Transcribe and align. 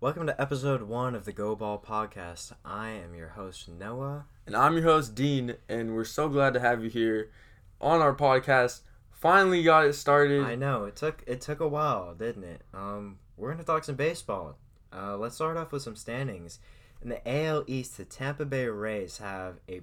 Welcome 0.00 0.28
to 0.28 0.40
episode 0.40 0.82
one 0.82 1.16
of 1.16 1.24
the 1.24 1.32
Go 1.32 1.56
Ball 1.56 1.76
podcast. 1.76 2.52
I 2.64 2.90
am 2.90 3.16
your 3.16 3.30
host, 3.30 3.68
Noah. 3.68 4.26
And 4.46 4.54
I'm 4.54 4.74
your 4.74 4.84
host, 4.84 5.16
Dean, 5.16 5.56
and 5.68 5.92
we're 5.92 6.04
so 6.04 6.28
glad 6.28 6.54
to 6.54 6.60
have 6.60 6.84
you 6.84 6.88
here 6.88 7.30
on 7.80 8.00
our 8.00 8.14
podcast. 8.14 8.82
Finally 9.10 9.64
got 9.64 9.86
it 9.86 9.94
started. 9.94 10.44
I 10.44 10.54
know 10.54 10.84
it 10.84 10.94
took 10.94 11.24
it 11.26 11.40
took 11.40 11.58
a 11.58 11.66
while, 11.66 12.14
didn't 12.14 12.44
it? 12.44 12.62
Um, 12.72 13.18
we're 13.36 13.50
gonna 13.50 13.64
talk 13.64 13.82
some 13.82 13.96
baseball. 13.96 14.56
Uh, 14.92 15.16
let's 15.16 15.34
start 15.34 15.56
off 15.56 15.72
with 15.72 15.82
some 15.82 15.96
standings. 15.96 16.60
In 17.02 17.08
the 17.08 17.28
AL 17.28 17.64
East, 17.66 17.96
the 17.96 18.04
Tampa 18.04 18.44
Bay 18.44 18.68
Rays 18.68 19.18
have 19.18 19.56
a 19.68 19.80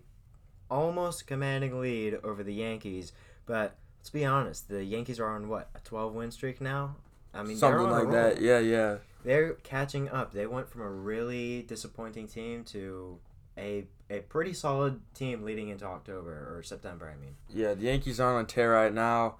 almost 0.71 1.27
commanding 1.27 1.81
lead 1.81 2.19
over 2.23 2.41
the 2.41 2.53
Yankees, 2.53 3.11
but 3.45 3.75
let's 3.99 4.11
be 4.11 4.23
honest, 4.23 4.69
the 4.69 4.85
Yankees 4.85 5.19
are 5.19 5.35
on 5.35 5.49
what 5.49 5.69
a 5.75 5.79
12 5.79 6.13
win 6.13 6.31
streak 6.31 6.61
now. 6.61 6.95
I 7.33 7.43
mean, 7.43 7.57
Something 7.57 7.89
like 7.89 8.11
that. 8.11 8.39
Yeah, 8.39 8.59
yeah. 8.59 8.97
They're 9.25 9.53
catching 9.55 10.07
up. 10.09 10.31
They 10.33 10.45
went 10.47 10.69
from 10.69 10.81
a 10.81 10.89
really 10.89 11.63
disappointing 11.63 12.27
team 12.27 12.63
to 12.65 13.19
a 13.57 13.85
a 14.09 14.19
pretty 14.19 14.53
solid 14.53 15.01
team 15.13 15.43
leading 15.43 15.69
into 15.69 15.85
October 15.85 16.55
or 16.55 16.63
September. 16.63 17.11
I 17.13 17.19
mean, 17.19 17.35
Yeah, 17.49 17.73
the 17.73 17.85
Yankees 17.85 18.19
are 18.19 18.35
on 18.37 18.43
a 18.43 18.47
tear 18.47 18.71
right 18.73 18.93
now. 18.93 19.35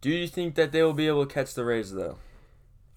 Do 0.00 0.10
you 0.10 0.26
think 0.28 0.54
that 0.56 0.72
they 0.72 0.82
will 0.82 0.92
be 0.92 1.06
able 1.06 1.24
to 1.26 1.32
catch 1.32 1.54
the 1.54 1.64
Rays 1.64 1.92
though? 1.92 2.18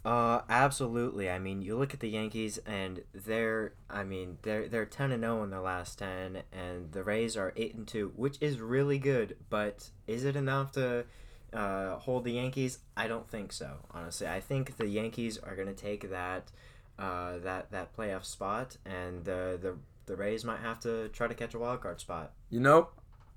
uh, 0.04 0.42
absolutely. 0.50 1.30
I 1.30 1.38
mean, 1.38 1.62
you 1.62 1.78
look 1.78 1.94
at 1.94 2.00
the 2.00 2.10
Yankees 2.10 2.58
and 2.66 3.04
they're 3.14 3.74
I 3.90 4.04
mean 4.04 4.40
they're 4.42 4.68
they're 4.68 4.86
ten 4.86 5.12
and 5.12 5.22
zero 5.22 5.44
in 5.44 5.52
their 5.52 5.62
last 5.62 6.00
ten, 6.00 6.42
and 6.52 6.92
the 6.92 7.04
Rays 7.04 7.38
are 7.38 7.54
eight 7.56 7.76
and 7.76 7.88
two, 7.88 8.12
which 8.16 8.38
is 8.42 8.60
really 8.60 8.98
good. 8.98 9.38
But 9.50 9.90
is 10.08 10.24
it 10.26 10.36
enough 10.36 10.72
to 10.74 11.06
uh, 11.54 11.98
hold 11.98 12.24
the 12.24 12.34
Yankees? 12.34 12.80
I 12.96 13.08
don't 13.08 13.30
think 13.30 13.52
so. 13.52 13.78
Honestly, 13.92 14.28
I 14.28 14.40
think 14.40 14.78
the 14.78 14.88
Yankees 14.88 15.38
are 15.38 15.56
going 15.56 15.68
to 15.68 15.74
take 15.74 16.10
that 16.10 16.52
uh, 16.98 17.40
that 17.40 17.72
that 17.72 17.96
playoff 17.96 18.26
spot, 18.26 18.78
and 18.86 19.26
the 19.26 19.58
the 19.62 19.78
the 20.06 20.16
Rays 20.16 20.44
might 20.44 20.60
have 20.60 20.80
to 20.82 21.10
try 21.10 21.28
to 21.28 21.34
catch 21.34 21.54
a 21.54 21.60
wild 21.60 21.82
card 21.82 22.00
spot. 22.00 22.32
You 22.50 22.60
know, 22.60 22.90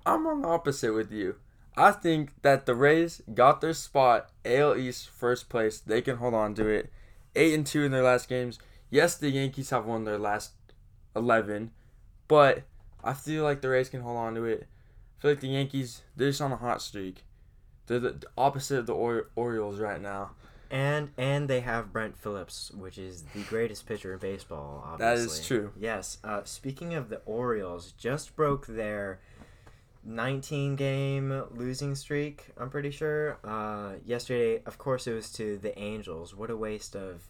I'm 0.05 0.25
on 0.27 0.41
the 0.41 0.47
opposite 0.47 0.93
with 0.93 1.11
you. 1.11 1.35
I 1.77 1.91
think 1.91 2.41
that 2.41 2.65
the 2.65 2.75
Rays 2.75 3.21
got 3.33 3.59
their 3.59 3.73
spot, 3.73 4.29
AL 4.45 4.77
East 4.77 5.09
first 5.09 5.49
place. 5.49 5.79
They 5.79 6.01
can 6.01 6.17
hold 6.17 6.33
on 6.33 6.55
to 6.55 6.67
it. 6.67 6.91
Eight 7.35 7.53
and 7.53 7.65
two 7.65 7.83
in 7.83 7.91
their 7.91 8.03
last 8.03 8.29
games. 8.29 8.59
Yes, 8.89 9.17
the 9.17 9.29
Yankees 9.29 9.71
have 9.71 9.85
won 9.85 10.05
their 10.05 10.17
last 10.17 10.53
eleven, 11.15 11.71
but 12.27 12.63
I 13.03 13.13
feel 13.13 13.43
like 13.43 13.61
the 13.61 13.69
Rays 13.69 13.89
can 13.89 14.01
hold 14.01 14.17
on 14.17 14.35
to 14.35 14.45
it. 14.45 14.67
I 15.17 15.21
feel 15.21 15.31
like 15.31 15.41
the 15.41 15.47
Yankees 15.47 16.01
they're 16.15 16.29
just 16.29 16.41
on 16.41 16.51
a 16.51 16.57
hot 16.57 16.81
streak. 16.81 17.23
They're 17.87 17.99
the 17.99 18.21
opposite 18.37 18.79
of 18.79 18.85
the 18.87 18.93
or- 18.93 19.29
Orioles 19.35 19.79
right 19.79 20.01
now. 20.01 20.31
And 20.71 21.11
and 21.17 21.47
they 21.47 21.59
have 21.61 21.93
Brett 21.93 22.17
Phillips, 22.17 22.71
which 22.71 22.97
is 22.97 23.23
the 23.35 23.43
greatest 23.43 23.85
pitcher 23.85 24.13
in 24.13 24.19
baseball. 24.19 24.95
That 24.97 25.11
Obviously. 25.13 25.39
is 25.39 25.47
true. 25.47 25.71
Yes. 25.79 26.17
Uh, 26.23 26.41
speaking 26.43 26.95
of 26.95 27.09
the 27.09 27.17
Orioles, 27.25 27.91
just 27.93 28.35
broke 28.35 28.65
their 28.65 29.19
19 30.03 30.75
game 30.75 31.43
losing 31.51 31.95
streak. 31.95 32.47
I'm 32.57 32.69
pretty 32.69 32.91
sure. 32.91 33.37
Uh, 33.43 33.93
yesterday, 34.05 34.61
of 34.65 34.77
course, 34.77 35.07
it 35.07 35.13
was 35.13 35.31
to 35.33 35.57
the 35.57 35.77
Angels. 35.79 36.35
What 36.35 36.49
a 36.49 36.57
waste 36.57 36.95
of 36.95 37.23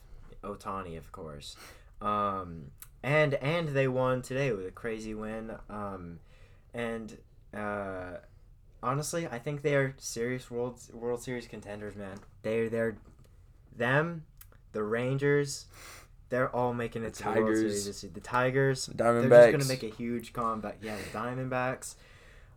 Ohtani, 0.44 0.98
of 0.98 1.12
course. 1.12 1.56
Um, 2.02 2.72
and 3.04 3.36
and 3.36 3.70
they 3.70 3.88
won 3.88 4.22
today 4.22 4.52
with 4.54 4.66
a 4.66 4.72
crazy 4.72 5.14
win. 5.14 5.52
Um, 5.70 6.20
and 6.74 7.18
uh, 7.54 8.18
honestly, 8.86 9.28
I 9.28 9.40
think 9.40 9.62
they 9.62 9.76
are 9.76 9.94
serious 9.98 10.50
World 10.52 10.80
World 10.94 11.22
Series 11.22 11.48
contenders, 11.48 11.96
man. 11.96 12.18
They're 12.44 12.70
they're 12.70 12.96
them, 13.76 14.24
the 14.72 14.84
Rangers. 14.84 15.66
They're 16.30 16.54
all 16.56 16.74
making 16.74 17.04
it 17.04 17.14
The 17.14 17.18
to 17.18 17.24
the 17.24 17.30
World 17.30 17.46
Tigers. 17.48 17.60
Series 17.60 17.86
this 17.86 18.04
year. 18.04 18.12
The 18.14 18.20
Tigers. 18.22 18.86
They're 18.88 19.22
just 19.22 19.52
gonna 19.52 19.66
make 19.66 19.84
a 19.84 19.96
huge 19.96 20.34
comeback. 20.34 20.78
Yeah, 20.82 20.96
the 20.98 21.18
Diamondbacks. 21.18 21.96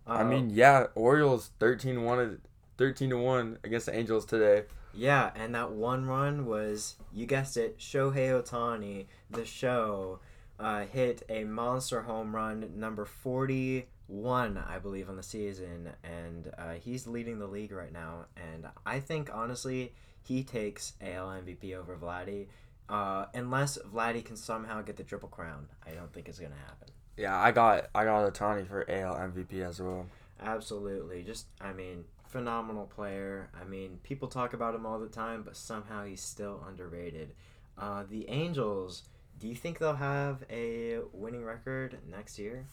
I 0.06 0.22
Uh, 0.22 0.24
mean, 0.24 0.50
yeah, 0.50 0.86
Orioles 0.94 1.50
13 1.60 2.02
1 2.02 2.40
13 2.78 3.10
to 3.10 3.18
1 3.18 3.58
against 3.64 3.86
the 3.86 3.94
Angels 3.94 4.24
today. 4.24 4.64
yeah, 4.94 5.32
and 5.36 5.54
that 5.54 5.70
one 5.72 6.06
run 6.06 6.46
was 6.46 6.96
you 7.12 7.26
guessed 7.26 7.56
it, 7.56 7.78
Shohei 7.78 8.30
Ohtani, 8.30 9.06
the 9.30 9.44
show, 9.44 10.20
uh, 10.58 10.84
hit 10.86 11.22
a 11.28 11.44
monster 11.44 12.02
home 12.02 12.34
run 12.34 12.72
number 12.74 13.04
forty 13.04 13.86
one, 14.08 14.58
I 14.58 14.78
believe, 14.78 15.08
on 15.08 15.16
the 15.16 15.22
season, 15.22 15.90
and 16.02 16.50
uh, 16.58 16.72
he's 16.80 17.06
leading 17.06 17.38
the 17.38 17.46
league 17.46 17.72
right 17.72 17.92
now. 17.92 18.26
And 18.36 18.66
I 18.84 19.00
think 19.00 19.30
honestly, 19.32 19.92
he 20.22 20.42
takes 20.42 20.94
AL 21.00 21.28
MVP 21.28 21.74
over 21.74 21.96
Vladdy. 21.96 22.46
Uh, 22.88 23.26
unless 23.34 23.78
Vladdy 23.78 24.24
can 24.24 24.36
somehow 24.36 24.80
get 24.82 24.96
the 24.96 25.02
triple 25.04 25.28
crown, 25.28 25.68
I 25.86 25.90
don't 25.90 26.12
think 26.12 26.28
it's 26.28 26.38
gonna 26.38 26.54
happen. 26.66 26.88
Yeah, 27.18 27.38
I 27.38 27.52
got 27.52 27.90
I 27.94 28.04
got 28.04 28.32
Ohtani 28.32 28.66
for 28.66 28.90
AL 28.90 29.14
MVP 29.14 29.60
as 29.60 29.80
well. 29.80 30.06
Absolutely. 30.40 31.22
Just, 31.22 31.46
I 31.60 31.72
mean, 31.72 32.04
phenomenal 32.28 32.86
player. 32.86 33.50
I 33.60 33.64
mean, 33.64 33.98
people 34.02 34.28
talk 34.28 34.52
about 34.52 34.74
him 34.74 34.86
all 34.86 34.98
the 34.98 35.08
time, 35.08 35.42
but 35.42 35.56
somehow 35.56 36.04
he's 36.04 36.20
still 36.20 36.64
underrated. 36.66 37.34
Uh, 37.76 38.04
the 38.08 38.28
Angels, 38.28 39.02
do 39.38 39.48
you 39.48 39.54
think 39.54 39.78
they'll 39.78 39.94
have 39.94 40.44
a 40.50 40.98
winning 41.12 41.44
record 41.44 41.98
next 42.08 42.38
year? 42.38 42.66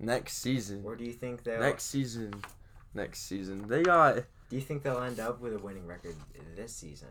Next 0.00 0.38
season. 0.38 0.82
Or 0.84 0.96
do 0.96 1.04
you 1.04 1.12
think 1.12 1.42
they'll 1.42 1.60
Next 1.60 1.84
season. 1.84 2.34
Next 2.94 3.20
season. 3.20 3.68
They 3.68 3.82
got 3.82 4.24
do 4.48 4.56
you 4.56 4.62
think 4.62 4.82
they'll 4.82 5.02
end 5.02 5.20
up 5.20 5.40
with 5.40 5.54
a 5.54 5.58
winning 5.58 5.86
record 5.86 6.16
this 6.56 6.72
season? 6.72 7.08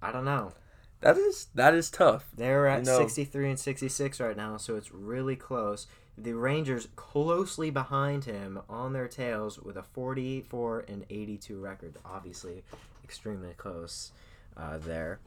I 0.00 0.12
don't 0.12 0.24
know. 0.24 0.52
that 1.00 1.16
is 1.16 1.48
that 1.54 1.74
is 1.74 1.90
tough. 1.90 2.26
They're 2.36 2.68
at 2.68 2.86
63 2.86 3.50
and 3.50 3.58
66 3.58 4.20
right 4.20 4.36
now, 4.36 4.56
so 4.56 4.76
it's 4.76 4.92
really 4.92 5.34
close. 5.34 5.88
The 6.16 6.32
Rangers 6.32 6.88
closely 6.96 7.70
behind 7.70 8.24
him 8.24 8.60
on 8.68 8.92
their 8.92 9.08
tails 9.08 9.58
with 9.58 9.76
a 9.76 9.82
44 9.82 10.84
and 10.88 11.04
82 11.10 11.60
record. 11.60 11.96
Obviously, 12.04 12.64
extremely 13.04 13.54
close 13.56 14.12
uh, 14.56 14.78
there. 14.78 15.20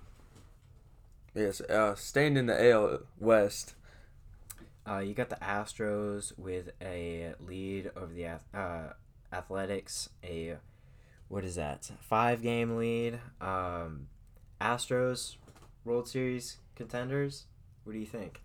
Yes, 1.33 1.61
uh 1.61 1.95
staying 1.95 2.37
in 2.37 2.45
the 2.45 2.71
AL 2.71 2.99
West. 3.19 3.75
Uh, 4.87 4.99
you 4.99 5.13
got 5.13 5.29
the 5.29 5.35
Astros 5.37 6.37
with 6.37 6.71
a 6.81 7.33
lead 7.39 7.91
over 7.95 8.13
the 8.13 8.39
uh, 8.57 8.93
Athletics. 9.31 10.09
A 10.23 10.57
what 11.27 11.45
is 11.45 11.55
that? 11.55 11.89
Five 12.01 12.41
game 12.41 12.75
lead. 12.75 13.19
Um, 13.39 14.07
Astros 14.59 15.35
World 15.85 16.07
Series 16.07 16.57
contenders. 16.75 17.45
What 17.83 17.93
do 17.93 17.99
you 17.99 18.05
think? 18.05 18.41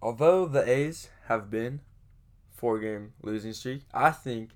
Although 0.00 0.46
the 0.46 0.68
A's 0.68 1.08
have 1.28 1.50
been 1.50 1.80
four 2.50 2.78
game 2.78 3.12
losing 3.22 3.52
streak, 3.52 3.82
I 3.92 4.10
think 4.10 4.50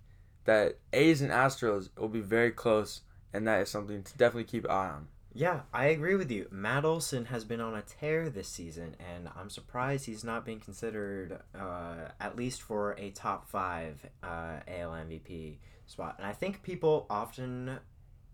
that 0.44 0.78
A's 0.92 1.20
and 1.20 1.31
Astros 1.31 1.88
will 1.97 2.09
be 2.09 2.20
very 2.20 2.50
close 2.53 3.00
and 3.32 3.47
that 3.47 3.60
is 3.60 3.69
something 3.69 4.03
to 4.03 4.16
definitely 4.16 4.44
keep 4.44 4.65
an 4.65 4.70
eye 4.70 4.88
on. 4.91 5.09
Yeah, 5.38 5.60
I 5.70 5.88
agree 5.88 6.14
with 6.14 6.30
you. 6.30 6.48
Matt 6.50 6.86
Olson 6.86 7.26
has 7.26 7.44
been 7.44 7.60
on 7.60 7.74
a 7.74 7.82
tear 7.82 8.30
this 8.30 8.48
season, 8.48 8.97
and 8.98 9.28
I'm 9.36 9.50
surprised 9.50 10.06
he's 10.06 10.24
not 10.24 10.47
being 10.47 10.60
considered 10.60 11.41
uh, 11.54 12.08
at 12.19 12.36
least 12.36 12.62
for 12.62 12.92
a 12.92 13.10
top 13.10 13.47
five 13.47 14.00
uh, 14.22 14.60
AL 14.66 14.92
MVP 14.92 15.58
spot. 15.86 16.14
And 16.16 16.26
I 16.26 16.32
think 16.32 16.62
people 16.62 17.04
often 17.10 17.78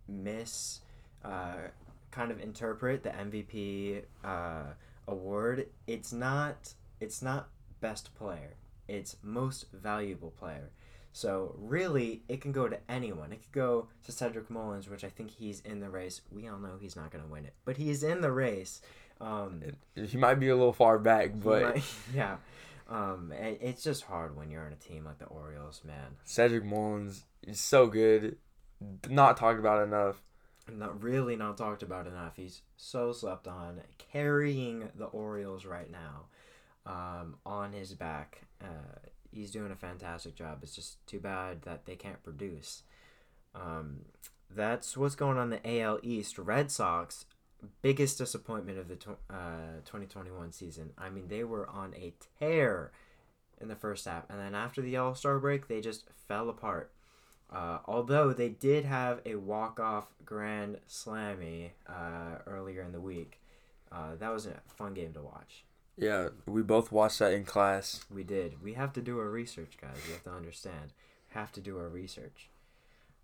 miss, 0.07 0.79
uh, 1.25 1.71
kind 2.13 2.31
of 2.31 2.39
interpret 2.39 3.03
the 3.03 3.11
MVP 3.11 4.05
uh, 4.23 4.75
award. 5.09 5.71
It's 5.89 6.13
not. 6.13 6.73
It's 7.01 7.21
not 7.21 7.49
best 7.81 8.15
player. 8.15 8.55
It's 8.87 9.17
most 9.25 9.67
valuable 9.73 10.31
player. 10.31 10.71
So 11.13 11.55
really, 11.59 12.23
it 12.29 12.41
can 12.41 12.53
go 12.53 12.69
to 12.69 12.79
anyone. 12.91 13.33
It 13.33 13.43
could 13.43 13.53
go 13.53 13.89
to 14.05 14.13
Cedric 14.13 14.51
Mullins, 14.51 14.89
which 14.89 15.05
I 15.05 15.09
think 15.09 15.31
he's 15.31 15.61
in 15.61 15.81
the 15.81 15.91
race. 15.91 16.23
We 16.31 16.49
all 16.49 16.59
know 16.59 16.77
he's 16.81 16.97
not 16.97 17.11
going 17.11 17.23
to 17.25 17.31
win 17.31 17.45
it, 17.45 17.53
but 17.65 17.77
he's 17.77 18.03
in 18.03 18.21
the 18.23 18.33
race. 18.33 18.81
Um, 19.21 19.63
He 19.95 20.17
might 20.17 20.37
be 20.37 20.49
a 20.49 20.57
little 20.57 20.73
far 20.73 20.99
back, 20.99 21.33
but 21.35 21.63
might- 21.75 21.85
yeah, 22.15 22.37
um, 22.89 23.33
it's 23.33 23.83
just 23.85 24.05
hard 24.05 24.37
when 24.37 24.51
you're 24.51 24.65
on 24.65 24.73
a 24.73 24.77
team 24.77 25.05
like 25.05 25.19
the 25.19 25.27
Orioles, 25.27 25.83
man. 25.85 26.17
Cedric 26.25 26.65
Mullins 26.65 27.25
is 27.47 27.61
so 27.61 27.87
good. 27.87 28.37
Not 29.09 29.37
talked 29.37 29.61
about 29.61 29.87
enough. 29.87 30.21
Not 30.73 31.03
really 31.03 31.37
not 31.37 31.57
talked 31.59 31.83
about 31.83 32.07
enough. 32.07 32.37
He's 32.37 32.63
so 32.77 33.13
slept 33.13 33.47
on, 33.47 33.81
carrying 33.99 34.89
the 34.97 35.07
Orioles 35.07 35.65
right 35.67 35.91
now 35.91 36.25
um, 36.87 37.37
on 37.45 37.73
his 37.73 37.95
back. 37.95 38.43
Uh, 38.61 38.67
he's 39.33 39.51
doing 39.51 39.73
a 39.73 39.77
fantastic 39.77 40.35
job. 40.35 40.61
It's 40.63 40.75
just 40.75 41.05
too 41.07 41.19
bad 41.19 41.63
that 41.63 41.87
they 41.87 41.97
can't 41.97 42.23
produce. 42.23 42.83
Um, 43.55 44.03
that's 44.55 44.97
what's 44.97 45.15
going 45.15 45.39
on 45.39 45.51
the 45.51 45.81
AL 45.81 46.01
East. 46.03 46.39
Red 46.39 46.71
Sox, 46.71 47.25
biggest 47.81 48.19
disappointment 48.19 48.79
of 48.79 48.89
the 48.89 48.97
tw- 48.97 49.19
uh, 49.31 49.81
2021 49.85 50.53
season. 50.53 50.91
I 50.99 51.11
mean, 51.11 51.29
they 51.29 51.45
were 51.45 51.69
on 51.69 51.95
a 51.95 52.15
tear 52.39 52.93
in 53.61 53.69
the 53.69 53.77
first 53.77 54.05
half, 54.05 54.25
and 54.29 54.39
then 54.39 54.55
after 54.55 54.83
the 54.83 54.97
All 54.97 55.15
Star 55.15 55.39
break, 55.39 55.69
they 55.69 55.81
just 55.81 56.05
fell 56.29 56.49
apart. 56.49 56.93
Uh, 57.51 57.79
although 57.85 58.33
they 58.33 58.49
did 58.49 58.87
have 58.87 59.21
a 59.27 59.35
walk-off 59.35 60.07
grand 60.25 60.79
slammy 60.89 61.71
uh, 61.87 62.39
earlier 62.47 62.83
in 62.83 62.93
the 62.93 63.01
week. 63.01 63.41
Uh, 63.91 64.15
that 64.19 64.33
was 64.33 64.47
a 64.47 64.59
fun 64.67 64.95
game 64.95 65.13
to 65.13 65.21
watch. 65.21 65.65
Yeah, 65.97 66.29
we 66.47 66.63
both 66.63 66.91
watched 66.91 67.19
that 67.19 67.33
in 67.33 67.45
class. 67.45 68.05
We 68.13 68.25
did. 68.25 68.63
We 68.63 68.75
have 68.75 68.93
to 68.95 69.03
do 69.03 69.19
our 69.19 69.29
research, 69.29 69.77
guys. 69.81 69.97
You 70.07 70.15
have 70.15 70.25
to 70.25 70.33
understand. 70.33 70.93
Have 71.31 71.53
to 71.53 71.61
do 71.61 71.79
our 71.79 71.89
research. 71.89 72.49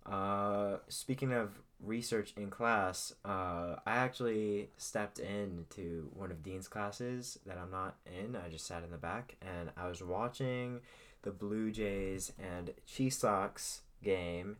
Uh, 0.05 0.77
speaking 0.87 1.33
of 1.33 1.59
research 1.83 2.33
in 2.37 2.49
class, 2.49 3.13
uh, 3.25 3.75
I 3.85 3.95
actually 3.95 4.69
stepped 4.77 5.19
into 5.19 6.09
one 6.13 6.31
of 6.31 6.43
Dean's 6.43 6.67
classes 6.67 7.39
that 7.45 7.57
I'm 7.57 7.71
not 7.71 7.95
in. 8.05 8.35
I 8.35 8.49
just 8.49 8.65
sat 8.65 8.83
in 8.83 8.91
the 8.91 8.97
back 8.97 9.35
and 9.41 9.71
I 9.77 9.87
was 9.87 10.03
watching 10.03 10.81
the 11.23 11.31
Blue 11.31 11.71
Jays 11.71 12.31
and 12.39 12.73
Chiefs 12.85 13.17
Sox 13.17 13.81
game, 14.03 14.57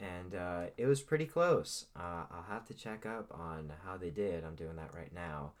and 0.00 0.34
uh, 0.34 0.62
it 0.76 0.86
was 0.86 1.00
pretty 1.00 1.26
close. 1.26 1.86
Uh, 1.96 2.24
I'll 2.30 2.46
have 2.48 2.66
to 2.66 2.74
check 2.74 3.06
up 3.06 3.32
on 3.32 3.72
how 3.84 3.96
they 3.96 4.10
did. 4.10 4.44
I'm 4.44 4.54
doing 4.54 4.76
that 4.76 4.94
right 4.94 5.12
now. 5.14 5.52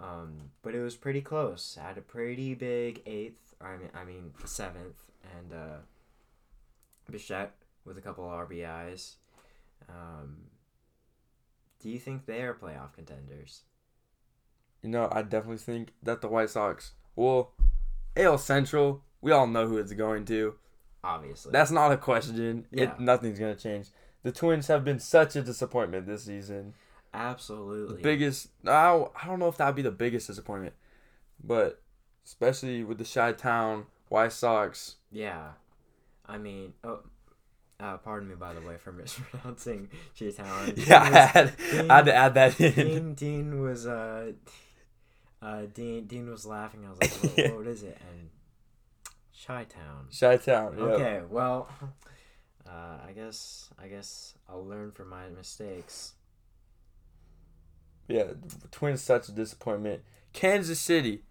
Um, 0.00 0.50
but 0.62 0.74
it 0.74 0.82
was 0.82 0.96
pretty 0.96 1.20
close. 1.20 1.78
I 1.80 1.88
had 1.88 1.98
a 1.98 2.02
pretty 2.02 2.54
big 2.54 3.02
eighth. 3.06 3.54
I 3.60 3.76
mean, 3.76 3.90
I 3.94 4.04
mean 4.04 4.32
seventh, 4.44 5.02
and 5.38 5.52
uh, 5.52 5.76
Bichette 7.10 7.54
with 7.84 7.98
a 7.98 8.00
couple 8.00 8.24
of 8.24 8.48
RBIs. 8.48 9.14
Um, 9.88 10.36
do 11.80 11.88
you 11.88 11.98
think 11.98 12.26
they 12.26 12.42
are 12.42 12.54
playoff 12.54 12.94
contenders? 12.94 13.62
You 14.82 14.88
know, 14.88 15.08
I 15.12 15.22
definitely 15.22 15.58
think 15.58 15.92
that 16.02 16.20
the 16.20 16.28
White 16.28 16.50
Sox, 16.50 16.92
well, 17.14 17.52
AL 18.16 18.38
Central, 18.38 19.02
we 19.20 19.30
all 19.30 19.46
know 19.46 19.66
who 19.66 19.78
it's 19.78 19.92
going 19.92 20.24
to. 20.26 20.54
Obviously. 21.04 21.52
That's 21.52 21.70
not 21.70 21.92
a 21.92 21.96
question. 21.96 22.66
Yeah. 22.70 22.84
It, 22.84 23.00
nothing's 23.00 23.38
going 23.38 23.54
to 23.54 23.60
change. 23.60 23.88
The 24.22 24.32
Twins 24.32 24.68
have 24.68 24.84
been 24.84 25.00
such 25.00 25.34
a 25.34 25.42
disappointment 25.42 26.06
this 26.06 26.24
season. 26.24 26.74
Absolutely. 27.14 27.96
The 27.96 28.02
biggest, 28.02 28.48
I, 28.66 29.04
I 29.22 29.26
don't 29.26 29.38
know 29.38 29.48
if 29.48 29.56
that 29.58 29.66
would 29.66 29.76
be 29.76 29.82
the 29.82 29.90
biggest 29.90 30.26
disappointment, 30.26 30.74
but 31.42 31.82
especially 32.24 32.84
with 32.84 32.98
the 32.98 33.04
Chi 33.04 33.32
Town 33.32 33.86
White 34.08 34.32
Sox. 34.32 34.96
Yeah. 35.10 35.50
I 36.26 36.38
mean, 36.38 36.72
oh, 36.84 37.00
uh, 37.82 37.96
pardon 37.96 38.28
me, 38.28 38.34
by 38.36 38.54
the 38.54 38.60
way, 38.60 38.76
for 38.78 38.92
mispronouncing 38.92 39.88
Chi-Town. 40.18 40.74
Yeah, 40.76 41.02
I 41.02 41.08
had, 41.08 41.52
I 41.90 41.96
had 41.96 42.04
to 42.06 42.14
add 42.14 42.34
that 42.34 42.60
in. 42.60 42.74
Dean, 42.74 43.14
Dean 43.14 43.60
was, 43.60 43.86
uh, 43.86 44.32
uh, 45.42 45.62
Dean, 45.74 46.06
Dean 46.06 46.30
was 46.30 46.46
laughing. 46.46 46.86
I 46.86 46.90
was 46.90 47.00
like, 47.00 47.36
what, 47.36 47.56
what 47.56 47.66
is 47.66 47.82
it? 47.82 47.98
And 48.10 48.30
Chi-Town. 49.44 50.06
Chi 50.18 50.36
Town. 50.36 50.76
Yeah. 50.78 50.84
Okay, 50.84 51.20
well, 51.28 51.68
uh, 52.66 52.98
I 53.06 53.12
guess 53.14 53.70
I 53.82 53.88
guess 53.88 54.34
I'll 54.48 54.64
learn 54.64 54.92
from 54.92 55.08
my 55.08 55.28
mistakes. 55.36 56.12
Yeah, 58.12 58.24
the 58.60 58.68
Twins 58.70 59.02
such 59.02 59.28
a 59.28 59.32
disappointment. 59.32 60.02
Kansas 60.32 60.78
City, 60.80 61.22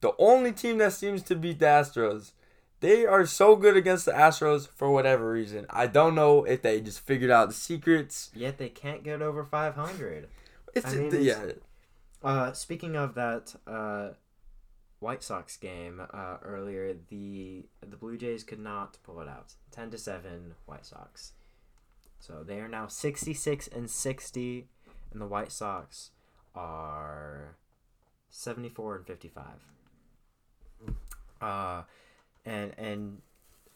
the 0.00 0.12
only 0.18 0.52
team 0.52 0.78
that 0.78 0.92
seems 0.92 1.22
to 1.24 1.34
beat 1.36 1.58
the 1.60 1.66
Astros. 1.66 2.32
They 2.80 3.06
are 3.06 3.24
so 3.24 3.56
good 3.56 3.76
against 3.76 4.04
the 4.04 4.12
Astros 4.12 4.68
for 4.68 4.90
whatever 4.90 5.30
reason. 5.30 5.64
I 5.70 5.86
don't 5.86 6.14
know 6.14 6.44
if 6.44 6.60
they 6.62 6.80
just 6.80 7.00
figured 7.00 7.30
out 7.30 7.48
the 7.48 7.54
secrets. 7.54 8.30
Yet 8.34 8.58
they 8.58 8.68
can't 8.68 9.02
get 9.02 9.22
over 9.22 9.44
500. 9.44 10.28
It's, 10.74 10.86
I 10.86 10.94
mean, 10.96 11.06
it's- 11.06 11.24
yeah, 11.24 11.52
Uh, 12.22 12.52
speaking 12.52 12.96
of 12.96 13.14
that 13.14 13.54
uh, 13.66 14.10
White 14.98 15.22
Sox 15.22 15.56
game 15.56 16.00
uh, 16.12 16.36
earlier, 16.42 16.94
the 17.10 17.66
the 17.88 17.96
Blue 17.96 18.16
Jays 18.16 18.42
could 18.44 18.58
not 18.60 18.98
pull 19.04 19.20
it 19.20 19.28
out. 19.28 19.54
10 19.70 19.90
to 19.90 19.98
7 19.98 20.54
White 20.66 20.84
Sox. 20.86 21.32
So 22.18 22.42
they 22.42 22.58
are 22.60 22.68
now 22.68 22.86
66 22.88 23.68
and 23.68 23.88
60 23.90 24.68
and 25.12 25.20
the 25.20 25.26
White 25.26 25.52
Sox 25.52 26.10
are 26.54 27.56
74 28.30 28.96
and 28.96 29.06
55. 29.06 29.44
Uh 31.40 31.82
and 32.44 32.72
and 32.78 33.22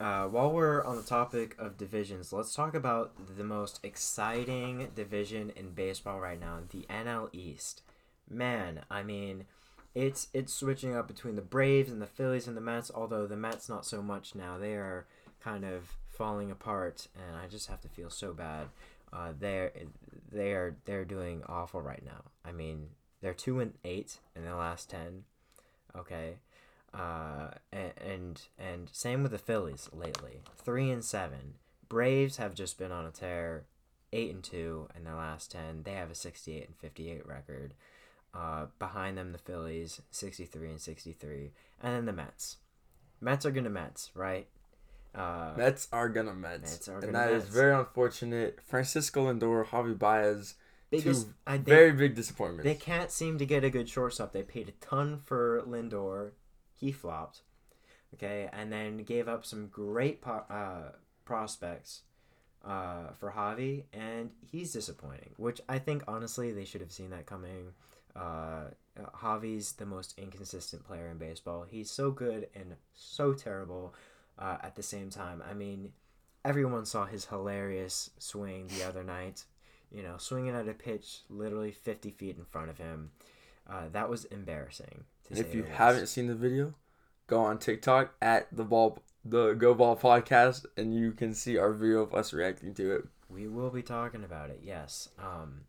uh, 0.00 0.26
while 0.26 0.52
we're 0.52 0.84
on 0.84 0.96
the 0.96 1.02
topic 1.02 1.56
of 1.58 1.76
divisions, 1.76 2.32
let's 2.32 2.54
talk 2.54 2.74
about 2.74 3.12
the 3.36 3.42
most 3.42 3.80
exciting 3.82 4.88
division 4.94 5.52
in 5.56 5.70
baseball 5.70 6.20
right 6.20 6.38
now, 6.38 6.58
the 6.70 6.86
NL 6.88 7.28
East. 7.32 7.82
Man, 8.30 8.82
I 8.90 9.02
mean, 9.02 9.46
it's 9.94 10.28
it's 10.32 10.52
switching 10.52 10.94
up 10.94 11.08
between 11.08 11.34
the 11.34 11.42
Braves 11.42 11.90
and 11.90 12.00
the 12.00 12.06
Phillies 12.06 12.46
and 12.46 12.56
the 12.56 12.60
Mets. 12.60 12.92
Although 12.94 13.26
the 13.26 13.36
Mets 13.36 13.68
not 13.68 13.84
so 13.84 14.00
much 14.00 14.34
now; 14.34 14.56
they 14.56 14.74
are 14.74 15.06
kind 15.42 15.64
of 15.64 15.94
falling 16.08 16.50
apart, 16.50 17.08
and 17.16 17.36
I 17.36 17.48
just 17.48 17.68
have 17.68 17.80
to 17.80 17.88
feel 17.88 18.10
so 18.10 18.32
bad. 18.32 18.68
Uh, 19.12 19.32
they're 19.38 19.72
they 20.30 20.52
are 20.52 20.76
they're 20.84 21.04
doing 21.04 21.42
awful 21.46 21.80
right 21.80 22.04
now. 22.04 22.24
I 22.44 22.52
mean, 22.52 22.90
they're 23.22 23.34
two 23.34 23.60
and 23.60 23.74
eight 23.84 24.18
in 24.36 24.44
the 24.44 24.54
last 24.54 24.90
ten. 24.90 25.24
Okay, 25.96 26.36
uh, 26.92 27.48
and, 27.72 28.42
and 28.58 28.90
same 28.92 29.22
with 29.22 29.32
the 29.32 29.38
Phillies 29.38 29.88
lately, 29.92 30.42
three 30.56 30.90
and 30.90 31.04
seven. 31.04 31.54
Braves 31.88 32.36
have 32.36 32.54
just 32.54 32.78
been 32.78 32.92
on 32.92 33.06
a 33.06 33.10
tear, 33.10 33.64
eight 34.12 34.32
and 34.32 34.44
two 34.44 34.88
in 34.94 35.04
their 35.04 35.14
last 35.14 35.50
ten. 35.50 35.82
They 35.84 35.94
have 35.94 36.10
a 36.10 36.14
sixty-eight 36.14 36.66
and 36.66 36.76
fifty-eight 36.76 37.26
record. 37.26 37.72
Uh, 38.34 38.66
behind 38.78 39.16
them, 39.16 39.32
the 39.32 39.38
Phillies, 39.38 40.02
sixty-three 40.10 40.68
and 40.68 40.80
sixty-three, 40.80 41.52
and 41.82 41.96
then 41.96 42.04
the 42.04 42.12
Mets. 42.12 42.58
Mets 43.20 43.46
are 43.46 43.50
gonna 43.50 43.70
Mets, 43.70 44.10
right? 44.14 44.46
Uh, 45.18 45.52
Mets 45.56 45.88
are 45.92 46.08
gonna 46.08 46.32
Mets, 46.34 46.72
Mets 46.72 46.88
are 46.88 46.92
and 46.94 47.00
gonna 47.12 47.12
that 47.12 47.32
is 47.32 47.42
Mets. 47.44 47.54
very 47.54 47.74
unfortunate. 47.74 48.60
Francisco 48.64 49.26
Lindor, 49.32 49.66
Javi 49.66 49.98
Baez, 49.98 50.54
biggest, 50.90 51.26
two 51.26 51.34
I, 51.46 51.56
they, 51.56 51.70
very 51.70 51.92
big 51.92 52.14
disappointments. 52.14 52.64
They 52.64 52.74
can't 52.74 53.10
seem 53.10 53.38
to 53.38 53.46
get 53.46 53.64
a 53.64 53.70
good 53.70 53.88
shortstop. 53.88 54.32
They 54.32 54.42
paid 54.42 54.68
a 54.68 54.84
ton 54.84 55.20
for 55.24 55.62
Lindor. 55.66 56.30
He 56.72 56.92
flopped. 56.92 57.42
Okay, 58.14 58.48
and 58.52 58.72
then 58.72 58.98
gave 58.98 59.28
up 59.28 59.44
some 59.44 59.66
great 59.66 60.22
po- 60.22 60.44
uh, 60.48 60.92
prospects 61.24 62.02
uh, 62.64 63.08
for 63.18 63.32
Javi, 63.32 63.84
and 63.92 64.30
he's 64.50 64.72
disappointing. 64.72 65.30
Which 65.36 65.60
I 65.68 65.78
think 65.78 66.04
honestly 66.08 66.52
they 66.52 66.64
should 66.64 66.80
have 66.80 66.92
seen 66.92 67.10
that 67.10 67.26
coming. 67.26 67.72
Uh, 68.16 68.70
uh, 68.98 69.10
Javi's 69.22 69.72
the 69.72 69.86
most 69.86 70.18
inconsistent 70.18 70.84
player 70.84 71.08
in 71.08 71.18
baseball. 71.18 71.66
He's 71.68 71.90
so 71.90 72.10
good 72.10 72.48
and 72.54 72.74
so 72.94 73.32
terrible 73.32 73.94
uh, 74.38 74.58
at 74.62 74.76
the 74.76 74.82
same 74.82 75.10
time. 75.10 75.42
I 75.48 75.54
mean, 75.54 75.92
everyone 76.44 76.86
saw 76.86 77.06
his 77.06 77.26
hilarious 77.26 78.10
swing 78.18 78.68
the 78.68 78.84
other 78.86 79.02
night. 79.02 79.44
You 79.90 80.02
know, 80.02 80.16
swinging 80.18 80.54
at 80.54 80.68
a 80.68 80.74
pitch 80.74 81.20
literally 81.30 81.72
50 81.72 82.10
feet 82.10 82.36
in 82.36 82.44
front 82.44 82.68
of 82.70 82.78
him. 82.78 83.10
Uh, 83.68 83.88
that 83.92 84.08
was 84.08 84.24
embarrassing. 84.26 85.04
To 85.28 85.36
say 85.36 85.40
if 85.40 85.54
you 85.54 85.62
haven't 85.64 86.08
seen 86.08 86.26
the 86.26 86.34
video, 86.34 86.74
go 87.26 87.40
on 87.40 87.58
TikTok 87.58 88.14
at 88.20 88.48
the 88.54 88.64
ball 88.64 89.02
the 89.24 89.52
Go 89.54 89.74
Ball 89.74 89.96
podcast, 89.96 90.64
and 90.76 90.94
you 90.94 91.12
can 91.12 91.34
see 91.34 91.58
our 91.58 91.72
video 91.72 92.00
of 92.02 92.14
us 92.14 92.32
reacting 92.32 92.74
to 92.74 92.94
it. 92.96 93.04
We 93.28 93.46
will 93.46 93.70
be 93.70 93.82
talking 93.82 94.24
about 94.24 94.50
it. 94.50 94.60
Yes. 94.62 95.10
Um, 95.18 95.62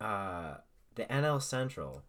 uh, 0.00 0.54
the 0.94 1.04
NL 1.04 1.42
Central. 1.42 2.02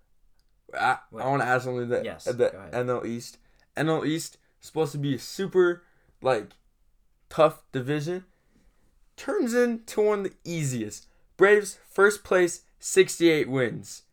I, 0.77 0.97
I 1.17 1.27
want 1.27 1.41
to 1.41 1.47
add 1.47 1.61
something 1.63 1.89
that 1.89 2.05
Yes, 2.05 2.25
the 2.25 2.33
go 2.33 2.45
ahead. 2.45 2.73
NL 2.73 3.05
East. 3.05 3.37
NL 3.75 4.05
East 4.05 4.37
supposed 4.59 4.91
to 4.93 4.97
be 4.97 5.15
a 5.15 5.19
super 5.19 5.83
like 6.21 6.51
tough 7.29 7.63
division. 7.71 8.25
Turns 9.15 9.53
into 9.53 10.01
one 10.01 10.19
of 10.19 10.23
the 10.25 10.35
easiest. 10.43 11.07
Braves 11.37 11.79
first 11.89 12.23
place, 12.23 12.63
sixty 12.79 13.29
eight 13.29 13.49
wins. 13.49 14.03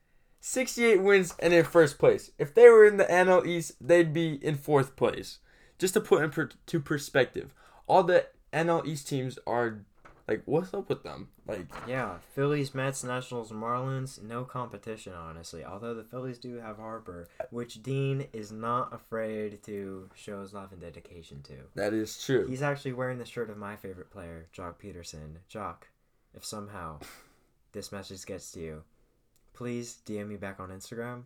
68 0.47 1.03
wins 1.03 1.35
and 1.41 1.53
in 1.53 1.65
first 1.65 1.99
place. 1.99 2.31
If 2.39 2.55
they 2.55 2.69
were 2.69 2.87
in 2.87 2.99
the 2.99 3.05
NL 3.05 3.45
East, 3.45 3.73
they'd 3.81 4.13
be 4.13 4.35
in 4.35 4.55
fourth 4.55 4.95
place. 4.95 5.39
Just 5.77 5.95
to 5.95 6.01
put 6.01 6.23
into 6.23 6.51
to 6.67 6.81
perspective, 6.81 7.53
all 7.89 8.05
the 8.05 8.27
NL 8.53 8.87
East 8.87 9.09
teams 9.09 9.41
are 9.45 9.81
like, 10.29 10.43
what's 10.45 10.75
up 10.75 10.89
with 10.89 11.03
them? 11.03 11.29
Like, 11.47 11.67
Yeah, 11.87 12.19
Phillies, 12.35 12.75
Mets, 12.75 13.05
Nationals, 13.05 13.53
Marlins, 13.53 14.23
no 14.23 14.45
competition, 14.45 15.13
honestly. 15.13 15.65
Although 15.65 15.95
the 15.95 16.05
Phillies 16.05 16.39
do 16.39 16.57
have 16.57 16.79
Harper, 16.79 17.29
which 17.51 17.83
Dean 17.83 18.27
is 18.33 18.51
not 18.51 18.93
afraid 18.93 19.63
to 19.65 20.11
show 20.15 20.41
his 20.41 20.53
love 20.53 20.73
and 20.73 20.81
dedication 20.81 21.43
to. 21.43 21.55
that 21.75 21.93
is 21.93 22.23
true. 22.23 22.47
He's 22.47 22.63
actually 22.63 22.93
wearing 22.93 23.19
the 23.19 23.25
shirt 23.25 23.51
of 23.51 23.57
my 23.57 23.77
favorite 23.77 24.11
player, 24.11 24.49
Joc 24.57 24.75
Pederson. 24.83 25.37
Joc, 25.53 25.77
if 26.35 26.45
somehow 26.45 26.99
this 27.73 27.93
message 27.93 28.25
gets 28.27 28.51
to 28.53 28.61
you, 28.61 28.83
please 29.55 29.99
DM 30.05 30.29
me 30.29 30.37
back 30.37 30.59
on 30.61 30.71
Instagram. 30.71 31.23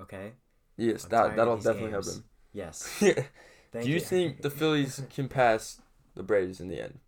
Okay? 0.00 0.32
yes, 0.76 1.04
I'm 1.04 1.10
that 1.10 1.36
that'll 1.36 1.56
definitely 1.56 1.92
games. 1.92 2.14
help 2.14 2.24
Yes. 2.52 3.00
Do 3.80 3.90
you 3.90 4.00
think 4.00 4.42
the 4.42 4.50
Phillies 4.50 5.02
can 5.14 5.28
pass 5.28 5.80
the 6.14 6.22
Braves 6.22 6.60
in 6.60 6.68
the 6.68 6.80
end? 6.82 6.98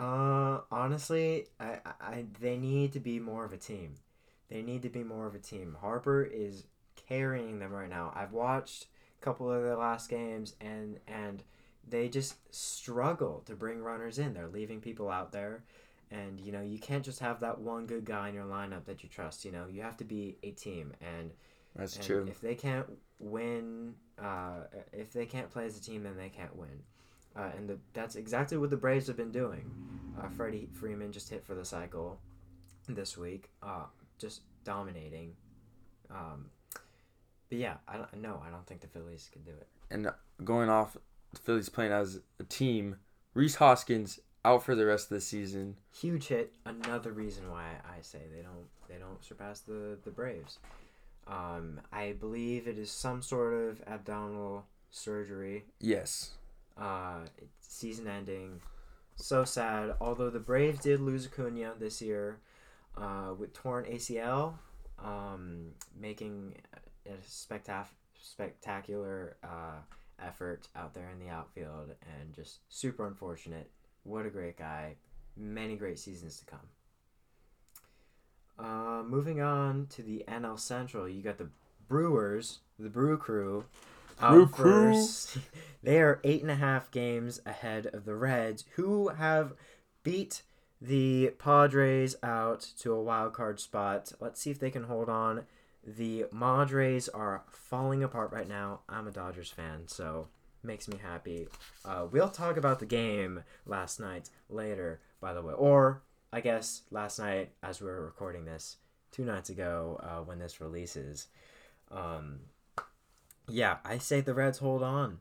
Uh, 0.00 0.60
honestly, 0.70 1.46
I, 1.60 1.78
I, 2.00 2.24
they 2.40 2.56
need 2.56 2.94
to 2.94 3.00
be 3.00 3.20
more 3.20 3.44
of 3.44 3.52
a 3.52 3.58
team. 3.58 3.96
They 4.48 4.62
need 4.62 4.80
to 4.82 4.88
be 4.88 5.04
more 5.04 5.26
of 5.26 5.34
a 5.34 5.38
team. 5.38 5.76
Harper 5.78 6.22
is 6.22 6.64
carrying 7.08 7.58
them 7.58 7.70
right 7.70 7.90
now. 7.90 8.10
I've 8.16 8.32
watched 8.32 8.86
a 9.20 9.24
couple 9.24 9.52
of 9.52 9.62
their 9.62 9.76
last 9.76 10.08
games, 10.08 10.54
and 10.58 10.98
and 11.06 11.42
they 11.86 12.08
just 12.08 12.36
struggle 12.54 13.42
to 13.44 13.54
bring 13.54 13.82
runners 13.82 14.18
in. 14.18 14.32
They're 14.32 14.48
leaving 14.48 14.80
people 14.80 15.10
out 15.10 15.32
there. 15.32 15.64
And 16.10 16.40
you 16.40 16.50
know 16.50 16.62
you 16.62 16.78
can't 16.78 17.04
just 17.04 17.20
have 17.20 17.40
that 17.40 17.60
one 17.60 17.86
good 17.86 18.06
guy 18.06 18.30
in 18.30 18.34
your 18.34 18.44
lineup 18.44 18.86
that 18.86 19.02
you 19.02 19.08
trust. 19.10 19.44
You 19.44 19.52
know 19.52 19.66
you 19.70 19.82
have 19.82 19.98
to 19.98 20.04
be 20.04 20.38
a 20.42 20.50
team, 20.52 20.94
and 21.02 21.30
That's 21.76 21.96
and 21.96 22.04
true. 22.04 22.26
If 22.26 22.40
they 22.40 22.54
can't 22.54 22.86
win, 23.18 23.94
uh, 24.18 24.64
if 24.94 25.12
they 25.12 25.26
can't 25.26 25.50
play 25.50 25.66
as 25.66 25.76
a 25.76 25.82
team, 25.82 26.04
then 26.04 26.16
they 26.16 26.30
can't 26.30 26.56
win. 26.56 26.82
Uh, 27.40 27.50
and 27.56 27.68
the, 27.68 27.78
that's 27.94 28.16
exactly 28.16 28.58
what 28.58 28.68
the 28.70 28.76
Braves 28.76 29.06
have 29.06 29.16
been 29.16 29.32
doing. 29.32 29.70
Uh, 30.20 30.28
Freddie 30.28 30.68
Freeman 30.72 31.10
just 31.12 31.30
hit 31.30 31.44
for 31.44 31.54
the 31.54 31.64
cycle 31.64 32.20
this 32.88 33.16
week, 33.16 33.50
uh, 33.62 33.84
just 34.18 34.42
dominating. 34.64 35.34
Um, 36.10 36.50
but 37.48 37.58
yeah, 37.58 37.74
I 37.88 37.96
don't, 37.96 38.14
no, 38.20 38.42
I 38.46 38.50
don't 38.50 38.66
think 38.66 38.80
the 38.82 38.88
Phillies 38.88 39.30
can 39.32 39.42
do 39.42 39.52
it. 39.52 39.68
And 39.90 40.10
going 40.44 40.68
off, 40.68 40.96
the 41.32 41.40
Phillies 41.40 41.68
playing 41.68 41.92
as 41.92 42.20
a 42.38 42.44
team. 42.44 42.96
Rhys 43.32 43.54
Hoskins 43.56 44.20
out 44.44 44.62
for 44.64 44.74
the 44.74 44.84
rest 44.84 45.10
of 45.10 45.14
the 45.14 45.20
season. 45.20 45.76
Huge 45.98 46.26
hit. 46.26 46.52
Another 46.66 47.12
reason 47.12 47.50
why 47.50 47.76
I 47.84 48.02
say 48.02 48.20
they 48.34 48.42
don't 48.42 48.66
they 48.88 48.96
don't 48.96 49.22
surpass 49.24 49.60
the 49.60 49.98
the 50.04 50.10
Braves. 50.10 50.58
Um, 51.26 51.80
I 51.92 52.12
believe 52.18 52.66
it 52.66 52.76
is 52.78 52.90
some 52.90 53.22
sort 53.22 53.54
of 53.54 53.82
abdominal 53.86 54.66
surgery. 54.90 55.64
Yes. 55.78 56.32
Uh, 56.80 57.26
season 57.60 58.08
ending. 58.08 58.60
So 59.16 59.44
sad. 59.44 59.94
Although 60.00 60.30
the 60.30 60.40
Braves 60.40 60.80
did 60.80 61.00
lose 61.00 61.26
Acuna 61.26 61.74
this 61.78 62.00
year 62.00 62.38
uh, 62.96 63.34
with 63.38 63.52
torn 63.52 63.84
ACL, 63.84 64.54
um, 64.98 65.72
making 65.98 66.54
a 67.06 67.12
spectac- 67.26 67.86
spectacular 68.18 69.36
uh, 69.44 69.80
effort 70.24 70.68
out 70.74 70.94
there 70.94 71.10
in 71.10 71.18
the 71.18 71.30
outfield 71.30 71.90
and 72.18 72.34
just 72.34 72.60
super 72.68 73.06
unfortunate. 73.06 73.70
What 74.04 74.26
a 74.26 74.30
great 74.30 74.56
guy. 74.56 74.96
Many 75.36 75.76
great 75.76 75.98
seasons 75.98 76.38
to 76.38 76.46
come. 76.46 76.60
Uh, 78.58 79.02
moving 79.02 79.40
on 79.40 79.86
to 79.90 80.02
the 80.02 80.24
NL 80.28 80.58
Central, 80.58 81.08
you 81.08 81.22
got 81.22 81.38
the 81.38 81.48
Brewers, 81.88 82.58
the 82.78 82.90
Brew 82.90 83.16
Crew. 83.16 83.64
Brew 84.18 84.46
first. 84.46 85.38
they 85.82 86.00
are 86.00 86.20
eight 86.24 86.42
and 86.42 86.50
a 86.50 86.56
half 86.56 86.90
games 86.90 87.40
ahead 87.46 87.86
of 87.86 88.04
the 88.04 88.14
Reds, 88.14 88.64
who 88.76 89.08
have 89.08 89.54
beat 90.02 90.42
the 90.80 91.32
Padres 91.38 92.16
out 92.22 92.66
to 92.78 92.92
a 92.92 93.02
wild 93.02 93.32
card 93.32 93.60
spot. 93.60 94.12
Let's 94.20 94.40
see 94.40 94.50
if 94.50 94.58
they 94.58 94.70
can 94.70 94.84
hold 94.84 95.08
on. 95.08 95.44
The 95.86 96.26
Madres 96.32 97.08
are 97.08 97.44
falling 97.50 98.02
apart 98.02 98.32
right 98.32 98.48
now. 98.48 98.80
I'm 98.88 99.06
a 99.06 99.10
Dodgers 99.10 99.50
fan, 99.50 99.84
so 99.86 100.28
makes 100.62 100.88
me 100.88 100.98
happy. 101.02 101.48
Uh, 101.84 102.06
we'll 102.10 102.28
talk 102.28 102.56
about 102.56 102.80
the 102.80 102.86
game 102.86 103.42
last 103.66 104.00
night 104.00 104.28
later, 104.48 105.00
by 105.20 105.32
the 105.32 105.42
way, 105.42 105.54
or 105.54 106.02
I 106.32 106.40
guess 106.40 106.82
last 106.90 107.18
night 107.18 107.52
as 107.62 107.80
we 107.80 107.86
were 107.86 108.04
recording 108.04 108.44
this, 108.44 108.76
two 109.10 109.24
nights 109.24 109.50
ago 109.50 110.00
uh, 110.02 110.22
when 110.22 110.38
this 110.38 110.60
releases. 110.60 111.28
Um, 111.90 112.40
yeah, 113.50 113.76
I 113.84 113.98
say 113.98 114.20
the 114.20 114.34
Reds 114.34 114.58
hold 114.58 114.82
on. 114.82 115.18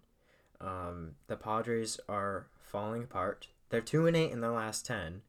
Um, 0.62 1.12
the 1.28 1.36
Padres 1.36 2.00
are 2.08 2.48
falling 2.62 3.04
apart. 3.04 3.48
They're 3.70 3.82
two 3.82 4.08
and 4.08 4.16
eight 4.16 4.32
in 4.32 4.42
their 4.42 4.52
last 4.52 4.86
ten. 4.86 5.22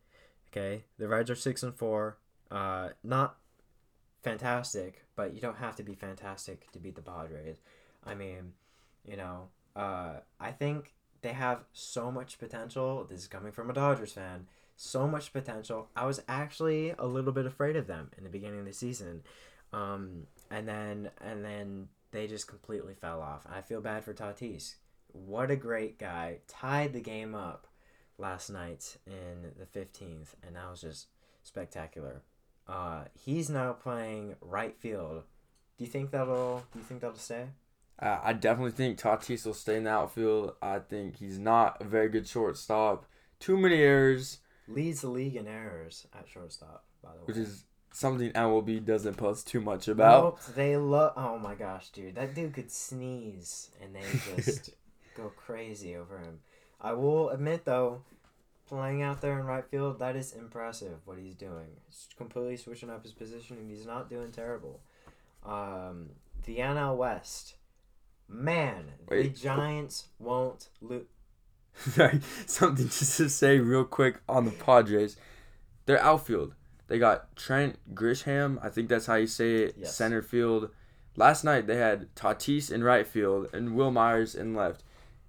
Okay, 0.50 0.84
the 0.98 1.08
Reds 1.08 1.30
are 1.30 1.36
six 1.36 1.62
and 1.62 1.74
four. 1.74 2.18
Uh, 2.50 2.90
not 3.04 3.36
fantastic, 4.22 5.04
but 5.16 5.34
you 5.34 5.40
don't 5.40 5.58
have 5.58 5.76
to 5.76 5.82
be 5.82 5.94
fantastic 5.94 6.70
to 6.72 6.78
beat 6.78 6.96
the 6.96 7.02
Padres. 7.02 7.58
I 8.04 8.14
mean, 8.14 8.52
you 9.04 9.16
know, 9.16 9.48
uh, 9.76 10.14
I 10.40 10.52
think 10.52 10.94
they 11.22 11.32
have 11.32 11.64
so 11.72 12.10
much 12.10 12.38
potential. 12.38 13.06
This 13.08 13.20
is 13.20 13.28
coming 13.28 13.52
from 13.52 13.70
a 13.70 13.74
Dodgers 13.74 14.12
fan. 14.12 14.46
So 14.76 15.06
much 15.06 15.32
potential. 15.32 15.88
I 15.94 16.06
was 16.06 16.22
actually 16.26 16.94
a 16.98 17.06
little 17.06 17.32
bit 17.32 17.46
afraid 17.46 17.76
of 17.76 17.86
them 17.86 18.10
in 18.16 18.24
the 18.24 18.30
beginning 18.30 18.60
of 18.60 18.66
the 18.66 18.72
season, 18.72 19.22
um, 19.72 20.26
and 20.50 20.66
then 20.66 21.10
and 21.20 21.44
then 21.44 21.88
they 22.12 22.26
just 22.26 22.46
completely 22.48 22.94
fell 22.94 23.20
off. 23.20 23.46
I 23.50 23.60
feel 23.60 23.80
bad 23.80 24.04
for 24.04 24.14
Tatis. 24.14 24.74
What 25.12 25.50
a 25.50 25.56
great 25.56 25.98
guy! 25.98 26.38
Tied 26.48 26.92
the 26.92 27.00
game 27.00 27.34
up 27.34 27.66
last 28.18 28.50
night 28.50 28.96
in 29.06 29.52
the 29.58 29.66
fifteenth, 29.66 30.34
and 30.46 30.56
that 30.56 30.70
was 30.70 30.80
just 30.80 31.06
spectacular. 31.42 32.22
Uh, 32.68 33.04
he's 33.14 33.50
now 33.50 33.72
playing 33.72 34.36
right 34.40 34.76
field. 34.78 35.24
Do 35.78 35.84
you 35.84 35.90
think 35.90 36.10
that'll? 36.12 36.62
Do 36.72 36.78
you 36.78 36.84
think 36.84 37.00
that'll 37.00 37.16
stay? 37.16 37.46
Uh, 38.00 38.18
I 38.22 38.32
definitely 38.32 38.70
think 38.72 38.98
Tatis 38.98 39.44
will 39.44 39.52
stay 39.54 39.76
in 39.76 39.84
the 39.84 39.90
outfield. 39.90 40.54
I 40.62 40.78
think 40.78 41.16
he's 41.16 41.38
not 41.38 41.82
a 41.82 41.84
very 41.84 42.08
good 42.08 42.26
shortstop. 42.26 43.04
Too 43.40 43.56
many 43.58 43.76
errors, 43.76 44.38
Leads 44.68 45.00
the 45.00 45.08
league 45.08 45.36
in 45.36 45.46
errors 45.48 46.06
at 46.18 46.28
shortstop, 46.28 46.84
by 47.02 47.10
the 47.12 47.18
way. 47.18 47.24
which 47.26 47.36
is 47.36 47.64
something 47.92 48.30
MLB 48.32 48.84
doesn't 48.84 49.16
post 49.16 49.46
too 49.46 49.60
much 49.60 49.88
about. 49.88 50.24
Nope, 50.24 50.40
they 50.54 50.76
love. 50.76 51.12
Oh 51.16 51.38
my 51.38 51.54
gosh, 51.54 51.90
dude, 51.90 52.14
that 52.16 52.34
dude 52.34 52.54
could 52.54 52.70
sneeze 52.70 53.70
and 53.82 53.94
they 53.94 54.02
just 54.36 54.70
go 55.16 55.32
crazy 55.36 55.96
over 55.96 56.18
him. 56.18 56.40
I 56.80 56.92
will 56.92 57.30
admit 57.30 57.64
though, 57.64 58.02
playing 58.66 59.02
out 59.02 59.20
there 59.20 59.38
in 59.38 59.46
right 59.46 59.64
field, 59.64 59.98
that 59.98 60.16
is 60.16 60.32
impressive. 60.32 60.98
What 61.04 61.18
he's 61.18 61.34
doing, 61.34 61.66
he's 61.86 62.08
completely 62.16 62.56
switching 62.56 62.90
up 62.90 63.02
his 63.02 63.12
position, 63.12 63.58
and 63.58 63.70
he's 63.70 63.86
not 63.86 64.08
doing 64.08 64.30
terrible. 64.32 64.80
Um, 65.44 66.10
the 66.44 66.58
NL 66.58 66.96
West, 66.96 67.56
man, 68.28 68.84
the 69.08 69.28
Giants 69.28 70.06
won't 70.18 70.68
lose. 70.80 71.06
Sorry, 71.74 72.20
something 72.46 72.86
just 72.86 73.16
to 73.18 73.28
say 73.28 73.58
real 73.58 73.84
quick 73.84 74.20
on 74.28 74.44
the 74.44 74.50
Padres. 74.50 75.16
Their 75.86 76.02
outfield. 76.02 76.54
They 76.90 76.98
got 76.98 77.36
Trent 77.36 77.78
Grisham, 77.94 78.58
I 78.64 78.68
think 78.68 78.88
that's 78.88 79.06
how 79.06 79.14
you 79.14 79.28
say 79.28 79.62
it, 79.62 79.76
Yes. 79.78 79.94
center 79.94 80.20
field. 80.22 80.70
Last 81.14 81.44
night 81.44 81.68
they 81.68 81.76
had 81.76 82.12
Tatis 82.16 82.68
in 82.68 82.82
right 82.82 83.06
field 83.06 83.48
and 83.52 83.76
Wil 83.76 83.92
Myers 83.92 84.34
in 84.34 84.54
left. 84.54 84.82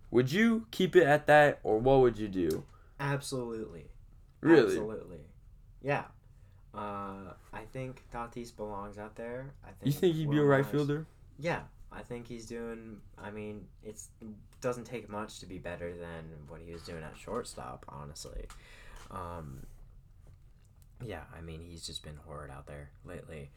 Would 0.09 0.31
you 0.31 0.65
keep 0.71 0.95
it 0.95 1.03
at 1.03 1.27
that 1.27 1.59
or 1.61 1.77
what 1.79 1.99
would 1.99 2.17
you 2.17 2.27
do? 2.27 2.63
Absolutely. 2.99 3.85
Really? 4.41 4.69
Absolutely. 4.69 5.19
Yeah. 5.83 6.05
Uh, 6.73 7.33
I 7.53 7.61
think 7.71 8.05
Tatis 8.11 8.55
belongs 8.55 8.97
out 8.97 9.15
there. 9.15 9.53
I 9.63 9.67
think 9.67 9.85
You 9.85 9.91
think 9.91 10.15
he'd 10.15 10.31
be 10.31 10.39
a 10.39 10.43
right 10.43 10.63
Myers- 10.63 10.71
fielder? 10.71 11.05
Yeah, 11.37 11.61
I 11.91 12.01
think 12.01 12.25
he's 12.25 12.47
doing. 12.47 13.01
I 13.19 13.29
mean, 13.29 13.67
it's 13.83 14.09
doesn't 14.61 14.85
take 14.85 15.09
much 15.09 15.39
to 15.41 15.45
be 15.45 15.59
better 15.59 15.93
than 15.95 16.23
what 16.47 16.61
he 16.61 16.71
was 16.73 16.81
doing 16.81 17.03
at 17.03 17.15
shortstop. 17.17 17.85
Honestly, 17.87 18.47
um, 19.11 19.65
yeah. 21.05 21.23
I 21.37 21.41
mean, 21.41 21.61
he's 21.61 21.85
just 21.85 22.03
been 22.03 22.17
horrid 22.25 22.51
out 22.51 22.67
there 22.67 22.89
lately. 23.05 23.51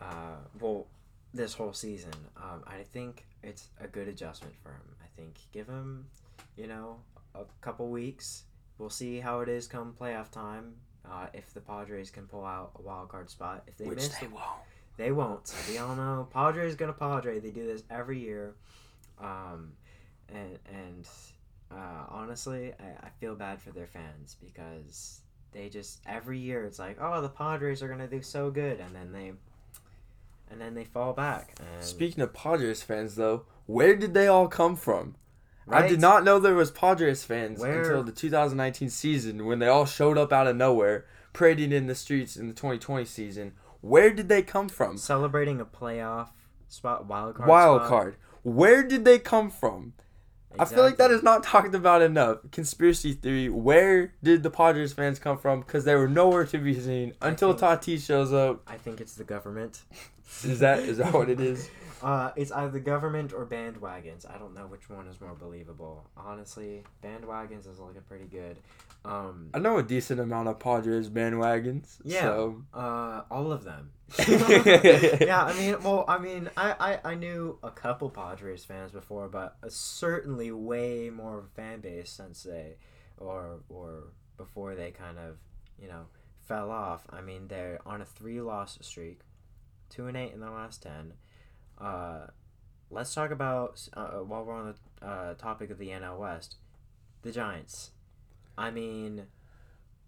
Uh, 0.00 0.36
well, 0.60 0.86
this 1.34 1.54
whole 1.54 1.72
season. 1.72 2.12
Um, 2.36 2.62
I 2.66 2.82
think 2.92 3.26
it's 3.42 3.68
a 3.80 3.86
good 3.86 4.08
adjustment 4.08 4.54
for 4.62 4.70
him. 4.70 4.96
I 5.02 5.06
think 5.16 5.34
give 5.52 5.66
him, 5.66 6.06
you 6.56 6.66
know, 6.66 6.98
a 7.34 7.44
couple 7.60 7.88
weeks. 7.88 8.44
We'll 8.78 8.90
see 8.90 9.20
how 9.20 9.40
it 9.40 9.48
is 9.48 9.66
come 9.66 9.94
playoff 9.98 10.30
time. 10.30 10.74
Uh, 11.10 11.26
if 11.32 11.52
the 11.54 11.60
Padres 11.60 12.10
can 12.10 12.26
pull 12.26 12.44
out 12.44 12.72
a 12.78 12.82
wild 12.82 13.08
card 13.08 13.30
spot, 13.30 13.64
if 13.66 13.76
they 13.76 13.86
Which 13.86 13.96
miss 13.96 14.08
they 14.18 14.26
the 14.26 14.34
won't. 14.34 14.44
they 14.96 15.10
won't. 15.10 15.54
We 15.68 15.78
all 15.78 15.96
know 15.96 16.28
Padres 16.32 16.74
gonna 16.74 16.92
Padre. 16.92 17.40
They 17.40 17.50
do 17.50 17.66
this 17.66 17.82
every 17.90 18.18
year, 18.18 18.54
um, 19.18 19.72
and 20.28 20.58
and 20.66 21.08
uh, 21.70 22.04
honestly, 22.10 22.72
I, 22.78 23.06
I 23.06 23.10
feel 23.20 23.34
bad 23.34 23.60
for 23.62 23.70
their 23.70 23.86
fans 23.86 24.36
because 24.44 25.22
they 25.58 25.68
just 25.68 26.00
every 26.06 26.38
year 26.38 26.64
it's 26.64 26.78
like, 26.78 26.98
oh, 27.00 27.20
the 27.20 27.28
Padres 27.28 27.82
are 27.82 27.88
gonna 27.88 28.06
do 28.06 28.22
so 28.22 28.50
good, 28.50 28.78
and 28.78 28.94
then 28.94 29.12
they, 29.12 29.32
and 30.50 30.60
then 30.60 30.74
they 30.74 30.84
fall 30.84 31.12
back. 31.12 31.54
And, 31.58 31.84
Speaking 31.84 32.22
of 32.22 32.32
Padres 32.32 32.82
fans 32.82 33.16
though, 33.16 33.44
where 33.66 33.96
did 33.96 34.14
they 34.14 34.28
all 34.28 34.48
come 34.48 34.76
from? 34.76 35.16
I 35.70 35.86
did 35.86 36.00
not 36.00 36.24
know 36.24 36.38
there 36.38 36.54
was 36.54 36.70
Padres 36.70 37.24
fans 37.24 37.60
Where- 37.60 37.82
until 37.82 38.02
the 38.02 38.12
2019 38.12 38.88
season 38.88 39.44
when 39.44 39.58
they 39.58 39.66
all 39.66 39.84
showed 39.84 40.16
up 40.16 40.32
out 40.32 40.46
of 40.46 40.56
nowhere, 40.56 41.04
parading 41.34 41.72
in 41.72 41.86
the 41.86 41.94
streets 41.94 42.36
in 42.36 42.48
the 42.48 42.54
2020 42.54 43.04
season. 43.04 43.52
Where 43.82 44.10
did 44.10 44.28
they 44.28 44.42
come 44.42 44.68
from? 44.68 44.96
celebrating 44.96 45.60
a 45.60 45.66
playoff 45.66 46.30
spot, 46.68 47.06
wild 47.06 47.34
card. 47.34 47.48
Wild 47.48 47.80
spot. 47.80 47.88
card. 47.88 48.16
Where 48.42 48.82
did 48.82 49.04
they 49.04 49.18
come 49.18 49.50
from? 49.50 49.92
I 50.58 50.64
feel 50.64 50.82
like 50.82 50.96
that 50.96 51.10
is 51.10 51.22
not 51.22 51.42
talked 51.42 51.74
about 51.74 52.02
enough. 52.02 52.38
Conspiracy 52.52 53.12
theory. 53.12 53.48
Where 53.48 54.14
did 54.22 54.42
the 54.42 54.50
Padres 54.50 54.92
fans 54.92 55.18
come 55.18 55.38
from? 55.38 55.60
Because 55.60 55.84
they 55.84 55.94
were 55.94 56.08
nowhere 56.08 56.46
to 56.46 56.58
be 56.58 56.78
seen 56.78 57.14
until 57.20 57.52
think- 57.52 57.80
Tatis 57.82 58.06
shows 58.06 58.32
up. 58.32 58.62
I 58.66 58.76
think 58.76 59.00
it's 59.00 59.14
the 59.14 59.24
government. 59.24 59.82
Is 60.44 60.60
that 60.60 60.80
is 60.80 60.98
that 60.98 61.12
what 61.12 61.28
it 61.28 61.40
is? 61.40 61.68
Uh, 62.02 62.30
it's 62.36 62.52
either 62.52 62.78
government 62.78 63.32
or 63.32 63.44
bandwagons. 63.44 64.28
I 64.28 64.38
don't 64.38 64.54
know 64.54 64.66
which 64.66 64.88
one 64.88 65.06
is 65.08 65.20
more 65.20 65.34
believable. 65.34 66.08
Honestly, 66.16 66.84
bandwagons 67.02 67.68
is 67.68 67.78
looking 67.78 68.02
pretty 68.02 68.26
good. 68.26 68.58
Um, 69.04 69.50
I 69.54 69.58
know 69.58 69.78
a 69.78 69.82
decent 69.82 70.20
amount 70.20 70.48
of 70.48 70.58
Padres 70.58 71.08
bandwagons. 71.08 71.98
Yeah. 72.04 72.20
So 72.20 72.62
uh, 72.74 73.22
all 73.30 73.52
of 73.52 73.64
them. 73.64 73.90
yeah, 74.18 75.44
I 75.44 75.52
mean, 75.54 75.82
well, 75.82 76.04
I 76.08 76.18
mean, 76.18 76.50
I, 76.56 76.98
I, 77.04 77.10
I 77.12 77.14
knew 77.14 77.58
a 77.62 77.70
couple 77.70 78.08
Padres 78.10 78.64
fans 78.64 78.90
before, 78.90 79.28
but 79.28 79.56
certainly 79.68 80.28
certainly 80.28 80.52
way 80.52 81.10
more 81.10 81.44
fan 81.54 81.80
base 81.80 82.10
since 82.10 82.42
they, 82.42 82.76
or 83.16 83.60
or 83.68 84.12
before 84.36 84.74
they 84.74 84.90
kind 84.90 85.18
of, 85.18 85.36
you 85.80 85.88
know, 85.88 86.06
fell 86.46 86.70
off. 86.70 87.04
I 87.10 87.20
mean, 87.20 87.48
they're 87.48 87.80
on 87.86 88.00
a 88.00 88.04
three 88.04 88.40
loss 88.40 88.78
streak, 88.80 89.20
two 89.90 90.06
and 90.06 90.16
eight 90.16 90.32
in 90.32 90.40
the 90.40 90.50
last 90.50 90.82
ten. 90.82 91.14
Uh, 91.80 92.26
let's 92.90 93.14
talk 93.14 93.30
about 93.30 93.88
uh, 93.94 94.18
while 94.18 94.44
we're 94.44 94.54
on 94.54 94.74
the 95.00 95.06
uh, 95.06 95.34
topic 95.34 95.70
of 95.70 95.78
the 95.78 95.88
NL 95.88 96.18
West, 96.18 96.56
the 97.22 97.30
Giants. 97.30 97.90
I 98.56 98.70
mean, 98.70 99.26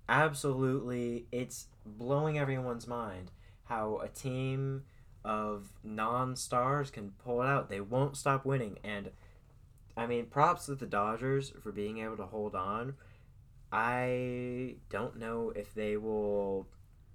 absolutely, 0.08 1.26
it's 1.30 1.66
blowing 1.86 2.38
everyone's 2.38 2.86
mind 2.86 3.30
how 3.64 4.00
a 4.02 4.08
team 4.08 4.82
of 5.24 5.68
non-stars 5.84 6.90
can 6.90 7.12
pull 7.24 7.42
it 7.42 7.46
out. 7.46 7.68
They 7.68 7.80
won't 7.80 8.16
stop 8.16 8.44
winning, 8.44 8.78
and 8.82 9.10
I 9.96 10.06
mean, 10.06 10.26
props 10.26 10.66
to 10.66 10.74
the 10.74 10.86
Dodgers 10.86 11.52
for 11.62 11.70
being 11.70 11.98
able 11.98 12.16
to 12.16 12.26
hold 12.26 12.54
on. 12.54 12.94
I 13.72 14.76
don't 14.88 15.18
know 15.18 15.52
if 15.54 15.74
they 15.74 15.96
will 15.96 16.66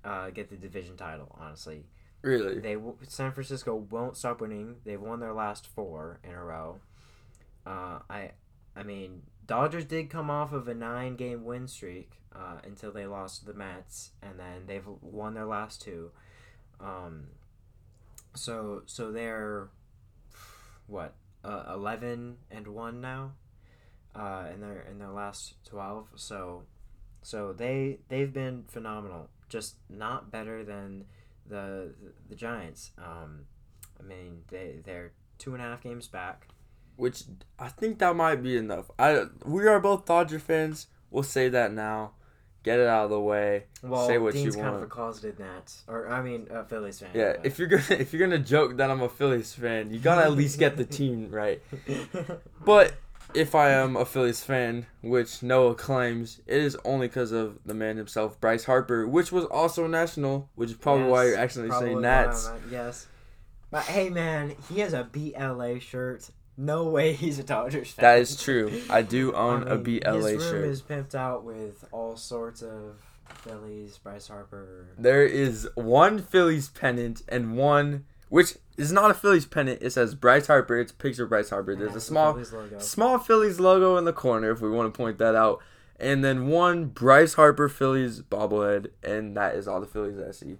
uh, 0.05 0.29
get 0.29 0.49
the 0.49 0.55
division 0.55 0.95
title. 0.95 1.35
Honestly, 1.37 1.85
Really? 2.25 2.59
they 2.59 2.75
San 3.07 3.33
Francisco 3.33 3.75
won't 3.75 4.17
stop 4.17 4.41
winning. 4.41 4.77
They've 4.83 4.99
won 4.99 5.19
their 5.19 5.31
last 5.31 5.67
four 5.67 6.19
in 6.23 6.31
a 6.31 6.43
row. 6.43 6.79
Uh, 7.67 7.99
I, 8.09 8.31
I 8.75 8.81
mean, 8.81 9.21
Dodgers 9.45 9.85
did 9.85 10.09
come 10.09 10.31
off 10.31 10.51
of 10.51 10.67
a 10.67 10.73
nine-game 10.73 11.45
win 11.45 11.67
streak 11.67 12.13
uh, 12.35 12.57
until 12.63 12.91
they 12.91 13.05
lost 13.05 13.41
to 13.41 13.45
the 13.45 13.53
Mets, 13.53 14.09
and 14.23 14.39
then 14.39 14.65
they've 14.65 14.87
won 15.01 15.35
their 15.35 15.45
last 15.45 15.83
two. 15.83 16.09
Um, 16.79 17.27
so 18.33 18.81
so 18.87 19.11
they're 19.11 19.69
what 20.87 21.13
uh, 21.43 21.65
eleven 21.75 22.37
and 22.49 22.67
one 22.67 23.01
now, 23.01 23.33
uh, 24.15 24.45
in 24.51 24.61
their 24.61 24.81
in 24.89 24.97
their 24.97 25.11
last 25.11 25.63
twelve. 25.63 26.07
So 26.15 26.63
so 27.21 27.53
they 27.53 27.99
they've 28.09 28.33
been 28.33 28.63
phenomenal. 28.67 29.29
Just 29.47 29.75
not 29.91 30.31
better 30.31 30.63
than 30.63 31.05
the 31.47 31.93
the 32.29 32.35
Giants. 32.35 32.91
Um, 32.97 33.45
I 33.99 34.03
mean 34.03 34.43
they 34.49 34.79
they're 34.83 35.11
two 35.37 35.53
and 35.53 35.61
a 35.61 35.65
half 35.65 35.81
games 35.81 36.07
back. 36.07 36.47
Which 36.97 37.23
I 37.59 37.67
think 37.67 37.99
that 37.99 38.15
might 38.15 38.41
be 38.41 38.55
enough. 38.57 38.89
I 38.97 39.25
we 39.45 39.67
are 39.67 39.79
both 39.79 40.05
Dodger 40.05 40.39
fans. 40.39 40.87
We'll 41.11 41.23
say 41.23 41.49
that 41.49 41.73
now. 41.73 42.11
Get 42.63 42.79
it 42.79 42.87
out 42.87 43.03
of 43.03 43.09
the 43.11 43.19
way. 43.19 43.65
Well, 43.83 44.07
Say 44.07 44.17
what 44.17 44.33
you 44.33 44.41
Dean's 44.41 44.55
kind 44.55 44.69
want. 44.69 44.77
of 44.77 44.83
a 44.83 44.87
closeted 44.87 45.37
Nats, 45.37 45.83
or 45.87 46.09
I 46.09 46.23
mean 46.23 46.47
a 46.49 46.63
Phillies 46.63 46.99
fan. 46.99 47.09
Yeah, 47.13 47.35
if 47.43 47.59
you're 47.59 47.67
gonna 47.67 47.83
if 47.89 48.11
you're 48.11 48.27
gonna 48.27 48.41
joke 48.41 48.77
that 48.77 48.89
I'm 48.89 49.01
a 49.01 49.09
Phillies 49.09 49.53
fan, 49.53 49.91
you 49.91 49.99
gotta 49.99 50.23
at 50.23 50.31
least 50.31 50.57
get 50.57 50.75
the 50.77 50.85
team 50.85 51.29
right. 51.31 51.61
But 52.65 52.93
if 53.35 53.53
I 53.55 53.69
am 53.71 53.95
a 53.95 54.05
Phillies 54.05 54.43
fan, 54.43 54.85
which 55.01 55.43
Noah 55.43 55.75
claims, 55.75 56.41
it 56.47 56.61
is 56.61 56.77
only 56.85 57.07
because 57.07 57.31
of 57.31 57.59
the 57.65 57.73
man 57.73 57.97
himself, 57.97 58.39
Bryce 58.39 58.65
Harper, 58.65 59.07
which 59.07 59.31
was 59.31 59.45
also 59.45 59.87
national, 59.87 60.49
which 60.55 60.71
is 60.71 60.75
probably 60.77 61.05
why 61.05 61.25
you're 61.25 61.37
accidentally 61.37 61.69
probably 61.71 61.89
saying 61.89 62.01
Nats. 62.01 62.49
Yes, 62.71 63.07
but 63.71 63.83
hey 63.83 64.09
man, 64.09 64.55
he 64.69 64.79
has 64.79 64.93
a 64.93 65.03
BLA 65.03 65.79
shirt. 65.79 66.29
No 66.57 66.85
way 66.85 67.11
he's 67.13 67.37
a 67.37 67.43
Dodgers 67.43 67.91
fan. 67.91 68.03
That 68.03 68.19
is 68.19 68.41
true. 68.41 68.81
I 68.89 69.01
do 69.01 69.33
own 69.35 69.67
I 69.67 69.73
a 69.73 69.77
mean, 69.77 69.99
BLA 70.01 70.29
his 70.31 70.43
room 70.43 70.51
shirt. 70.51 70.65
is 70.65 70.81
pimped 70.81 71.13
out 71.13 71.43
with 71.43 71.83
all 71.91 72.15
sorts 72.15 72.61
of 72.61 73.01
Phillies, 73.27 73.97
Bryce 73.97 74.27
Harper. 74.29 74.87
There 74.97 75.25
is 75.25 75.67
one 75.75 76.19
Phillies 76.19 76.69
pennant 76.69 77.23
and 77.27 77.57
one 77.57 78.05
which 78.29 78.55
is 78.77 78.91
not 78.91 79.11
a 79.11 79.13
Phillies 79.13 79.45
pennant. 79.45 79.81
It 79.81 79.91
says 79.91 80.15
Bryce 80.15 80.47
Harper. 80.47 80.77
It's 80.79 80.91
a 80.91 80.95
picture 80.95 81.23
of 81.23 81.29
Bryce 81.29 81.49
Harper. 81.49 81.75
There's 81.75 81.95
a 81.95 82.01
small 82.01 82.33
Phillies 82.33 82.85
small 82.85 83.19
Phillies 83.19 83.59
logo 83.59 83.97
in 83.97 84.05
the 84.05 84.13
corner 84.13 84.51
if 84.51 84.61
we 84.61 84.69
want 84.69 84.93
to 84.93 84.97
point 84.97 85.17
that 85.19 85.35
out. 85.35 85.61
And 85.99 86.23
then 86.23 86.47
one 86.47 86.85
Bryce 86.87 87.35
Harper 87.35 87.69
Phillies 87.69 88.21
bobblehead, 88.21 88.89
and 89.01 89.35
that 89.37 89.55
is 89.55 89.67
all 89.67 89.79
the 89.79 89.87
Phillies 89.87 90.19
I 90.19 90.31
see. 90.31 90.57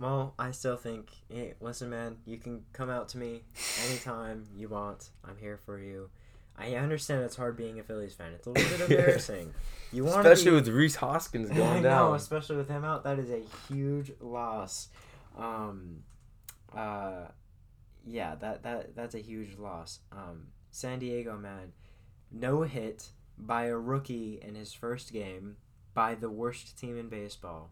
Well, 0.00 0.34
I 0.38 0.52
still 0.52 0.76
think, 0.76 1.10
hey, 1.28 1.54
listen, 1.60 1.90
man, 1.90 2.18
you 2.24 2.36
can 2.38 2.62
come 2.72 2.88
out 2.88 3.08
to 3.10 3.18
me 3.18 3.42
anytime 3.88 4.46
you 4.56 4.68
want. 4.68 5.10
I'm 5.24 5.36
here 5.38 5.56
for 5.64 5.78
you. 5.78 6.10
I 6.56 6.74
understand 6.74 7.22
it's 7.22 7.36
hard 7.36 7.56
being 7.56 7.78
a 7.78 7.82
Phillies 7.84 8.14
fan. 8.14 8.32
It's 8.34 8.46
a 8.46 8.50
little 8.50 8.68
bit 8.78 8.90
embarrassing. 8.90 9.54
You 9.92 10.04
want 10.04 10.18
Especially 10.26 10.50
be, 10.50 10.56
with 10.56 10.68
Rhys 10.68 10.96
Hoskins 10.96 11.50
I 11.52 11.54
going 11.54 11.82
know, 11.82 11.88
down. 11.88 12.14
especially 12.16 12.56
with 12.56 12.68
him 12.68 12.84
out. 12.84 13.04
That 13.04 13.18
is 13.18 13.30
a 13.30 13.42
huge 13.68 14.12
loss. 14.20 14.88
Um, 15.36 16.02
uh, 16.76 17.28
yeah, 18.06 18.34
that 18.36 18.62
that 18.62 18.94
that's 18.94 19.14
a 19.14 19.20
huge 19.20 19.56
loss. 19.58 20.00
Um, 20.12 20.48
San 20.70 20.98
Diego 20.98 21.36
man, 21.36 21.72
no 22.30 22.62
hit 22.62 23.10
by 23.36 23.66
a 23.66 23.76
rookie 23.76 24.40
in 24.42 24.54
his 24.54 24.72
first 24.72 25.12
game 25.12 25.56
by 25.94 26.14
the 26.14 26.30
worst 26.30 26.78
team 26.78 26.98
in 26.98 27.08
baseball. 27.08 27.70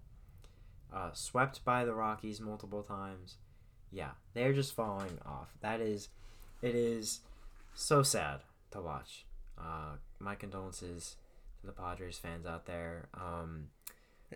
Uh, 0.93 1.11
swept 1.13 1.65
by 1.65 1.85
the 1.85 1.95
Rockies 1.95 2.41
multiple 2.41 2.83
times. 2.83 3.37
Yeah, 3.91 4.13
they're 4.35 4.53
just 4.53 4.75
falling 4.75 5.19
off. 5.25 5.55
That 5.61 5.81
is, 5.81 6.09
it 6.63 6.75
is 6.75 7.21
so 7.75 8.03
sad 8.03 8.41
to 8.71 8.81
watch. 8.81 9.27
Uh, 9.59 9.97
my 10.19 10.35
condolences 10.35 11.17
to 11.61 11.67
the 11.67 11.73
Padres 11.73 12.19
fans 12.19 12.47
out 12.47 12.67
there. 12.67 13.09
Um, 13.15 13.69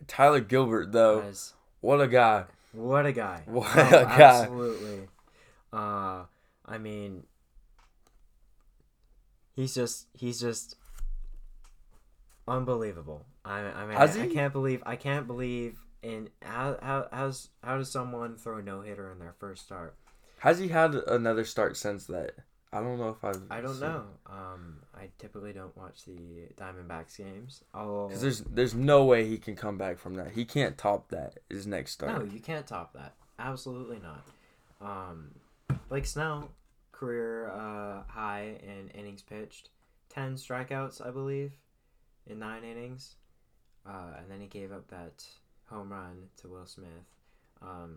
Tyler 0.07 0.41
Gilbert, 0.41 0.93
though, 0.93 1.33
what 1.81 2.01
a 2.01 2.09
guy. 2.09 2.45
What 2.73 3.07
a 3.07 3.13
guy! 3.13 3.43
What 3.47 3.69
Oh, 3.77 3.81
a 3.89 4.05
guy. 4.05 4.21
Absolutely. 4.43 5.09
Uh, 5.73 6.25
I 6.67 6.79
mean, 6.79 7.25
he's 9.55 9.75
just 9.75 10.07
he's 10.15 10.41
just 10.41 10.77
unbelievable. 12.49 13.27
I 13.45 13.61
I 13.61 13.87
mean 13.87 13.97
I, 13.97 14.23
I 14.23 14.27
can't 14.29 14.53
believe 14.53 14.83
I 14.87 14.97
can't 14.97 15.27
believe 15.27 15.79
in 16.03 16.29
how 16.43 16.77
how 16.83 17.09
how's 17.13 17.49
how 17.63 17.77
does 17.79 17.91
someone 17.91 18.37
throw 18.37 18.59
a 18.59 18.63
no 18.63 18.81
hitter 18.81 19.11
in 19.13 19.19
their 19.19 19.35
first 19.39 19.65
start? 19.65 19.95
Has 20.39 20.59
he 20.59 20.69
had 20.69 20.95
another 20.95 21.45
start 21.45 21.77
since 21.77 22.07
that? 22.07 22.33
I 22.73 22.81
don't 22.81 22.99
know 22.99 23.09
if 23.11 23.25
I've. 23.25 23.43
I 23.51 23.61
don't 23.61 23.81
know. 23.81 24.05
Um, 24.27 24.77
I 24.95 25.09
typically 25.19 25.53
don't 25.53 25.77
watch 25.77 26.05
the 26.05 26.49
Diamondbacks 26.57 27.17
games. 27.17 27.65
Because 27.73 28.21
there's 28.21 28.41
there's 28.43 28.75
no 28.75 29.05
way 29.05 29.27
he 29.27 29.39
can 29.39 29.57
come 29.57 29.77
back 29.77 29.99
from 29.99 30.15
that. 30.15 30.33
He 30.33 30.45
can't 30.45 30.79
top 30.79 31.09
that. 31.09 31.39
His 31.49 31.67
next 31.67 31.93
start. 31.93 32.19
No, 32.19 32.33
you 32.33 32.39
can't 32.39 32.67
top 32.67 32.93
that. 32.93 33.15
Absolutely 33.39 33.99
not. 34.01 34.25
Um, 34.81 35.31
Blake 35.89 36.07
Snell, 36.07 36.53
career 36.93 37.51
uh, 37.51 38.03
high 38.09 38.59
in 38.63 38.89
innings 38.91 39.23
pitched, 39.23 39.71
ten 40.09 40.35
strikeouts, 40.35 41.05
I 41.05 41.11
believe, 41.11 41.53
in 42.27 42.39
nine 42.39 42.63
innings, 42.63 43.17
uh, 43.85 44.15
and 44.19 44.31
then 44.31 44.41
he 44.41 44.47
gave 44.47 44.71
up 44.71 44.89
that 44.89 45.25
home 45.65 45.91
run 45.91 46.29
to 46.41 46.49
Will 46.49 46.67
Smith. 46.67 46.89
Um, 47.61 47.97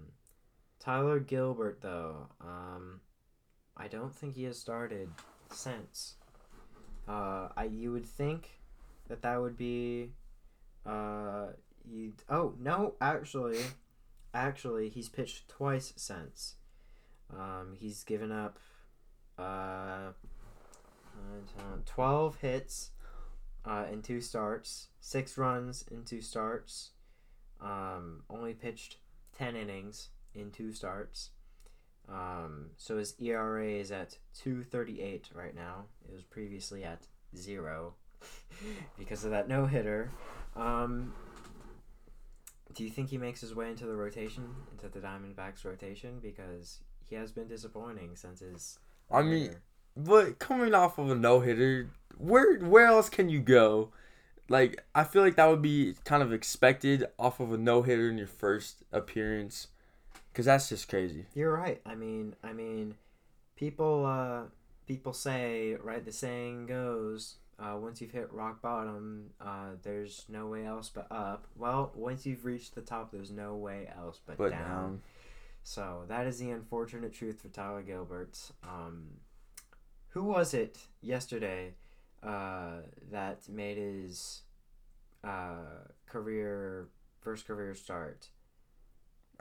Tyler 0.80 1.20
Gilbert, 1.20 1.80
though, 1.82 2.28
um, 2.42 3.02
I 3.76 3.88
don't 3.88 4.14
think 4.14 4.36
he 4.36 4.44
has 4.44 4.58
started 4.60 5.10
since. 5.52 6.16
Uh, 7.08 7.50
I 7.58 7.66
you 7.66 7.92
would 7.92 8.06
think 8.06 8.60
that 9.08 9.22
that 9.24 9.42
would 9.42 9.58
be, 9.58 10.12
uh, 10.86 11.48
he. 11.84 12.14
Oh 12.30 12.54
no, 12.60 12.96
actually, 13.02 13.60
actually, 14.34 14.90
he's 14.90 15.10
pitched 15.10 15.50
twice 15.50 15.94
since. 15.98 16.56
Um, 17.32 17.74
he's 17.78 18.04
given 18.04 18.32
up, 18.32 18.60
uh, 19.38 20.12
twelve 21.86 22.38
hits, 22.38 22.92
uh, 23.66 23.86
in 23.92 24.02
two 24.02 24.22
starts, 24.22 24.88
six 25.00 25.38
runs 25.38 25.84
in 25.92 26.04
two 26.06 26.22
starts. 26.22 26.92
Um, 27.60 28.24
only 28.30 28.54
pitched 28.54 28.98
ten 29.38 29.56
innings 29.56 30.10
in 30.34 30.52
two 30.52 30.74
starts. 30.74 31.32
Um, 32.10 32.72
so 32.78 32.98
his 32.98 33.16
ERA 33.20 33.66
is 33.66 33.92
at 33.92 34.18
238 34.42 35.30
right 35.34 35.56
now. 35.56 35.86
It 36.08 36.14
was 36.14 36.24
previously 36.24 36.84
at 36.84 37.08
zero 37.36 37.96
because 38.98 39.24
of 39.24 39.32
that 39.32 39.48
no 39.48 39.66
hitter. 39.66 40.12
Um, 40.56 41.14
do 42.74 42.84
you 42.84 42.90
think 42.90 43.10
he 43.10 43.18
makes 43.18 43.42
his 43.42 43.54
way 43.56 43.70
into 43.70 43.86
the 43.86 43.96
rotation, 43.96 44.50
into 44.72 44.90
the 44.90 45.00
Diamondbacks 45.00 45.64
rotation? 45.64 46.20
Because 46.22 46.80
he 47.06 47.16
has 47.16 47.32
been 47.32 47.48
disappointing 47.48 48.16
since 48.16 48.40
his. 48.40 48.80
I 49.12 49.22
mean. 49.22 49.56
But 49.96 50.40
coming 50.40 50.74
off 50.74 50.98
of 50.98 51.12
a 51.12 51.16
no 51.16 51.40
hitter, 51.42 51.92
where 52.18 52.58
where 52.58 52.88
else 52.88 53.10
can 53.10 53.30
you 53.30 53.40
go? 53.40 53.92
Like 54.50 54.84
I 54.96 55.04
feel 55.04 55.22
like 55.22 55.36
that 55.36 55.48
would 55.50 55.62
be 55.62 55.96
kind 56.04 56.24
of 56.24 56.34
expected 56.34 57.06
off 57.20 57.40
of 57.40 57.54
a 57.54 57.58
no 57.58 57.84
hitter 57.84 58.10
in 58.10 58.18
your 58.18 58.28
first 58.28 58.84
appearance, 58.92 59.68
because 60.34 60.46
that's 60.48 60.68
just 60.68 60.90
crazy. 60.90 61.28
You're 61.36 61.54
right. 61.54 61.80
I 61.86 61.94
mean, 61.94 62.36
I 62.44 62.54
mean, 62.54 62.96
people, 63.56 64.06
uh, 64.06 64.50
people 64.88 65.14
say, 65.14 65.76
right? 65.76 66.04
The 66.04 66.12
saying 66.12 66.66
goes, 66.66 67.36
uh, 67.60 67.78
once 67.78 68.02
you've 68.02 68.12
hit 68.12 68.34
rock 68.34 68.60
bottom, 68.60 69.30
uh, 69.40 69.76
there's 69.84 70.26
no 70.28 70.48
way 70.48 70.66
else 70.66 70.90
but 70.90 71.06
up. 71.12 71.46
Well, 71.56 71.92
once 71.94 72.26
you've 72.26 72.46
reached 72.46 72.74
the 72.74 72.82
top, 72.82 73.12
there's 73.12 73.30
no 73.30 73.56
way 73.56 73.88
else 73.96 74.20
but, 74.26 74.38
But 74.38 74.50
down. 74.50 74.60
down. 74.68 75.02
So 75.64 76.04
that 76.08 76.26
is 76.26 76.40
the 76.40 76.50
unfortunate 76.50 77.14
truth 77.14 77.40
for 77.40 77.50
Tyler 77.50 77.84
Gilbert. 77.84 78.40
Um, 78.64 79.04
who 80.10 80.24
was 80.24 80.56
it 80.56 80.80
yesterday 81.00 81.76
uh, 82.24 82.78
that 83.12 83.48
made 83.48 83.78
his 83.78 84.42
uh, 85.24 85.86
career 86.08 86.88
first 87.22 87.46
career 87.48 87.74
start 87.76 88.28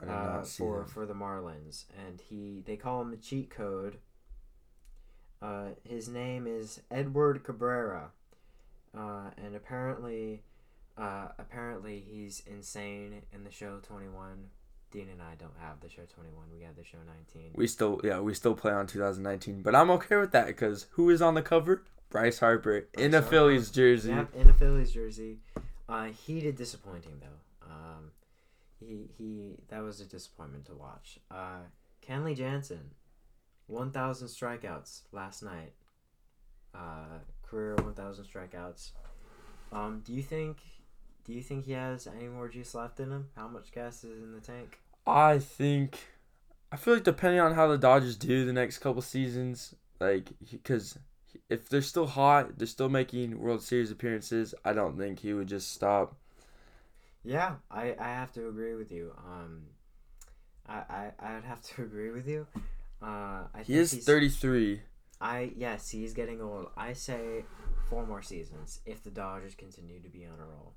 uh, 0.01 0.05
not 0.05 0.47
see 0.47 0.63
for 0.63 0.81
him. 0.81 0.87
for 0.87 1.05
the 1.05 1.13
Marlins, 1.13 1.85
and 2.07 2.21
he 2.29 2.63
they 2.65 2.75
call 2.75 3.01
him 3.01 3.11
the 3.11 3.17
cheat 3.17 3.49
code. 3.49 3.97
Uh, 5.41 5.69
his 5.83 6.07
name 6.07 6.47
is 6.47 6.81
Edward 6.89 7.43
Cabrera, 7.43 8.11
uh, 8.97 9.31
and 9.37 9.55
apparently, 9.55 10.41
uh, 10.97 11.27
apparently 11.37 11.99
he's 11.99 12.41
insane 12.45 13.21
in 13.33 13.43
the 13.43 13.51
show 13.51 13.79
Twenty 13.83 14.07
One. 14.07 14.49
Dean 14.91 15.09
and 15.11 15.23
I 15.23 15.33
don't 15.39 15.57
have 15.59 15.79
the 15.81 15.89
show 15.89 16.03
Twenty 16.13 16.29
One. 16.29 16.45
We 16.55 16.63
have 16.63 16.75
the 16.75 16.83
show 16.83 16.99
Nineteen. 17.05 17.51
We 17.55 17.67
still, 17.67 17.99
yeah, 18.03 18.19
we 18.19 18.33
still 18.35 18.53
play 18.53 18.71
on 18.71 18.85
2019, 18.85 19.63
but 19.63 19.73
I'm 19.73 19.89
okay 19.91 20.17
with 20.17 20.31
that 20.33 20.45
because 20.47 20.85
who 20.91 21.09
is 21.09 21.21
on 21.21 21.33
the 21.33 21.41
cover? 21.41 21.83
Bryce 22.11 22.37
Harper 22.39 22.87
in 22.93 23.11
Bryce 23.11 23.23
a 23.23 23.27
Phillies 23.27 23.71
jersey. 23.71 24.11
Yep, 24.11 24.35
in 24.35 24.49
a 24.49 24.53
Phillies 24.53 24.91
jersey. 24.91 25.39
Uh, 25.89 26.05
he 26.05 26.39
did 26.39 26.55
disappointing 26.55 27.19
though. 27.19 27.67
Um, 27.67 28.11
he 28.87 29.07
he 29.17 29.55
that 29.69 29.81
was 29.83 29.99
a 30.01 30.05
disappointment 30.05 30.65
to 30.65 30.73
watch. 30.73 31.19
Uh, 31.31 31.61
Kenley 32.07 32.35
Jansen, 32.35 32.91
one 33.67 33.91
thousand 33.91 34.27
strikeouts 34.27 35.01
last 35.11 35.43
night. 35.43 35.73
Uh, 36.75 37.19
career 37.43 37.75
one 37.75 37.93
thousand 37.93 38.25
strikeouts. 38.25 38.91
Um, 39.71 40.01
do 40.05 40.13
you 40.13 40.21
think? 40.21 40.57
Do 41.25 41.33
you 41.33 41.41
think 41.41 41.65
he 41.65 41.71
has 41.71 42.05
any 42.07 42.27
more 42.27 42.49
juice 42.49 42.75
left 42.75 42.99
in 42.99 43.09
him? 43.09 43.29
How 43.37 43.47
much 43.47 43.71
gas 43.71 44.03
is 44.03 44.21
in 44.21 44.33
the 44.33 44.41
tank? 44.41 44.79
I 45.07 45.39
think, 45.39 45.97
I 46.71 46.75
feel 46.75 46.95
like 46.95 47.03
depending 47.03 47.39
on 47.39 47.53
how 47.53 47.67
the 47.67 47.77
Dodgers 47.77 48.17
do 48.17 48.45
the 48.45 48.53
next 48.53 48.79
couple 48.79 49.01
seasons, 49.01 49.73
like 49.99 50.29
because 50.51 50.97
if 51.49 51.69
they're 51.69 51.81
still 51.81 52.07
hot, 52.07 52.57
they're 52.57 52.67
still 52.67 52.89
making 52.89 53.39
World 53.39 53.61
Series 53.61 53.91
appearances. 53.91 54.53
I 54.65 54.73
don't 54.73 54.97
think 54.97 55.19
he 55.19 55.33
would 55.33 55.47
just 55.47 55.71
stop. 55.71 56.17
Yeah, 57.23 57.55
I, 57.71 57.95
I 57.99 58.07
have 58.09 58.31
to 58.33 58.47
agree 58.49 58.75
with 58.75 58.91
you. 58.91 59.13
Um, 59.17 59.61
I 60.67 60.73
I 60.89 61.11
I 61.19 61.35
would 61.35 61.43
have 61.45 61.61
to 61.75 61.83
agree 61.83 62.11
with 62.11 62.27
you. 62.27 62.47
Uh, 63.01 63.47
I 63.53 63.59
He 63.59 63.63
think 63.73 63.79
is 63.79 63.91
he's- 63.91 64.05
33. 64.05 64.81
I 65.21 65.53
yes, 65.55 65.89
he's 65.89 66.13
getting 66.13 66.41
old. 66.41 66.67
I 66.75 66.93
say 66.93 67.45
four 67.89 68.05
more 68.05 68.21
seasons 68.21 68.81
if 68.85 69.03
the 69.03 69.09
Dodgers 69.09 69.55
continue 69.55 70.01
to 70.01 70.09
be 70.09 70.25
on 70.25 70.37
a 70.39 70.45
roll, 70.45 70.73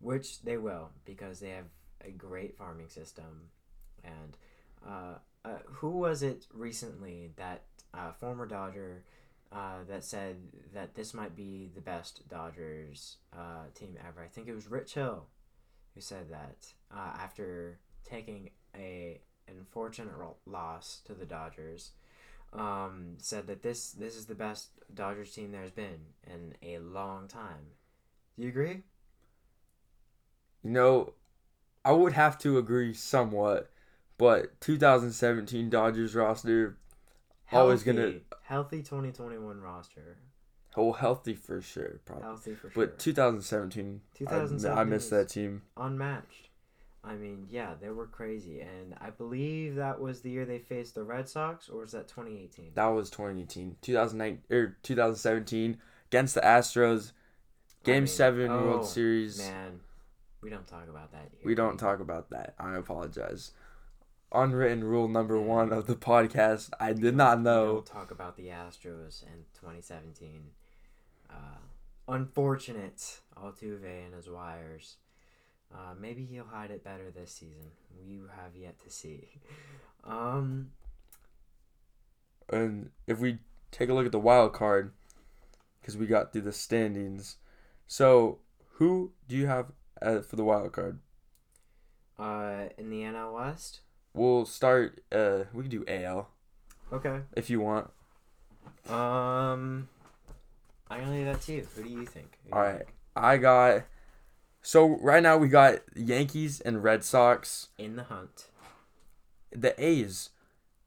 which 0.00 0.40
they 0.42 0.56
will 0.56 0.90
because 1.04 1.40
they 1.40 1.50
have 1.50 1.66
a 2.02 2.10
great 2.10 2.56
farming 2.56 2.88
system. 2.88 3.50
And 4.02 4.36
uh, 4.86 5.18
uh, 5.44 5.58
who 5.66 5.90
was 5.90 6.22
it 6.22 6.46
recently 6.54 7.32
that 7.36 7.64
uh, 7.92 8.12
former 8.12 8.46
Dodger 8.46 9.02
uh, 9.52 9.84
that 9.90 10.04
said 10.04 10.36
that 10.72 10.94
this 10.94 11.12
might 11.12 11.36
be 11.36 11.70
the 11.74 11.82
best 11.82 12.26
Dodgers 12.30 13.18
uh, 13.36 13.64
team 13.74 13.98
ever? 14.08 14.22
I 14.24 14.28
think 14.28 14.48
it 14.48 14.54
was 14.54 14.70
Rich 14.70 14.94
Hill 14.94 15.26
who 15.96 16.00
said 16.02 16.28
that 16.30 16.72
uh, 16.94 17.16
after 17.18 17.78
taking 18.04 18.50
a 18.76 19.18
unfortunate 19.48 20.12
loss 20.44 21.00
to 21.06 21.14
the 21.14 21.24
Dodgers 21.24 21.92
um, 22.52 23.14
said 23.18 23.46
that 23.48 23.62
this 23.62 23.92
this 23.92 24.14
is 24.14 24.26
the 24.26 24.34
best 24.34 24.68
Dodgers 24.94 25.32
team 25.32 25.50
there's 25.50 25.70
been 25.72 25.98
in 26.30 26.54
a 26.62 26.78
long 26.78 27.26
time. 27.26 27.72
Do 28.36 28.42
you 28.44 28.50
agree? 28.50 28.82
You 30.62 30.70
know, 30.70 31.12
I 31.84 31.92
would 31.92 32.12
have 32.12 32.38
to 32.40 32.58
agree 32.58 32.92
somewhat, 32.92 33.70
but 34.18 34.60
2017 34.60 35.70
Dodgers 35.70 36.14
roster 36.14 36.76
Always 37.52 37.84
gonna- 37.84 38.00
Healthy- 38.02 38.24
healthy 38.42 38.82
2021 38.82 39.60
roster. 39.60 40.18
Whole 40.76 40.92
healthy 40.92 41.34
for 41.34 41.62
sure, 41.62 42.00
probably. 42.04 42.24
Healthy 42.24 42.54
for 42.54 42.70
sure. 42.70 42.86
But 42.86 42.98
2017, 42.98 43.84
I, 43.84 43.88
I 43.88 44.18
2017 44.18 44.88
miss 44.90 45.04
is- 45.04 45.10
that 45.10 45.28
team. 45.30 45.62
unmatched. 45.76 46.50
I 47.02 47.14
mean, 47.14 47.46
yeah, 47.50 47.74
they 47.80 47.88
were 47.90 48.08
crazy, 48.08 48.60
and 48.60 48.94
I 49.00 49.10
believe 49.10 49.76
that 49.76 50.00
was 50.00 50.20
the 50.20 50.30
year 50.30 50.44
they 50.44 50.58
faced 50.58 50.96
the 50.96 51.04
Red 51.04 51.28
Sox, 51.28 51.68
or 51.68 51.82
was 51.82 51.92
that 51.92 52.08
2018? 52.08 52.72
That 52.74 52.86
was 52.86 53.10
2018, 53.10 53.76
2009 53.80 54.42
or 54.50 54.56
er, 54.56 54.76
2017 54.82 55.78
against 56.10 56.34
the 56.34 56.40
Astros, 56.40 57.12
Game 57.84 57.94
I 57.94 58.00
mean, 58.00 58.06
Seven 58.08 58.50
oh, 58.50 58.64
World 58.64 58.86
Series. 58.86 59.38
Man, 59.38 59.80
we 60.42 60.50
don't 60.50 60.66
talk 60.66 60.88
about 60.88 61.12
that. 61.12 61.30
Here. 61.30 61.46
We 61.46 61.54
don't 61.54 61.78
talk 61.78 62.00
about 62.00 62.30
that. 62.30 62.54
I 62.58 62.74
apologize. 62.76 63.52
Unwritten 64.32 64.82
rule 64.82 65.06
number 65.06 65.40
one 65.40 65.72
of 65.72 65.86
the 65.86 65.94
podcast. 65.94 66.70
I 66.80 66.92
did 66.92 67.14
not 67.14 67.38
We 67.38 67.44
know. 67.44 67.74
don't 67.74 67.86
talk 67.86 68.10
about 68.10 68.36
the 68.36 68.48
Astros 68.48 69.22
in 69.22 69.44
2017. 69.54 70.42
Uh, 71.30 71.58
unfortunate 72.08 73.20
Altuve 73.36 74.04
and 74.06 74.14
his 74.14 74.28
wires. 74.28 74.96
Uh, 75.74 75.94
maybe 75.98 76.24
he'll 76.24 76.44
hide 76.46 76.70
it 76.70 76.84
better 76.84 77.10
this 77.10 77.32
season. 77.32 77.70
We 78.06 78.20
have 78.36 78.54
yet 78.56 78.78
to 78.84 78.90
see. 78.90 79.28
Um, 80.04 80.70
And 82.48 82.90
if 83.08 83.18
we 83.18 83.38
take 83.72 83.88
a 83.88 83.94
look 83.94 84.06
at 84.06 84.12
the 84.12 84.20
wild 84.20 84.52
card, 84.52 84.92
because 85.80 85.96
we 85.96 86.06
got 86.06 86.32
through 86.32 86.42
the 86.42 86.52
standings. 86.52 87.38
So 87.88 88.38
who 88.74 89.10
do 89.26 89.34
you 89.36 89.48
have 89.48 89.72
uh, 90.00 90.20
for 90.20 90.36
the 90.36 90.44
wild 90.44 90.70
card? 90.72 91.00
uh, 92.20 92.66
in 92.78 92.88
the 92.88 93.00
NL 93.02 93.34
West. 93.34 93.80
We'll 94.14 94.46
start. 94.46 95.02
Uh, 95.10 95.44
we 95.52 95.62
can 95.64 95.70
do 95.70 95.84
AL 95.88 96.28
Okay. 96.92 97.22
if 97.36 97.50
you 97.50 97.58
want. 97.60 97.90
Um, 98.88 99.88
I'm 100.90 101.00
gonna 101.00 101.12
leave 101.12 101.26
that 101.26 101.40
to 101.42 101.52
you. 101.52 101.66
Who 101.74 101.82
do 101.82 101.88
you 101.88 102.06
think? 102.06 102.38
Who 102.46 102.52
All 102.56 102.62
you 102.62 102.68
right. 102.68 102.76
think? 102.78 102.90
I 103.16 103.36
got. 103.38 103.84
So 104.62 104.98
right 105.00 105.22
now 105.22 105.36
we 105.36 105.48
got 105.48 105.80
Yankees 105.94 106.60
and 106.60 106.82
Red 106.82 107.04
Sox. 107.04 107.68
In 107.78 107.96
the 107.96 108.04
hunt. 108.04 108.46
The 109.50 109.80
A's, 109.82 110.30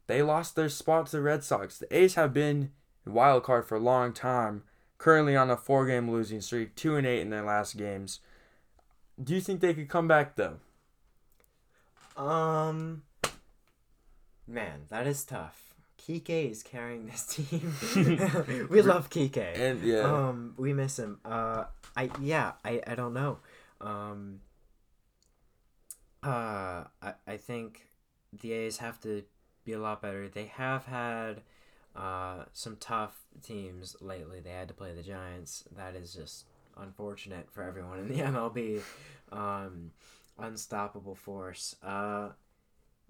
they 0.07 0.21
lost 0.21 0.55
their 0.55 0.69
spot 0.69 1.07
to 1.07 1.11
the 1.13 1.21
Red 1.21 1.43
Sox. 1.43 1.77
The 1.77 1.95
A's 1.95 2.15
have 2.15 2.33
been 2.33 2.71
wild 3.05 3.43
card 3.43 3.65
for 3.65 3.75
a 3.75 3.79
long 3.79 4.13
time. 4.13 4.63
Currently 4.97 5.35
on 5.35 5.49
a 5.49 5.55
four-game 5.55 6.11
losing 6.11 6.41
streak, 6.41 6.75
two 6.75 6.97
and 6.97 7.07
eight 7.07 7.21
in 7.21 7.29
their 7.29 7.43
last 7.43 7.77
games. 7.77 8.19
Do 9.21 9.33
you 9.33 9.41
think 9.41 9.61
they 9.61 9.73
could 9.73 9.87
come 9.87 10.07
back 10.07 10.35
though? 10.35 10.57
Um, 12.17 13.03
man, 14.45 14.81
that 14.89 15.07
is 15.07 15.23
tough. 15.23 15.68
Kike 16.09 16.49
is 16.51 16.63
carrying 16.63 17.05
this 17.05 17.23
team. 17.35 17.71
we 18.69 18.81
love 18.81 19.11
Kike. 19.11 19.37
And 19.59 19.83
yeah, 19.83 19.99
Um, 19.99 20.55
we 20.57 20.73
miss 20.73 20.97
him. 20.97 21.19
Uh, 21.23 21.65
I 21.95 22.09
yeah, 22.19 22.53
I 22.65 22.81
I 22.87 22.95
don't 22.95 23.13
know. 23.13 23.37
Um. 23.79 24.41
Uh, 26.23 26.85
I 27.01 27.13
I 27.27 27.37
think 27.37 27.85
the 28.41 28.53
A's 28.53 28.77
have 28.77 28.99
to 29.01 29.23
be 29.65 29.73
a 29.73 29.79
lot 29.79 30.01
better. 30.01 30.27
They 30.27 30.45
have 30.45 30.85
had 30.85 31.41
uh 31.95 32.45
some 32.53 32.77
tough 32.77 33.25
teams 33.43 33.95
lately. 34.01 34.39
They 34.39 34.49
had 34.49 34.67
to 34.69 34.73
play 34.73 34.93
the 34.95 35.03
Giants. 35.03 35.63
That 35.75 35.95
is 35.95 36.13
just 36.13 36.45
unfortunate 36.75 37.51
for 37.51 37.61
everyone 37.63 37.99
in 37.99 38.07
the 38.07 38.15
MLB. 38.23 38.81
Um, 39.31 39.91
unstoppable 40.39 41.15
force. 41.15 41.75
Uh, 41.83 42.29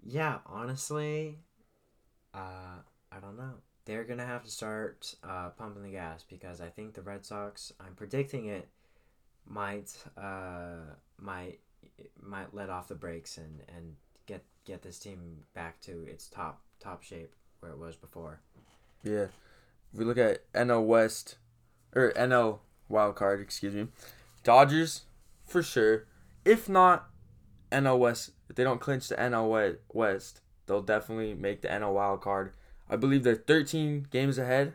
yeah, 0.04 0.38
honestly, 0.46 1.38
uh, 2.34 2.80
I 3.12 3.18
don't 3.18 3.36
know 3.36 3.54
they're 3.84 4.04
gonna 4.04 4.26
have 4.26 4.44
to 4.44 4.50
start 4.50 5.14
uh, 5.24 5.50
pumping 5.50 5.82
the 5.82 5.90
gas 5.90 6.24
because 6.28 6.60
I 6.60 6.68
think 6.68 6.94
the 6.94 7.02
Red 7.02 7.24
Sox. 7.24 7.72
I'm 7.80 7.94
predicting 7.94 8.46
it 8.46 8.68
might 9.46 9.92
uh, 10.16 10.94
might 11.18 11.58
might 12.20 12.54
let 12.54 12.70
off 12.70 12.88
the 12.88 12.94
brakes 12.94 13.36
and, 13.36 13.62
and 13.74 13.96
get 14.26 14.44
get 14.64 14.82
this 14.82 14.98
team 14.98 15.38
back 15.54 15.80
to 15.82 16.04
its 16.06 16.28
top 16.28 16.62
top 16.78 17.02
shape 17.02 17.32
where 17.60 17.72
it 17.72 17.78
was 17.78 17.96
before. 17.96 18.40
yeah. 19.02 19.26
If 19.92 19.98
we 19.98 20.04
look 20.04 20.18
at 20.18 20.50
NL 20.52 20.86
West 20.86 21.36
or 21.96 22.12
NL 22.12 22.60
wild 22.88 23.16
card, 23.16 23.40
excuse 23.40 23.74
me, 23.74 23.88
Dodgers 24.44 25.02
for 25.44 25.64
sure. 25.64 26.06
If 26.44 26.68
not 26.68 27.10
NL 27.72 27.98
West, 27.98 28.30
if 28.48 28.54
they 28.54 28.62
don't 28.62 28.80
clinch 28.80 29.08
the 29.08 29.16
NL 29.16 29.78
West, 29.92 30.42
they'll 30.66 30.80
definitely 30.80 31.34
make 31.34 31.62
the 31.62 31.68
NL 31.68 31.94
wild 31.94 32.20
card. 32.20 32.52
I 32.90 32.96
believe 32.96 33.22
they're 33.22 33.34
13 33.36 34.08
games 34.10 34.36
ahead. 34.38 34.74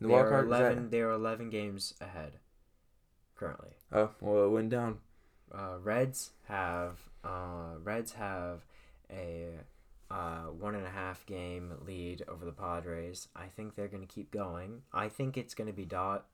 The 0.00 0.08
they 0.08 0.12
wild 0.12 0.26
are 0.26 0.30
card 0.30 0.44
is 0.46 0.50
that- 0.50 0.60
eleven. 0.60 0.90
They 0.90 1.00
are 1.00 1.12
eleven 1.12 1.50
games 1.50 1.94
ahead 2.00 2.32
currently. 3.36 3.70
Oh, 3.92 4.10
well, 4.20 4.44
it 4.44 4.50
went 4.50 4.70
down. 4.70 4.98
Uh, 5.52 5.76
Reds 5.82 6.30
have 6.48 6.98
uh, 7.22 7.76
Reds 7.82 8.12
have 8.14 8.64
a 9.10 9.50
uh, 10.10 10.46
one 10.58 10.74
and 10.74 10.86
a 10.86 10.90
half 10.90 11.24
game 11.26 11.72
lead 11.86 12.22
over 12.28 12.44
the 12.44 12.52
Padres. 12.52 13.28
I 13.36 13.46
think 13.46 13.74
they're 13.76 13.88
going 13.88 14.06
to 14.06 14.12
keep 14.12 14.30
going. 14.32 14.82
I 14.92 15.08
think 15.08 15.36
it's 15.36 15.54
going 15.54 15.68
to 15.68 15.72
be 15.72 15.84
dot. 15.84 16.26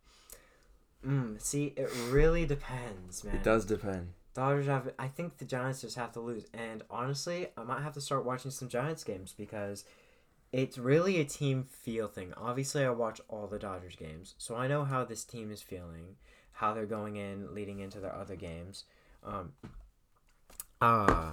Mm, 1.06 1.40
see, 1.40 1.72
it 1.76 1.90
really 2.08 2.46
depends, 2.46 3.24
man. 3.24 3.36
It 3.36 3.42
does 3.42 3.64
depend. 3.64 4.12
Dodgers 4.34 4.66
have. 4.66 4.90
I 4.98 5.08
think 5.08 5.38
the 5.38 5.44
Giants 5.44 5.80
just 5.82 5.96
have 5.96 6.12
to 6.12 6.20
lose. 6.20 6.46
And 6.54 6.82
honestly, 6.90 7.48
I 7.56 7.62
might 7.64 7.82
have 7.82 7.94
to 7.94 8.00
start 8.00 8.24
watching 8.24 8.50
some 8.50 8.68
Giants 8.68 9.02
games 9.04 9.34
because 9.36 9.84
it's 10.52 10.78
really 10.78 11.20
a 11.20 11.24
team 11.24 11.64
feel 11.64 12.08
thing. 12.08 12.32
Obviously, 12.36 12.84
I 12.84 12.90
watch 12.90 13.20
all 13.28 13.46
the 13.46 13.58
Dodgers 13.58 13.96
games, 13.96 14.34
so 14.38 14.56
I 14.56 14.66
know 14.66 14.84
how 14.84 15.04
this 15.04 15.24
team 15.24 15.50
is 15.50 15.62
feeling, 15.62 16.16
how 16.52 16.74
they're 16.74 16.86
going 16.86 17.16
in, 17.16 17.54
leading 17.54 17.80
into 17.80 18.00
their 18.00 18.14
other 18.14 18.36
games. 18.36 18.84
Um, 19.24 19.52
uh, 20.80 21.30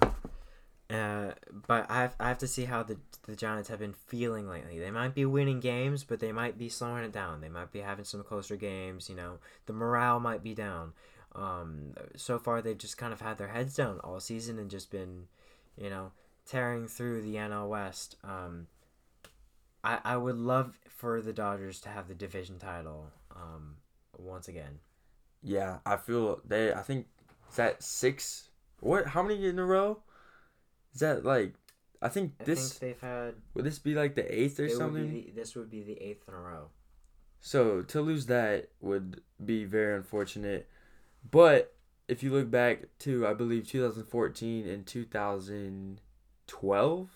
uh, 0.90 1.32
but 1.68 1.86
I 1.90 2.02
have, 2.02 2.16
I 2.20 2.28
have 2.28 2.38
to 2.40 2.48
see 2.48 2.66
how 2.66 2.84
the 2.84 2.98
the 3.28 3.36
Giants 3.36 3.68
have 3.70 3.80
been 3.80 3.94
feeling 3.94 4.48
lately. 4.48 4.80
They 4.80 4.92
might 4.92 5.14
be 5.14 5.26
winning 5.26 5.60
games, 5.60 6.04
but 6.04 6.20
they 6.20 6.32
might 6.32 6.58
be 6.58 6.70
slowing 6.70 7.04
it 7.04 7.12
down. 7.12 7.42
They 7.42 7.50
might 7.50 7.74
be 7.74 7.80
having 7.80 8.06
some 8.06 8.24
closer 8.24 8.56
games. 8.56 9.10
You 9.10 9.16
know, 9.16 9.40
the 9.66 9.74
morale 9.74 10.20
might 10.20 10.44
be 10.44 10.54
down. 10.54 10.94
Um, 11.36 11.94
so 12.16 12.40
far, 12.40 12.62
they've 12.62 12.78
just 12.78 12.98
kind 12.98 13.12
of 13.12 13.22
had 13.22 13.38
their 13.38 13.50
heads 13.50 13.76
down 13.76 14.00
all 14.00 14.20
season 14.20 14.58
and 14.58 14.70
just 14.70 14.90
been, 14.90 15.28
you 15.78 15.90
know, 15.90 16.12
tearing 16.48 16.88
through 16.88 17.22
the 17.22 17.36
NL 17.36 17.68
West. 17.68 18.16
Um, 18.24 18.68
I, 19.88 20.00
I 20.04 20.18
would 20.18 20.38
love 20.38 20.78
for 20.90 21.22
the 21.22 21.32
Dodgers 21.32 21.80
to 21.82 21.90
have 21.90 22.08
the 22.10 22.14
division 22.14 22.60
title 22.60 23.10
um, 23.34 23.78
once 24.18 24.50
again. 24.50 24.80
Yeah, 25.42 25.78
I 25.86 25.96
feel 25.96 26.42
they. 26.46 26.74
I 26.74 26.82
think 26.82 27.08
is 27.50 27.56
that 27.56 27.82
six. 27.82 28.50
What? 28.82 29.08
How 29.08 29.24
many 29.24 29.46
in 29.46 29.58
a 29.58 29.66
row? 29.66 30.00
Is 30.94 31.00
that 31.00 31.24
like? 31.24 31.54
I 32.02 32.10
think 32.10 32.34
I 32.42 32.44
this 32.44 32.74
think 32.74 32.82
they've 32.82 33.00
had 33.00 33.36
would 33.54 33.64
this 33.64 33.80
be 33.80 33.96
like 33.96 34.16
the 34.16 34.30
eighth 34.30 34.60
or 34.60 34.66
it 34.66 34.72
would 34.72 34.78
something. 34.78 35.10
the, 35.10 35.32
this 35.34 35.56
would 35.56 35.72
be 35.72 35.84
the 35.84 36.04
eighth 36.04 36.28
in 36.28 36.34
a 36.34 36.38
row. 36.38 36.68
So 37.40 37.82
to 37.84 38.02
lose 38.02 38.26
that 38.26 38.72
would 38.82 39.22
be 39.44 39.64
very 39.64 39.96
unfortunate. 39.96 40.68
But 41.32 41.74
if 42.10 42.24
you 42.24 42.34
look 42.34 42.52
back 42.52 42.88
to 43.00 43.26
I 43.26 43.34
believe 43.34 43.70
2014 43.70 44.68
and 44.68 44.86
2012, 44.86 47.10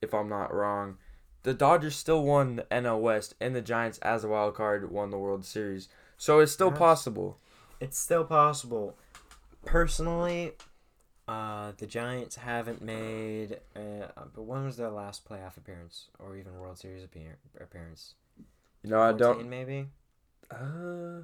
if 0.00 0.14
I'm 0.14 0.30
not 0.30 0.54
wrong, 0.54 0.96
the 1.42 1.54
Dodgers 1.54 1.96
still 1.96 2.22
won 2.24 2.56
the 2.56 2.62
NL 2.64 3.00
West 3.00 3.34
and 3.40 3.54
the 3.54 3.62
Giants 3.62 3.98
as 3.98 4.24
a 4.24 4.28
wild 4.28 4.54
card 4.54 4.90
won 4.90 5.10
the 5.10 5.18
World 5.18 5.44
Series. 5.44 5.88
So 6.16 6.40
it's 6.40 6.52
still 6.52 6.70
Yes. 6.70 6.78
possible. 6.78 7.38
It's 7.80 7.98
still 7.98 8.24
possible. 8.24 8.96
Personally, 9.64 10.52
uh, 11.28 11.72
the 11.78 11.86
Giants 11.86 12.36
haven't 12.36 12.82
made. 12.82 13.60
Uh, 13.76 14.06
but 14.34 14.42
when 14.42 14.64
was 14.64 14.76
their 14.76 14.90
last 14.90 15.28
playoff 15.28 15.56
appearance 15.56 16.06
or 16.18 16.36
even 16.36 16.58
World 16.58 16.78
Series 16.78 17.04
appear- 17.04 17.38
appearance? 17.60 18.14
You 18.82 18.90
know, 18.90 19.00
I 19.00 19.12
don't 19.12 19.48
maybe. 19.48 19.88
uh 20.50 21.22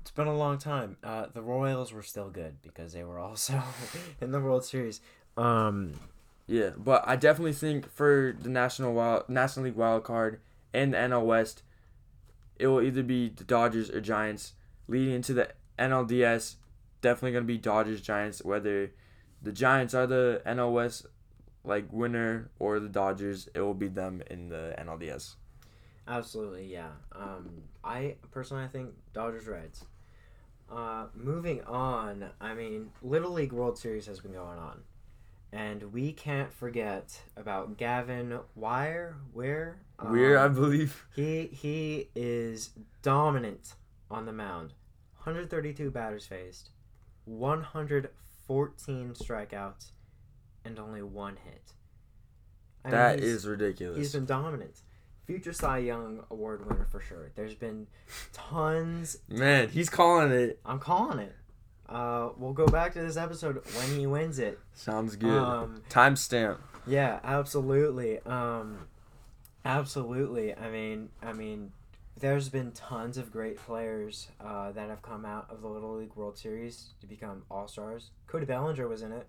It's 0.00 0.10
been 0.10 0.26
a 0.26 0.36
long 0.36 0.58
time. 0.58 0.96
Uh, 1.02 1.26
the 1.32 1.42
Royals 1.42 1.92
were 1.92 2.02
still 2.02 2.30
good 2.30 2.60
because 2.62 2.92
they 2.92 3.04
were 3.04 3.18
also 3.18 3.62
in 4.20 4.30
the 4.32 4.40
World 4.40 4.64
Series. 4.64 5.00
Um, 5.36 5.94
Yeah, 6.50 6.70
but 6.76 7.04
I 7.06 7.14
definitely 7.14 7.52
think 7.52 7.88
for 7.92 8.36
the 8.36 8.48
National 8.48 8.92
Wild 8.92 9.28
National 9.28 9.66
League 9.66 9.76
wild 9.76 10.02
card 10.02 10.40
and 10.74 10.92
the 10.92 10.98
NL 10.98 11.24
West, 11.24 11.62
it 12.58 12.66
will 12.66 12.82
either 12.82 13.04
be 13.04 13.28
the 13.28 13.44
Dodgers 13.44 13.88
or 13.88 14.00
Giants. 14.00 14.54
Leading 14.88 15.14
into 15.14 15.32
the 15.32 15.50
NLDS, 15.78 16.56
definitely 17.02 17.34
gonna 17.34 17.44
be 17.44 17.56
Dodgers 17.56 18.00
Giants. 18.00 18.44
Whether 18.44 18.90
the 19.40 19.52
Giants 19.52 19.94
are 19.94 20.08
the 20.08 20.42
NL 20.44 20.72
West 20.72 21.06
like 21.62 21.86
winner 21.92 22.50
or 22.58 22.80
the 22.80 22.88
Dodgers, 22.88 23.48
it 23.54 23.60
will 23.60 23.72
be 23.72 23.86
them 23.86 24.20
in 24.28 24.48
the 24.48 24.74
NLDS. 24.76 25.36
Absolutely, 26.08 26.66
yeah. 26.66 26.90
Um, 27.12 27.62
I 27.84 28.16
personally 28.32 28.64
I 28.64 28.66
think 28.66 28.90
Dodgers 29.12 29.46
Reds. 29.46 29.84
Uh, 30.68 31.06
moving 31.14 31.62
on, 31.62 32.30
I 32.40 32.54
mean, 32.54 32.90
Little 33.02 33.30
League 33.30 33.52
World 33.52 33.78
Series 33.78 34.06
has 34.06 34.18
been 34.18 34.32
going 34.32 34.58
on, 34.58 34.80
and 35.52 35.92
we 35.92 36.12
can't 36.12 36.52
forget 36.52 37.20
about 37.36 37.76
Gavin 37.76 38.38
Weir. 38.54 39.16
Where 39.32 39.80
We're, 40.02 40.38
I 40.38 40.44
Um, 40.46 40.54
believe. 40.54 41.06
he 41.14 41.46
he 41.48 42.08
is 42.14 42.70
dominant 43.02 43.74
on 44.10 44.26
the 44.26 44.32
mound. 44.32 44.74
132 45.24 45.90
batters 45.90 46.26
faced, 46.26 46.70
114 47.26 49.14
strikeouts, 49.14 49.92
and 50.64 50.78
only 50.78 51.02
one 51.02 51.36
hit. 51.36 51.72
I 52.84 52.90
That 52.90 53.18
he's- 53.18 53.30
is 53.30 53.46
ridiculous. 53.46 53.98
He's 53.98 54.12
been 54.12 54.24
dominant. 54.26 54.82
Future 55.26 55.52
Cy 55.52 55.78
Young 55.78 56.24
Award 56.30 56.66
winner 56.66 56.86
for 56.86 56.98
sure. 57.00 57.30
There's 57.36 57.54
been 57.54 57.86
tons. 58.32 59.18
Man, 59.28 59.68
he's 59.68 59.88
calling 59.90 60.32
it. 60.32 60.60
I'm 60.64 60.78
calling 60.80 61.18
it. 61.20 61.36
Uh, 61.90 62.30
we'll 62.38 62.52
go 62.52 62.66
back 62.66 62.92
to 62.92 63.00
this 63.02 63.16
episode 63.16 63.62
when 63.76 63.98
he 63.98 64.06
wins 64.06 64.38
it. 64.38 64.58
Sounds 64.74 65.16
good. 65.16 65.36
Um, 65.42 65.82
Timestamp. 65.90 66.58
yeah, 66.86 67.18
absolutely. 67.24 68.20
Um, 68.20 68.86
absolutely. 69.64 70.54
I 70.54 70.70
mean, 70.70 71.08
I 71.22 71.32
mean, 71.32 71.72
there's 72.18 72.48
been 72.48 72.72
tons 72.72 73.16
of 73.18 73.32
great 73.32 73.56
players 73.56 74.28
uh, 74.40 74.72
that 74.72 74.88
have 74.88 75.02
come 75.02 75.24
out 75.24 75.46
of 75.50 75.62
the 75.62 75.68
Little 75.68 75.96
League 75.96 76.14
World 76.14 76.38
Series 76.38 76.90
to 77.00 77.06
become 77.06 77.42
all 77.50 77.66
stars. 77.66 78.10
Cody 78.26 78.46
Bellinger 78.46 78.86
was 78.88 79.02
in 79.02 79.12
it. 79.12 79.26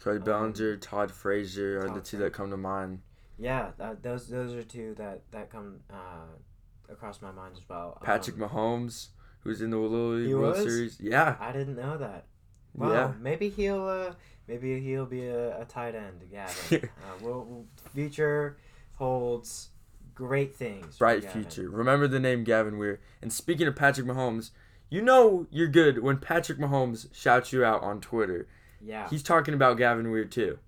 Cody 0.00 0.18
um, 0.18 0.24
Bellinger, 0.24 0.76
Todd 0.78 1.10
Frazier 1.10 1.78
are 1.80 1.88
the 1.88 1.94
Todd 1.96 2.04
two 2.04 2.16
that 2.18 2.32
come 2.32 2.50
to 2.50 2.56
mind. 2.56 3.00
Yeah, 3.38 3.70
that, 3.78 4.02
those 4.02 4.28
those 4.28 4.54
are 4.54 4.62
two 4.62 4.94
that 4.98 5.22
that 5.32 5.50
come 5.50 5.80
uh, 5.90 6.92
across 6.92 7.20
my 7.22 7.30
mind 7.30 7.54
as 7.56 7.68
well. 7.68 7.98
Patrick 8.02 8.40
Um, 8.40 8.48
Mahomes, 8.48 9.08
who's 9.40 9.60
in 9.62 9.70
the 9.70 9.78
Little 9.78 10.10
League 10.16 10.26
He 10.28 10.34
World 10.34 10.56
was? 10.56 10.64
Series. 10.64 11.00
Yeah, 11.00 11.36
I 11.40 11.52
didn't 11.52 11.76
know 11.76 11.96
that. 11.98 12.26
Wow, 12.74 12.92
yeah. 12.92 13.12
maybe 13.20 13.48
he'll 13.48 13.84
uh, 13.86 14.12
maybe 14.46 14.80
he'll 14.80 15.06
be 15.06 15.26
a, 15.26 15.60
a 15.60 15.64
tight 15.64 15.94
end. 15.94 16.22
Gavin. 16.30 16.88
uh, 17.04 17.18
we'll, 17.20 17.44
we'll- 17.44 17.66
future 17.92 18.56
holds 18.94 19.70
great 20.14 20.54
things. 20.54 20.98
Bright 20.98 21.24
future. 21.24 21.68
Remember 21.68 22.06
the 22.06 22.20
name 22.20 22.44
Gavin 22.44 22.78
Weir. 22.78 23.00
And 23.22 23.32
speaking 23.32 23.66
of 23.66 23.74
Patrick 23.74 24.06
Mahomes, 24.06 24.50
you 24.88 25.00
know 25.02 25.46
you're 25.50 25.68
good 25.68 26.02
when 26.02 26.18
Patrick 26.18 26.58
Mahomes 26.58 27.08
shouts 27.14 27.52
you 27.52 27.64
out 27.64 27.82
on 27.82 28.00
Twitter. 28.00 28.46
Yeah, 28.82 29.08
He's 29.08 29.22
talking 29.22 29.52
about 29.54 29.76
Gavin 29.78 30.10
Weir 30.10 30.24
too. 30.24 30.58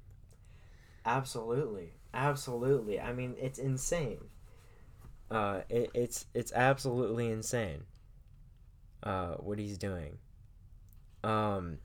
absolutely, 1.06 1.92
absolutely. 2.14 3.00
I 3.00 3.12
mean, 3.12 3.34
it's 3.38 3.58
insane. 3.58 4.18
Uh, 5.30 5.60
it, 5.68 5.90
it's 5.94 6.26
it's 6.34 6.52
absolutely 6.52 7.30
insane. 7.30 7.84
Uh, 9.02 9.34
what 9.34 9.58
he's 9.58 9.78
doing. 9.78 10.18
Um. 11.24 11.78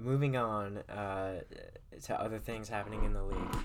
Moving 0.00 0.36
on 0.36 0.78
uh, 0.88 1.40
to 2.04 2.20
other 2.20 2.38
things 2.38 2.68
happening 2.68 3.02
in 3.04 3.14
the 3.14 3.22
league. 3.24 3.56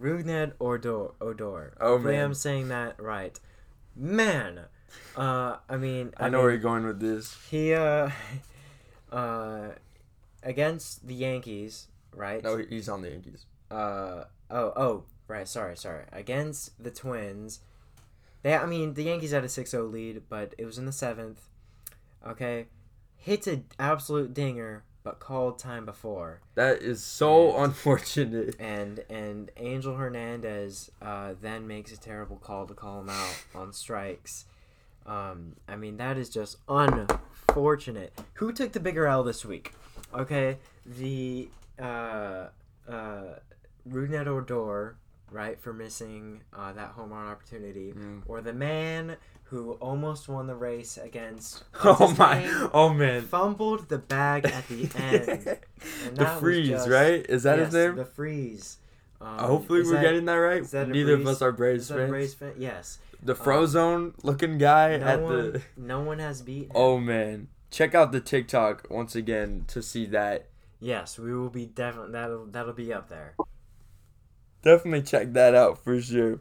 Rougned 0.00 0.54
Odor. 0.60 1.10
Odor. 1.20 1.74
Oh, 1.80 1.92
Hopefully 1.92 2.14
man. 2.16 2.24
I'm 2.24 2.34
saying 2.34 2.68
that 2.68 3.00
right. 3.00 3.38
Man, 3.94 4.62
uh, 5.16 5.56
I 5.68 5.76
mean, 5.76 6.12
I 6.16 6.24
know 6.28 6.38
mean, 6.38 6.42
where 6.42 6.50
you're 6.50 6.60
going 6.60 6.84
with 6.84 6.98
this. 6.98 7.36
he 7.50 7.72
uh, 7.74 8.10
uh, 9.12 9.68
against 10.42 11.06
the 11.06 11.14
Yankees, 11.14 11.86
right? 12.16 12.42
No, 12.42 12.56
he's 12.56 12.88
on 12.88 13.02
the 13.02 13.10
Yankees. 13.10 13.46
uh 13.70 14.24
oh 14.50 14.72
oh 14.74 15.04
right 15.28 15.46
sorry 15.46 15.76
sorry 15.76 16.04
against 16.10 16.82
the 16.82 16.90
twins 16.90 17.60
they 18.42 18.54
i 18.54 18.66
mean 18.66 18.94
the 18.94 19.02
yankees 19.04 19.30
had 19.32 19.44
a 19.44 19.48
6-0 19.48 19.90
lead 19.92 20.22
but 20.28 20.54
it 20.58 20.64
was 20.64 20.78
in 20.78 20.86
the 20.86 20.92
seventh. 20.92 21.42
Okay? 22.26 22.66
Hits 23.16 23.46
an 23.46 23.64
absolute 23.78 24.34
dinger 24.34 24.84
but 25.02 25.18
called 25.18 25.58
time 25.58 25.86
before. 25.86 26.40
That 26.54 26.82
is 26.82 27.02
so 27.02 27.54
And- 27.54 27.64
unfortunate. 27.66 28.56
and 28.60 29.02
and 29.08 29.50
angel 29.56 29.94
hernandez 29.96 30.90
uh, 31.00 31.32
then 31.40 31.66
makes 31.66 31.90
a 31.92 31.96
terrible 31.98 32.36
call 32.36 32.66
to 32.66 32.74
call 32.74 33.00
him 33.00 33.08
out 33.08 33.44
on 33.54 33.72
strikes. 33.72 34.44
Um 35.06 35.56
i 35.66 35.76
mean 35.76 35.96
that 35.96 36.18
is 36.18 36.28
just 36.28 36.58
unfortunate. 36.68 38.12
Who 38.34 38.52
took 38.52 38.72
the 38.72 38.80
bigger 38.80 39.06
l 39.06 39.22
this 39.22 39.44
week? 39.44 39.72
Okay? 40.14 40.58
The 40.84 41.48
uh 41.78 42.48
uh 42.88 43.22
Rougned 43.88 44.26
Odor, 44.26 44.96
right, 45.30 45.58
for 45.60 45.72
missing 45.72 46.42
uh, 46.56 46.72
that 46.72 46.90
home 46.90 47.10
run 47.12 47.26
opportunity, 47.28 47.92
Mm. 47.92 48.22
or 48.26 48.40
the 48.40 48.52
man 48.52 49.16
who 49.44 49.72
almost 49.74 50.28
won 50.28 50.46
the 50.46 50.54
race 50.54 50.96
against 50.96 51.64
Oh 51.84 52.14
my! 52.18 52.40
name? 52.44 52.70
Oh 52.72 52.90
man! 52.94 53.22
fumbled 53.22 53.88
the 53.88 53.98
bag 53.98 54.44
at 54.46 54.68
the 54.68 54.88
end. 54.96 55.58
The 56.16 56.26
freeze, 56.26 56.68
just- 56.68 56.88
right? 56.88 57.24
Is 57.28 57.42
that 57.44 57.58
his 57.58 57.72
name? 57.74 57.96
The 57.96 58.04
freeze. 58.04 58.78
Um, 59.20 59.38
Hopefully 59.38 59.82
we're 59.82 59.92
that- 59.94 60.02
getting 60.02 60.24
that 60.26 60.34
right. 60.34 60.64
that 60.70 60.88
Neither 60.88 61.14
of 61.14 61.26
us 61.26 61.42
are 61.42 61.52
Braves 61.52 61.82
Is 61.82 61.88
that 61.88 61.94
a 61.96 61.98
fans. 61.98 62.10
Braves 62.10 62.34
fan? 62.34 62.52
Yes. 62.58 62.98
The 63.22 63.34
Frozone 63.34 64.14
looking 64.22 64.56
guy 64.56 64.96
No 64.96 65.06
at 65.06 65.20
one, 65.20 65.52
the. 65.52 65.62
no 65.76 66.00
one 66.00 66.18
has 66.20 66.40
beaten. 66.40 66.70
Oh 66.74 66.96
man! 66.98 67.48
Check 67.70 67.94
out 67.94 68.12
the 68.12 68.20
TikTok 68.20 68.86
once 68.88 69.14
again 69.14 69.64
to 69.68 69.82
see 69.82 70.06
that. 70.06 70.46
Yes, 70.80 71.18
we 71.18 71.34
will 71.34 71.50
be 71.50 71.66
definitely 71.66 72.12
that'll 72.12 72.46
that'll 72.46 72.72
be 72.72 72.92
up 72.94 73.10
there. 73.10 73.34
Definitely 74.62 75.02
check 75.02 75.32
that 75.32 75.54
out 75.54 75.82
for 75.82 76.00
sure. 76.00 76.40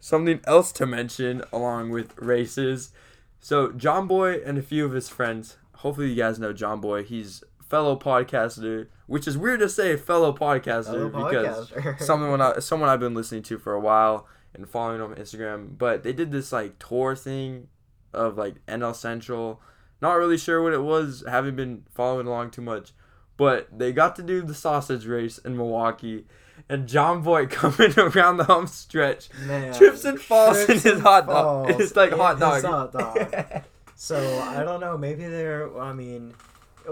Something 0.00 0.40
else 0.44 0.72
to 0.72 0.86
mention 0.86 1.42
along 1.52 1.90
with 1.90 2.16
races. 2.18 2.92
So 3.40 3.68
Jomboy 3.68 4.46
and 4.46 4.58
a 4.58 4.62
few 4.62 4.84
of 4.84 4.92
his 4.92 5.08
friends. 5.08 5.56
Hopefully 5.76 6.10
you 6.10 6.16
guys 6.16 6.38
know 6.38 6.52
Jomboy. 6.52 7.04
He's 7.04 7.42
fellow 7.68 7.96
podcaster 7.96 8.88
which 9.08 9.26
is 9.26 9.38
weird 9.38 9.60
to 9.60 9.70
say, 9.70 9.96
fellow 9.96 10.32
podcaster 10.34 11.10
Fellow 11.10 11.30
because 11.30 11.70
podcaster. 11.70 12.00
someone 12.00 12.40
I, 12.42 12.58
someone 12.58 12.90
I've 12.90 13.00
been 13.00 13.14
listening 13.14 13.42
to 13.44 13.58
for 13.58 13.72
a 13.72 13.80
while 13.80 14.28
and 14.54 14.68
following 14.68 15.00
on 15.00 15.14
Instagram. 15.14 15.78
But 15.78 16.02
they 16.02 16.12
did 16.12 16.30
this 16.30 16.52
like 16.52 16.78
tour 16.78 17.16
thing 17.16 17.68
of 18.12 18.36
like 18.36 18.64
NL 18.66 18.94
Central. 18.94 19.62
Not 20.02 20.18
really 20.18 20.36
sure 20.36 20.62
what 20.62 20.74
it 20.74 20.82
was. 20.82 21.24
Haven't 21.26 21.56
been 21.56 21.84
following 21.90 22.26
along 22.26 22.50
too 22.50 22.60
much. 22.60 22.92
But 23.38 23.66
they 23.76 23.92
got 23.92 24.14
to 24.16 24.22
do 24.22 24.42
the 24.42 24.54
sausage 24.54 25.06
race 25.06 25.38
in 25.38 25.56
Milwaukee, 25.56 26.26
and 26.68 26.88
Jomboy 26.88 27.50
coming 27.50 27.98
around 27.98 28.36
the 28.38 28.44
home 28.44 28.66
stretch 28.66 29.28
Man, 29.46 29.72
trips 29.74 30.04
and 30.04 30.20
falls 30.20 30.58
in 30.68 30.78
his 30.78 31.00
hot 31.00 31.26
dog. 31.26 31.80
It's 31.80 31.96
like 31.96 32.12
hot 32.12 32.38
dog. 32.38 32.62
hot 32.64 32.92
dog. 32.92 33.62
So 34.00 34.16
I 34.38 34.62
don't 34.62 34.78
know. 34.78 34.96
Maybe 34.96 35.26
they're. 35.26 35.76
I 35.76 35.92
mean, 35.92 36.32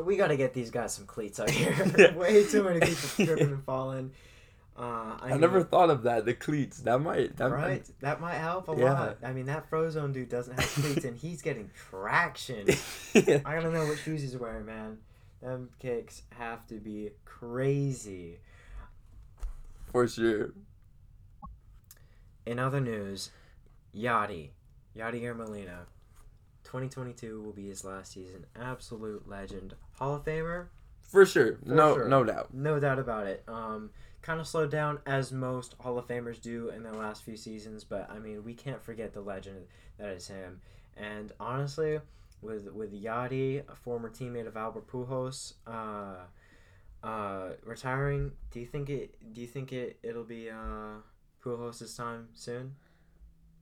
we 0.05 0.17
got 0.17 0.27
to 0.29 0.37
get 0.37 0.55
these 0.55 0.73
guys 0.73 0.93
some 0.93 1.07
cleats 1.07 1.39
out 1.39 1.49
here. 1.49 1.73
Yeah. 1.97 2.15
Way 2.17 2.45
too 2.45 2.65
many 2.65 2.81
people 2.81 3.25
tripping 3.25 3.47
and 3.47 3.65
falling. 3.65 4.11
Uh, 4.77 5.17
I, 5.23 5.29
I 5.31 5.37
never 5.37 5.63
thought 5.63 5.89
of 5.89 6.03
that. 6.03 6.25
The 6.25 6.35
cleats. 6.35 6.81
That 6.81 6.99
might. 6.99 7.37
That 7.37 7.53
right. 7.53 7.69
might. 7.69 8.01
That 8.01 8.21
might 8.21 8.35
help 8.39 8.69
a 8.69 8.77
Yeah. 8.77 8.93
lot. 8.93 9.19
I 9.23 9.33
mean, 9.33 9.47
that 9.47 9.71
Frozone 9.71 10.13
dude 10.13 10.29
doesn't 10.29 10.59
have 10.61 10.69
cleats, 10.69 11.05
and 11.05 11.17
he's 11.17 11.43
getting 11.43 11.71
traction. 11.77 12.67
yeah. 13.15 13.39
I 13.45 13.55
gotta 13.55 13.71
know 13.71 13.87
what 13.87 13.99
shoes 14.01 14.23
he's 14.23 14.37
wearing, 14.37 14.67
man. 14.67 14.99
Them 15.41 15.69
kicks 15.79 16.23
have 16.37 16.67
to 16.67 16.75
be 16.75 17.11
crazy. 17.25 18.41
For 19.93 20.07
sure. 20.09 20.53
In 22.45 22.59
other 22.59 22.81
news, 22.81 23.31
Yadi, 23.95 24.51
Yadier 24.97 25.37
Molina, 25.37 25.87
2022 26.65 27.43
will 27.43 27.53
be 27.53 27.69
his 27.69 27.85
last 27.85 28.13
season. 28.13 28.47
Absolute 28.61 29.29
legend, 29.29 29.75
Hall 29.99 30.15
of 30.15 30.25
Famer, 30.25 30.67
For 31.03 31.25
sure. 31.27 31.59
For 31.65 31.69
no. 31.75 31.95
sure. 31.95 32.09
No 32.09 32.25
doubt. 32.25 32.53
no 32.53 32.79
doubt 32.79 32.99
about 32.99 33.27
it. 33.27 33.43
Um, 33.49 33.91
kind 34.23 34.41
of 34.41 34.47
slowed 34.47 34.71
down 34.71 34.99
as 35.07 35.33
most 35.33 35.75
Hall 35.81 35.99
of 35.99 36.07
Famers 36.07 36.41
do 36.41 36.69
in 36.69 36.83
their 36.83 36.93
last 36.93 37.23
few 37.25 37.37
seasons, 37.37 37.85
but 37.85 38.09
I 38.11 38.19
mean, 38.19 38.45
we 38.45 38.55
can't 38.55 38.83
forget 38.83 39.13
the 39.13 39.21
legend 39.21 39.67
that 39.99 40.11
is 40.11 40.29
him. 40.29 40.61
And 40.97 41.33
honestly, 41.41 42.01
with 42.43 42.71
with 42.73 42.93
Yadi, 42.93 43.63
a 43.69 43.75
former 43.75 44.11
teammate 44.11 44.47
of 44.47 44.57
Albert 44.57 44.89
Pujols, 44.89 45.55
uh, 45.67 46.25
uh, 47.03 47.51
retiring, 47.65 48.33
do 48.51 48.61
you 48.61 48.67
think 48.67 48.91
it? 48.91 49.15
Do 49.33 49.41
you 49.41 49.47
think 49.47 49.73
it? 49.73 49.99
It'll 50.03 50.25
be 50.25 50.51
uh, 50.51 51.01
Pujols' 51.45 51.97
time 51.97 52.29
soon. 52.35 52.77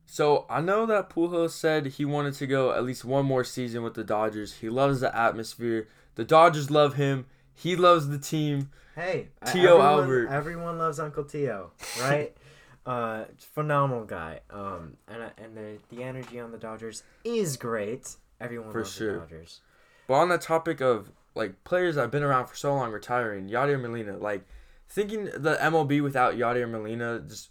So 0.07 0.47
I 0.51 0.61
know 0.61 0.87
that 0.87 1.11
Pujols 1.11 1.51
said 1.51 1.87
he 1.87 2.05
wanted 2.05 2.35
to 2.35 2.47
go 2.47 2.73
at 2.73 2.85
least 2.85 3.05
one 3.05 3.25
more 3.27 3.45
season 3.45 3.83
with 3.83 3.95
the 3.95 4.05
Dodgers. 4.05 4.55
He 4.55 4.69
loves 4.69 5.01
the 5.01 5.17
atmosphere. 5.17 5.89
The 6.15 6.25
Dodgers 6.25 6.71
love 6.71 6.95
him. 6.95 7.27
He 7.55 7.77
loves 7.77 8.09
the 8.09 8.19
team. 8.19 8.71
Hey, 8.95 9.29
Tio 9.47 9.77
everyone, 9.77 9.87
Albert. 9.87 10.29
Everyone 10.29 10.79
loves 10.79 11.01
Uncle 11.01 11.25
Tio, 11.25 11.73
right? 12.01 12.37
uh, 12.87 13.25
phenomenal 13.39 14.05
guy. 14.05 14.41
Um, 14.51 14.97
and 15.09 15.23
uh, 15.23 15.31
and 15.39 15.57
the 15.57 15.79
the 15.89 16.03
energy 16.03 16.39
on 16.39 16.53
the 16.53 16.59
Dodgers 16.59 17.03
is 17.25 17.57
great. 17.57 18.15
Everyone 18.41 18.73
For 18.73 18.81
loves 18.81 18.93
sure. 18.93 19.15
the 19.15 19.19
Dodgers. 19.21 19.61
But 20.07 20.15
on 20.15 20.29
the 20.29 20.39
topic 20.39 20.81
of 20.81 21.11
like 21.35 21.65
players 21.65 21.95
that 21.97 22.03
have 22.03 22.11
been 22.11 22.23
around 22.23 22.47
for 22.47 22.55
so 22.57 22.75
long 22.75 22.93
retiring, 22.93 23.49
Yadier 23.49 23.81
Molina, 23.81 24.17
like 24.17 24.47
thinking 24.89 25.25
the 25.25 25.57
MLB 25.61 26.03
without 26.03 26.35
Yadier 26.35 26.71
Molina, 26.71 27.21
just 27.21 27.51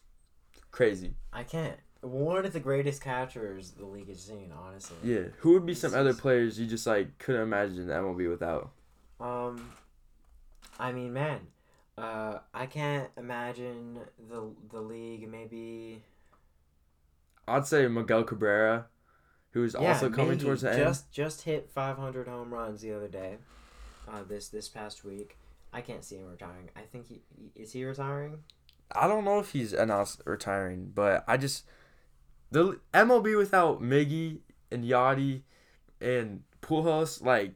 crazy. 0.72 1.16
I 1.32 1.44
can't. 1.44 1.78
One 2.02 2.46
of 2.46 2.52
the 2.52 2.60
greatest 2.60 3.02
catchers 3.02 3.72
the 3.72 3.86
league 3.86 4.10
has 4.10 4.20
seen, 4.22 4.52
honestly. 4.52 4.98
Yeah. 5.04 5.30
Who 5.40 5.54
would 5.54 5.66
be 5.66 5.74
some 5.74 5.94
other 5.94 6.14
players 6.14 6.60
you 6.60 6.66
just 6.68 6.86
like 6.86 7.18
couldn't 7.18 7.42
imagine 7.42 7.88
the 7.88 7.94
MLB 7.94 8.30
without? 8.30 8.72
Um, 9.22 9.72
I 10.80 10.92
mean, 10.92 11.14
man, 11.14 11.40
uh, 11.98 12.40
I 12.54 12.66
can't 12.66 13.10
imagine 13.18 14.00
the 14.30 14.52
the 14.70 14.82
league 14.82 15.30
maybe. 15.30 16.04
I'd 17.48 17.66
say 17.68 17.88
Miguel 17.88 18.24
Cabrera, 18.24 18.88
who's 19.52 19.74
Yeah, 19.80 19.90
also 19.94 20.10
coming 20.10 20.38
towards 20.40 20.62
the 20.62 20.72
end. 20.72 20.80
just 20.80 21.12
just 21.12 21.42
hit 21.44 21.70
500 21.70 22.28
home 22.28 22.54
runs 22.54 22.82
the 22.82 22.94
other 22.94 23.08
day. 23.08 23.38
Uh, 24.08 24.24
this 24.28 24.50
this 24.50 24.68
past 24.70 25.04
week, 25.06 25.38
I 25.72 25.82
can't 25.82 26.04
see 26.04 26.18
him 26.18 26.30
retiring. 26.30 26.70
I 26.76 26.82
think 26.82 27.08
he 27.08 27.22
he- 27.38 27.52
is 27.62 27.72
he 27.74 27.86
retiring. 27.86 28.40
I 28.96 29.08
don't 29.08 29.26
know 29.26 29.40
if 29.40 29.52
he's 29.52 29.74
announced 29.74 30.22
retiring, 30.26 30.92
but 30.94 31.24
I 31.28 31.38
just 31.38 31.66
the 32.52 32.80
MLB 32.94 33.38
without 33.38 33.82
Miggy 33.82 34.40
and 34.72 34.84
Yadi 34.84 35.42
and 36.02 36.44
Pujols, 36.62 37.24
like 37.24 37.54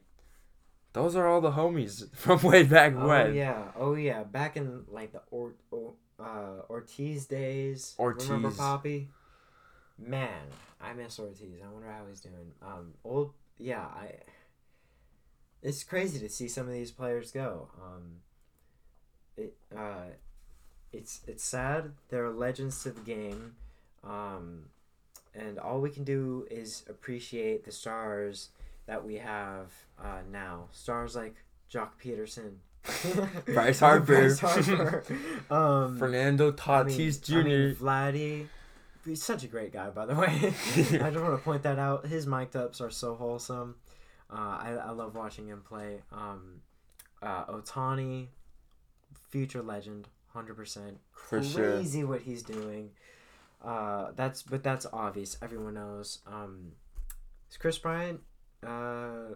those 0.94 1.14
are 1.14 1.26
all 1.28 1.40
the 1.40 1.52
homies 1.52 2.12
from 2.16 2.42
way 2.42 2.62
back 2.64 2.94
Oh 2.96 3.06
when. 3.06 3.34
yeah, 3.34 3.64
oh 3.76 3.94
yeah, 3.94 4.24
back 4.24 4.56
in 4.56 4.84
like 4.88 5.12
the 5.12 5.20
or, 5.30 5.52
or 5.70 5.92
uh, 6.18 6.62
Ortiz 6.68 7.26
days. 7.26 7.94
Remember 7.98 8.48
Ortiz. 8.48 8.58
Poppy? 8.58 9.08
Man, 9.98 10.46
I 10.80 10.92
miss 10.94 11.18
Ortiz. 11.18 11.60
I 11.64 11.68
wonder 11.72 11.88
how 11.90 12.04
he's 12.08 12.20
doing. 12.20 12.52
Um, 12.62 12.94
old 13.04 13.32
yeah, 13.58 13.80
I. 13.82 14.12
It's 15.62 15.84
crazy 15.84 16.18
to 16.20 16.28
see 16.28 16.48
some 16.48 16.66
of 16.66 16.72
these 16.72 16.90
players 16.90 17.32
go. 17.32 17.68
Um, 17.82 18.20
it 19.36 19.54
uh, 19.76 20.12
it's 20.92 21.20
it's 21.26 21.44
sad. 21.44 21.92
They're 22.08 22.30
legends 22.30 22.82
to 22.84 22.90
the 22.90 23.00
game, 23.00 23.56
um, 24.04 24.66
and 25.34 25.58
all 25.58 25.80
we 25.80 25.90
can 25.90 26.04
do 26.04 26.46
is 26.50 26.84
appreciate 26.88 27.64
the 27.64 27.72
stars 27.72 28.50
that 28.86 29.04
we 29.04 29.16
have 29.16 29.72
uh, 30.02 30.20
now. 30.30 30.68
Stars 30.72 31.16
like 31.16 31.34
Joc 31.72 31.90
Pederson, 32.02 32.54
Bryce 33.46 33.80
Harper. 33.80 34.04
Bryce 34.04 34.38
Harper. 34.40 35.04
um, 35.50 35.98
Fernando 35.98 36.48
I 36.48 36.52
Tatis 36.52 37.22
Jr. 37.22 37.34
mean, 37.34 37.46
I 37.46 37.48
mean, 37.48 37.74
Vladdy. 37.74 38.46
He's 39.04 39.22
such 39.22 39.44
a 39.44 39.46
great 39.46 39.72
guy, 39.72 39.88
by 39.90 40.06
the 40.06 40.14
way. 40.14 40.26
I 40.36 40.52
just 40.52 40.94
want 40.94 41.14
to 41.14 41.42
point 41.42 41.62
that 41.62 41.78
out. 41.78 42.06
His 42.06 42.26
mic'd 42.26 42.56
ups 42.56 42.80
are 42.80 42.90
so 42.90 43.14
wholesome. 43.14 43.76
Uh, 44.30 44.36
I, 44.36 44.70
I 44.86 44.90
love 44.90 45.14
watching 45.14 45.46
him 45.48 45.62
play. 45.66 46.02
Um, 46.12 46.60
uh, 47.22 47.46
Ohtani, 47.46 48.26
future 49.30 49.62
legend, 49.62 50.08
hundred 50.34 50.54
percent. 50.56 50.98
For 51.12 51.42
sure. 51.42 51.72
Crazy 51.76 52.04
what 52.04 52.22
he's 52.22 52.42
doing. 52.42 52.90
Uh, 53.64 54.12
that's 54.14 54.42
but 54.42 54.62
that's 54.62 54.86
obvious. 54.92 55.36
Everyone 55.42 55.74
knows. 55.74 56.18
Um, 56.26 56.72
is 57.50 57.56
Kris 57.56 57.78
Bryant? 57.78 58.20
Uh, 58.64 59.34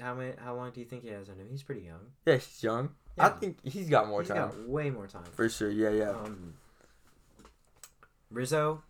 how 0.00 0.14
many? 0.14 0.32
How 0.42 0.54
long 0.56 0.70
do 0.72 0.80
you 0.80 0.86
think 0.86 1.02
he 1.02 1.10
has 1.10 1.28
on 1.28 1.36
him? 1.36 1.46
He's 1.50 1.62
pretty 1.62 1.82
young. 1.82 2.00
yeah, 2.26 2.34
he's 2.34 2.62
young. 2.62 2.90
I 3.18 3.28
think 3.28 3.58
he's 3.62 3.90
got 3.90 4.08
more 4.08 4.22
He's 4.22 4.28
time. 4.30 4.38
got 4.38 4.66
way 4.68 4.88
more 4.88 5.06
time. 5.06 5.24
For 5.34 5.46
sure. 5.50 5.70
Yeah, 5.70 5.90
yeah. 5.90 6.10
Um, 6.10 6.54
Rizzo, 8.30 8.82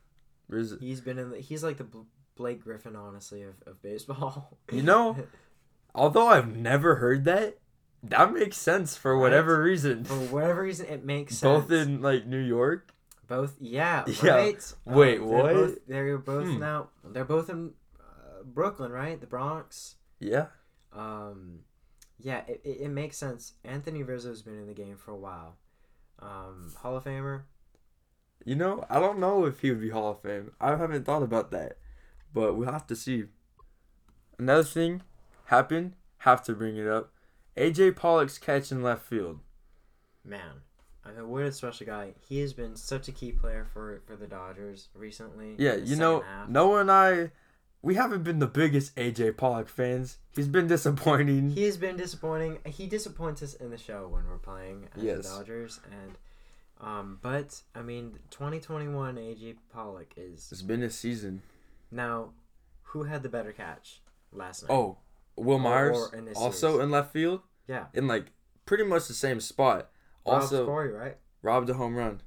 Riz- 0.49 0.77
he's 0.81 1.01
been 1.01 1.19
in. 1.19 1.31
The, 1.31 1.41
he's 1.41 1.65
like 1.65 1.77
the 1.79 1.87
Blake 2.37 2.63
Griffin, 2.63 2.97
honestly, 2.97 3.43
of, 3.43 3.55
of 3.67 3.83
baseball. 3.83 4.59
You 4.71 4.83
know, 4.83 5.17
although 5.95 6.29
I've 6.29 6.55
never 6.57 6.97
heard 6.97 7.25
that, 7.25 7.59
that 8.03 8.33
makes 8.33 8.57
sense 8.57 8.97
for 8.97 9.19
whatever 9.19 9.63
reason. 9.63 10.05
for 10.05 10.15
whatever 10.15 10.63
reason, 10.63 10.87
it 10.87 11.05
makes 11.05 11.37
sense. 11.39 11.63
Both 11.65 11.71
in 11.71 12.01
like 12.03 12.27
New 12.27 12.39
York. 12.41 12.93
both, 13.29 13.55
yeah, 13.61 14.05
Yeah. 14.23 14.35
right. 14.35 14.75
Wait, 14.85 15.19
they're 15.19 15.27
what? 15.27 15.55
Both, 15.55 15.79
they're 15.87 16.19
both 16.19 16.47
Hmm. 16.49 16.59
now. 16.59 16.89
They're 17.05 17.25
both 17.25 17.49
in 17.51 17.73
uh, 18.01 18.43
Brooklyn, 18.45 18.91
right? 18.93 19.21
The 19.21 19.27
Bronx. 19.27 19.97
Yeah. 20.19 20.47
Um, 20.93 21.61
yeah, 22.19 22.43
it, 22.49 22.61
it, 22.65 22.77
it 22.83 22.89
makes 22.91 23.17
sense. 23.17 23.53
Anthony 23.65 24.03
Rizzo's 24.03 24.43
been 24.43 24.59
in 24.59 24.67
the 24.67 24.75
game 24.75 24.97
for 24.97 25.11
a 25.13 25.17
while. 25.17 25.57
Um, 26.19 26.73
Hall 26.79 26.97
of 26.97 27.05
Famer. 27.05 27.43
You 28.45 28.55
know, 28.57 28.85
I 28.91 28.99
don't 29.01 29.19
know 29.21 29.45
if 29.45 29.61
he 29.61 29.71
would 29.71 29.81
be 29.81 29.91
Hall 29.91 30.11
of 30.11 30.21
Fame. 30.23 30.51
I 30.61 30.71
haven't 30.77 31.05
thought 31.05 31.23
about 31.23 31.51
that, 31.53 31.79
but 32.33 32.55
we'll 32.57 32.71
have 32.73 32.87
to 32.89 32.97
see. 32.97 33.25
Another 34.39 34.65
thing 34.65 35.03
happened. 35.47 35.95
Have 36.19 36.43
to 36.45 36.55
bring 36.55 36.77
it 36.77 36.87
up. 36.87 37.13
AJ 37.57 37.97
Pollock's 37.97 38.39
catch 38.39 38.71
in 38.73 38.83
left 38.83 39.05
field. 39.05 39.41
Man, 40.25 40.63
I 41.05 41.11
mean, 41.11 41.29
what 41.29 41.43
a 41.43 41.53
special 41.53 41.87
guy. 41.87 42.13
He 42.29 42.39
has 42.41 42.53
been 42.53 42.77
such 42.77 43.09
a 43.09 43.13
key 43.13 43.33
player 43.33 43.67
for 43.73 44.01
for 44.07 44.17
the 44.17 44.27
Dodgers 44.27 44.89
recently. 44.95 45.57
Yeah, 45.59 45.75
you 45.75 45.97
know, 45.97 46.21
half. 46.21 46.49
Noah 46.49 46.81
and 46.81 46.91
I, 46.91 47.31
we 47.83 47.97
haven't 47.97 48.23
been 48.23 48.39
the 48.39 48.47
biggest 48.47 48.95
AJ 48.97 49.37
Pollock 49.37 49.69
fans. 49.69 50.19
He's 50.35 50.49
been 50.49 50.69
disappointing. 50.69 51.51
He 51.51 51.65
has 51.65 51.77
been 51.77 51.97
disappointing. 51.97 52.59
He 52.67 52.87
disappoints 52.87 53.43
us 53.43 53.55
in 53.55 53.71
the 53.71 53.79
show 53.79 54.07
when 54.09 54.27
we're 54.29 54.39
playing 54.39 54.89
as 54.97 55.03
Yes. 55.03 55.29
the 55.29 55.39
Dodgers, 55.39 55.81
and 55.91 56.13
um, 56.81 57.19
but 57.21 57.63
I 57.75 57.83
mean, 57.83 58.19
2021 58.31 59.17
AJ 59.17 59.57
Pollock 59.73 60.13
is 60.17 60.49
It's 60.53 60.63
been 60.63 60.83
a 60.85 60.91
season. 60.91 61.43
Now. 61.93 62.33
Who 62.87 63.05
had 63.05 63.23
the 63.23 63.31
better 63.31 63.53
catch 63.53 64.03
last 64.33 64.63
night? 64.65 64.71
Oh, 64.75 64.99
Wil 65.37 65.57
Or- 65.57 65.61
Myers 65.61 65.97
or 66.13 66.15
in 66.19 66.29
also 66.35 66.73
series. 66.73 66.85
in 66.85 66.91
left 66.91 67.11
field 67.11 67.41
yeah, 67.67 67.87
in 67.95 68.07
like 68.07 68.27
pretty 68.67 68.85
much 68.85 69.09
the 69.09 69.15
same 69.15 69.41
spot. 69.41 69.89
Rob 70.27 70.43
Also 70.43 70.67
Corey, 70.67 70.93
right? 70.93 71.17
robbed 71.41 71.71
a 71.71 71.75
home 71.75 71.97
run. 71.97 72.21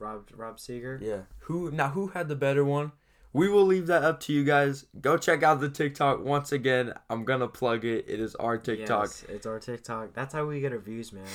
Rob 0.00 0.28
Rob 0.34 0.58
Seager. 0.58 0.98
Yeah. 1.00 1.20
Who 1.42 1.70
now? 1.70 1.90
Who 1.90 2.08
had 2.08 2.26
the 2.26 2.34
better 2.34 2.64
one? 2.64 2.90
We 3.32 3.48
will 3.48 3.64
leave 3.64 3.86
that 3.86 4.02
up 4.02 4.18
to 4.22 4.32
you 4.32 4.42
guys. 4.42 4.86
Go 5.00 5.16
check 5.18 5.44
out 5.44 5.60
the 5.60 5.68
TikTok 5.68 6.24
once 6.24 6.50
again. 6.50 6.94
I'm 7.08 7.24
gonna 7.24 7.46
plug 7.46 7.84
it. 7.84 8.06
It 8.08 8.18
is 8.18 8.34
our 8.36 8.58
TikTok. 8.58 9.04
Yes, 9.04 9.24
it's 9.28 9.46
our 9.46 9.60
TikTok. 9.60 10.14
That's 10.14 10.34
how 10.34 10.46
we 10.46 10.60
get 10.60 10.72
our 10.72 10.78
views, 10.80 11.12
man. 11.12 11.26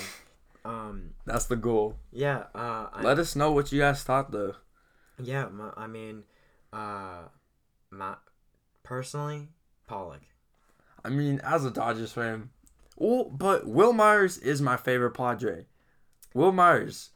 Um, 0.65 1.11
That's 1.25 1.45
the 1.45 1.55
goal. 1.55 1.95
yeah. 2.11 2.47
Uh, 2.53 2.87
I, 2.91 3.01
Let 3.01 3.17
us 3.19 3.33
know 3.35 3.51
what 3.53 3.71
you 3.71 3.79
guys 3.79 4.03
thought 4.03 4.31
though. 4.31 4.55
yeah. 5.21 5.47
I 5.77 5.87
mean, 5.87 6.23
uh, 6.73 7.23
my 7.97 8.15
personally, 8.83 9.49
Pollock. 9.87 10.21
I 11.05 11.09
mean, 11.09 11.39
as 11.43 11.65
a 11.65 11.71
Dodgers 11.71 12.13
fan, 12.13 12.49
well, 12.95 13.25
but 13.25 13.67
Wil 13.67 13.93
Myers 13.93 14.37
is 14.37 14.61
my 14.61 14.77
favorite 14.77 15.11
Padre. 15.11 15.65
Wil 16.33 16.51
Myers, 16.51 17.09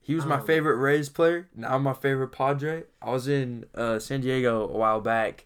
he 0.00 0.14
was 0.14 0.24
my 0.26 0.36
Um, 0.38 0.46
favorite 0.46 0.76
Rays 0.76 1.08
player. 1.08 1.48
Now 1.54 1.78
my 1.78 1.92
favorite 1.92 2.28
Padre. 2.32 2.84
I 3.00 3.10
was 3.10 3.28
in 3.28 3.66
uh, 3.74 3.98
San 3.98 4.20
Diego 4.22 4.62
a 4.68 4.76
while 4.76 5.00
back, 5.00 5.44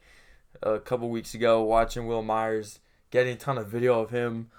a 0.62 0.78
couple 0.78 1.08
weeks 1.10 1.34
ago, 1.34 1.62
watching 1.62 2.06
Wil 2.06 2.22
Myers, 2.22 2.80
getting 3.10 3.34
a 3.34 3.36
ton 3.36 3.58
of 3.58 3.68
video 3.68 4.00
of 4.00 4.10
him. 4.10 4.50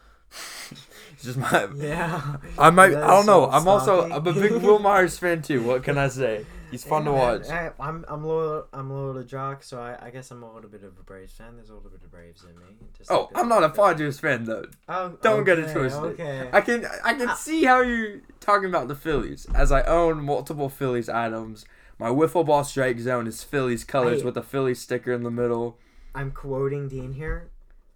It's 1.14 1.24
just 1.24 1.38
my. 1.38 1.68
Yeah. 1.78 2.36
I 2.58 2.70
might. 2.70 2.94
I 2.94 3.08
don't 3.08 3.26
know. 3.26 3.50
I'm 3.50 3.68
also. 3.68 4.04
I'm 4.12 4.28
a 4.28 4.34
big 4.34 4.52
Wil 4.62 4.80
Myers 4.80 5.18
fan 5.18 5.42
too. 5.42 5.64
What 5.64 5.84
can 5.84 5.98
I 5.98 6.10
say? 6.10 6.46
He's 6.72 6.84
fun 6.84 7.06
to 7.06 7.12
Yeah, 7.12 7.18
man. 7.18 7.40
watch. 7.40 7.50
I, 7.50 7.72
I'm 7.80 8.06
I'm 8.08 8.24
loyal. 8.26 8.68
I'm 8.74 8.90
loyal 8.92 9.14
to 9.14 9.24
Joc, 9.24 9.64
so 9.64 9.80
I, 9.80 9.98
I 10.08 10.10
guess 10.10 10.32
I'm 10.32 10.44
a 10.44 10.54
little 10.54 10.70
bit 10.70 10.84
of 10.84 10.98
a 11.00 11.04
Braves 11.04 11.34
fan. 11.34 11.56
There's 11.56 11.70
a 11.70 11.74
little 11.74 11.90
bit 11.90 12.02
of 12.04 12.12
Braves 12.12 12.44
in 12.44 12.56
me. 12.60 12.76
Just 12.98 13.10
Oh, 13.12 13.30
I'm 13.36 13.48
not 13.48 13.64
a. 13.64 13.70
Padres 13.70 14.20
fan 14.20 14.44
though. 14.46 14.66
Oh, 14.90 15.18
Don't 15.22 15.44
get 15.44 15.60
it 15.60 15.66
okay, 15.66 15.74
twisted. 15.74 16.04
Okay. 16.04 16.50
I 16.52 16.62
can 16.62 16.86
I 17.04 17.14
can 17.14 17.30
Ah. 17.30 17.34
see 17.36 17.64
how 17.66 17.82
you're 17.82 18.22
talking 18.40 18.68
about 18.70 18.88
the 18.88 18.96
Phillies, 18.96 19.48
as 19.56 19.72
I 19.72 19.84
own 19.84 20.24
multiple 20.24 20.70
Phillies 20.70 21.10
items. 21.10 21.66
My 22.00 22.10
wiffle 22.10 22.46
ball 22.46 22.64
strike 22.64 23.00
zone 23.00 23.26
is 23.28 23.44
Phillies 23.44 23.84
colors 23.84 24.20
Hey. 24.22 24.26
with 24.26 24.38
a 24.38 24.44
Phillies 24.44 24.80
sticker 24.80 25.12
in 25.14 25.24
the 25.24 25.32
middle. 25.32 25.80
I'm 26.14 26.32
quoting 26.32 26.88
Dean 26.88 27.14
here. 27.14 27.50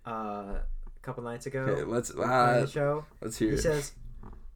Uh, 0.07 0.09
a 0.59 0.61
couple 1.03 1.23
nights 1.23 1.45
ago. 1.45 1.61
Okay, 1.61 1.83
let's 1.83 2.09
uh, 2.11 2.61
the 2.61 2.67
show. 2.67 3.05
let's 3.21 3.37
hear 3.37 3.49
He 3.49 3.55
it. 3.55 3.61
says, 3.61 3.91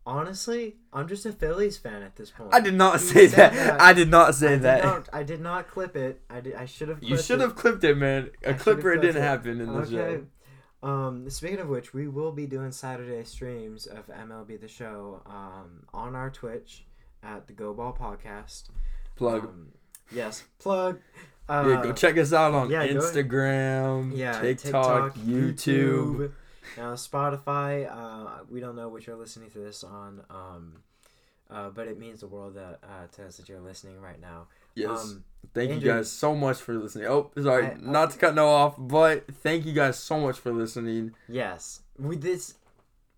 "Honestly, 0.05 0.75
I'm 0.93 1.07
just 1.07 1.25
a 1.25 1.31
Phillies 1.31 1.77
fan 1.77 2.03
at 2.03 2.15
this 2.15 2.29
point." 2.31 2.53
I 2.53 2.59
did 2.59 2.73
not 2.75 2.99
He 3.01 3.07
say 3.07 3.27
said 3.27 3.53
that. 3.53 3.81
I 3.81 3.93
did 3.93 4.09
not 4.09 4.35
say 4.35 4.53
I 4.53 4.57
that. 4.57 4.81
Did 4.81 4.85
not, 4.87 5.09
I 5.13 5.23
did 5.23 5.41
not 5.41 5.67
clip 5.69 5.95
it. 5.95 6.21
I 6.29 6.39
did. 6.41 6.55
I 6.55 6.65
should 6.65 6.89
have. 6.89 7.01
you 7.03 7.17
should 7.17 7.39
have 7.41 7.55
clipped 7.55 7.83
it, 7.83 7.95
man. 7.97 8.29
I 8.45 8.49
A 8.49 8.51
should've 8.51 8.59
clipper 8.61 8.93
it 8.93 9.01
didn't 9.01 9.17
it. 9.17 9.21
happen 9.25 9.59
in 9.61 9.67
the 9.67 9.79
Okay. 9.79 9.91
show. 9.91 10.87
Um, 10.87 11.29
speaking 11.31 11.59
of 11.59 11.67
which, 11.67 11.93
we 11.95 12.07
will 12.07 12.31
be 12.31 12.45
doing 12.45 12.71
Saturday 12.71 13.23
streams 13.23 13.87
of 13.87 14.05
MLB 14.07 14.61
the 14.61 14.67
Show 14.67 15.21
um, 15.25 15.85
on 15.93 16.15
our 16.15 16.29
Twitch 16.29 16.85
at 17.23 17.47
the 17.47 17.53
Go 17.53 17.73
Ball 17.73 17.91
Podcast. 17.99 18.69
Plug. 19.15 19.45
Um, 19.45 19.69
yes, 20.11 20.43
plug. 20.59 20.99
Uh, 21.49 21.65
yeah, 21.67 21.83
go 21.83 21.93
check 21.93 22.17
us 22.17 22.33
out 22.33 22.53
on 22.53 22.69
yeah, 22.69 22.85
Instagram, 22.87 24.15
yeah, 24.15 24.39
TikTok, 24.41 25.15
YouTube. 25.15 26.31
Now 26.77 26.93
Spotify. 26.93 27.89
Uh, 27.91 28.43
we 28.49 28.59
don't 28.59 28.75
know 28.75 28.89
what 28.89 29.05
you're 29.07 29.15
listening 29.15 29.49
to 29.51 29.59
this 29.59 29.83
on, 29.83 30.23
um, 30.29 30.73
uh, 31.49 31.69
but 31.69 31.87
it 31.87 31.97
means 31.99 32.19
the 32.21 32.27
world 32.27 32.55
that, 32.55 32.79
uh, 32.83 33.07
to 33.13 33.25
us 33.25 33.37
that 33.37 33.47
you're 33.49 33.59
listening 33.59 33.99
right 34.01 34.19
now. 34.19 34.47
Yes. 34.75 34.89
Um, 34.89 35.23
thank 35.53 35.71
you 35.71 35.79
guys 35.79 36.11
so 36.11 36.35
much 36.35 36.57
for 36.57 36.73
listening. 36.73 37.07
Oh, 37.07 37.31
sorry, 37.41 37.67
I- 37.67 37.77
not 37.79 38.11
to 38.11 38.17
cut 38.17 38.35
no 38.35 38.47
off, 38.49 38.75
but 38.77 39.25
thank 39.35 39.65
you 39.65 39.73
guys 39.73 39.97
so 39.97 40.19
much 40.19 40.37
for 40.39 40.51
listening. 40.51 41.13
yes, 41.29 41.81
we 41.97 42.15
this. 42.17 42.55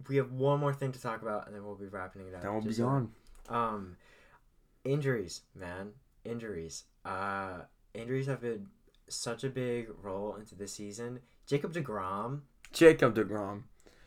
We 0.07 0.17
have 0.17 0.31
one 0.31 0.59
more 0.59 0.73
thing 0.73 0.91
to 0.91 1.01
talk 1.01 1.23
about, 1.23 1.47
and 1.47 1.55
then 1.55 1.65
we'll 1.65 1.73
be 1.75 1.87
wrapping 1.87 2.27
it 2.27 2.35
up. 2.35 2.41
Then 2.43 2.53
we'll 2.53 2.61
be 2.61 2.73
gone. 2.75 3.11
Um, 3.49 3.97
injuries, 4.83 5.41
man, 5.55 5.91
injuries. 6.23 6.83
Uh, 7.03 7.61
injuries 7.95 8.27
have 8.27 8.41
been 8.41 8.67
such 9.07 9.43
a 9.43 9.49
big 9.49 9.87
role 10.03 10.35
into 10.35 10.53
this 10.53 10.73
season. 10.73 11.19
Jacob 11.47 11.73
Degrom, 11.73 12.41
Jacob 12.71 13.15
DeGrom. 13.15 13.63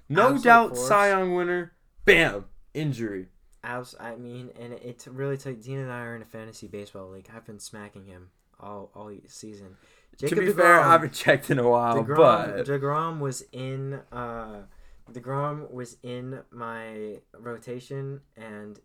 No 0.08 0.22
Absolute 0.22 0.44
doubt 0.44 0.68
force. 0.76 0.88
Cy 0.88 1.08
Young 1.08 1.34
winner. 1.34 1.72
Bam! 2.04 2.46
Injury. 2.74 3.26
abs. 3.62 3.94
I 3.98 4.16
mean, 4.16 4.50
and 4.58 4.72
it, 4.72 5.06
really 5.11 5.36
took. 5.36 5.62
Dean 5.62 5.78
and 5.78 5.92
I 5.92 6.00
are 6.00 6.16
in 6.16 6.22
a 6.22 6.26
fantasy 6.26 6.66
baseball 6.66 7.11
league. 7.11 7.28
I've 7.34 7.46
been 7.46 7.58
smacking 7.58 8.06
him 8.06 8.30
all 8.58 8.90
all 8.94 9.12
season. 9.26 9.76
to 10.18 10.34
be 10.34 10.52
fair, 10.52 10.80
I 10.80 10.92
haven't 10.92 11.12
checked 11.12 11.50
in 11.50 11.58
a 11.58 11.68
while, 11.68 12.02
Degrom, 12.02 12.16
but 12.16 12.66
Degrom 12.66 13.18
was 13.20 13.44
in. 13.52 14.00
Uh, 14.12 14.62
Degrom 15.12 15.70
was 15.72 15.96
in 16.02 16.40
my 16.50 17.18
rotation, 17.38 18.20
and 18.36 18.78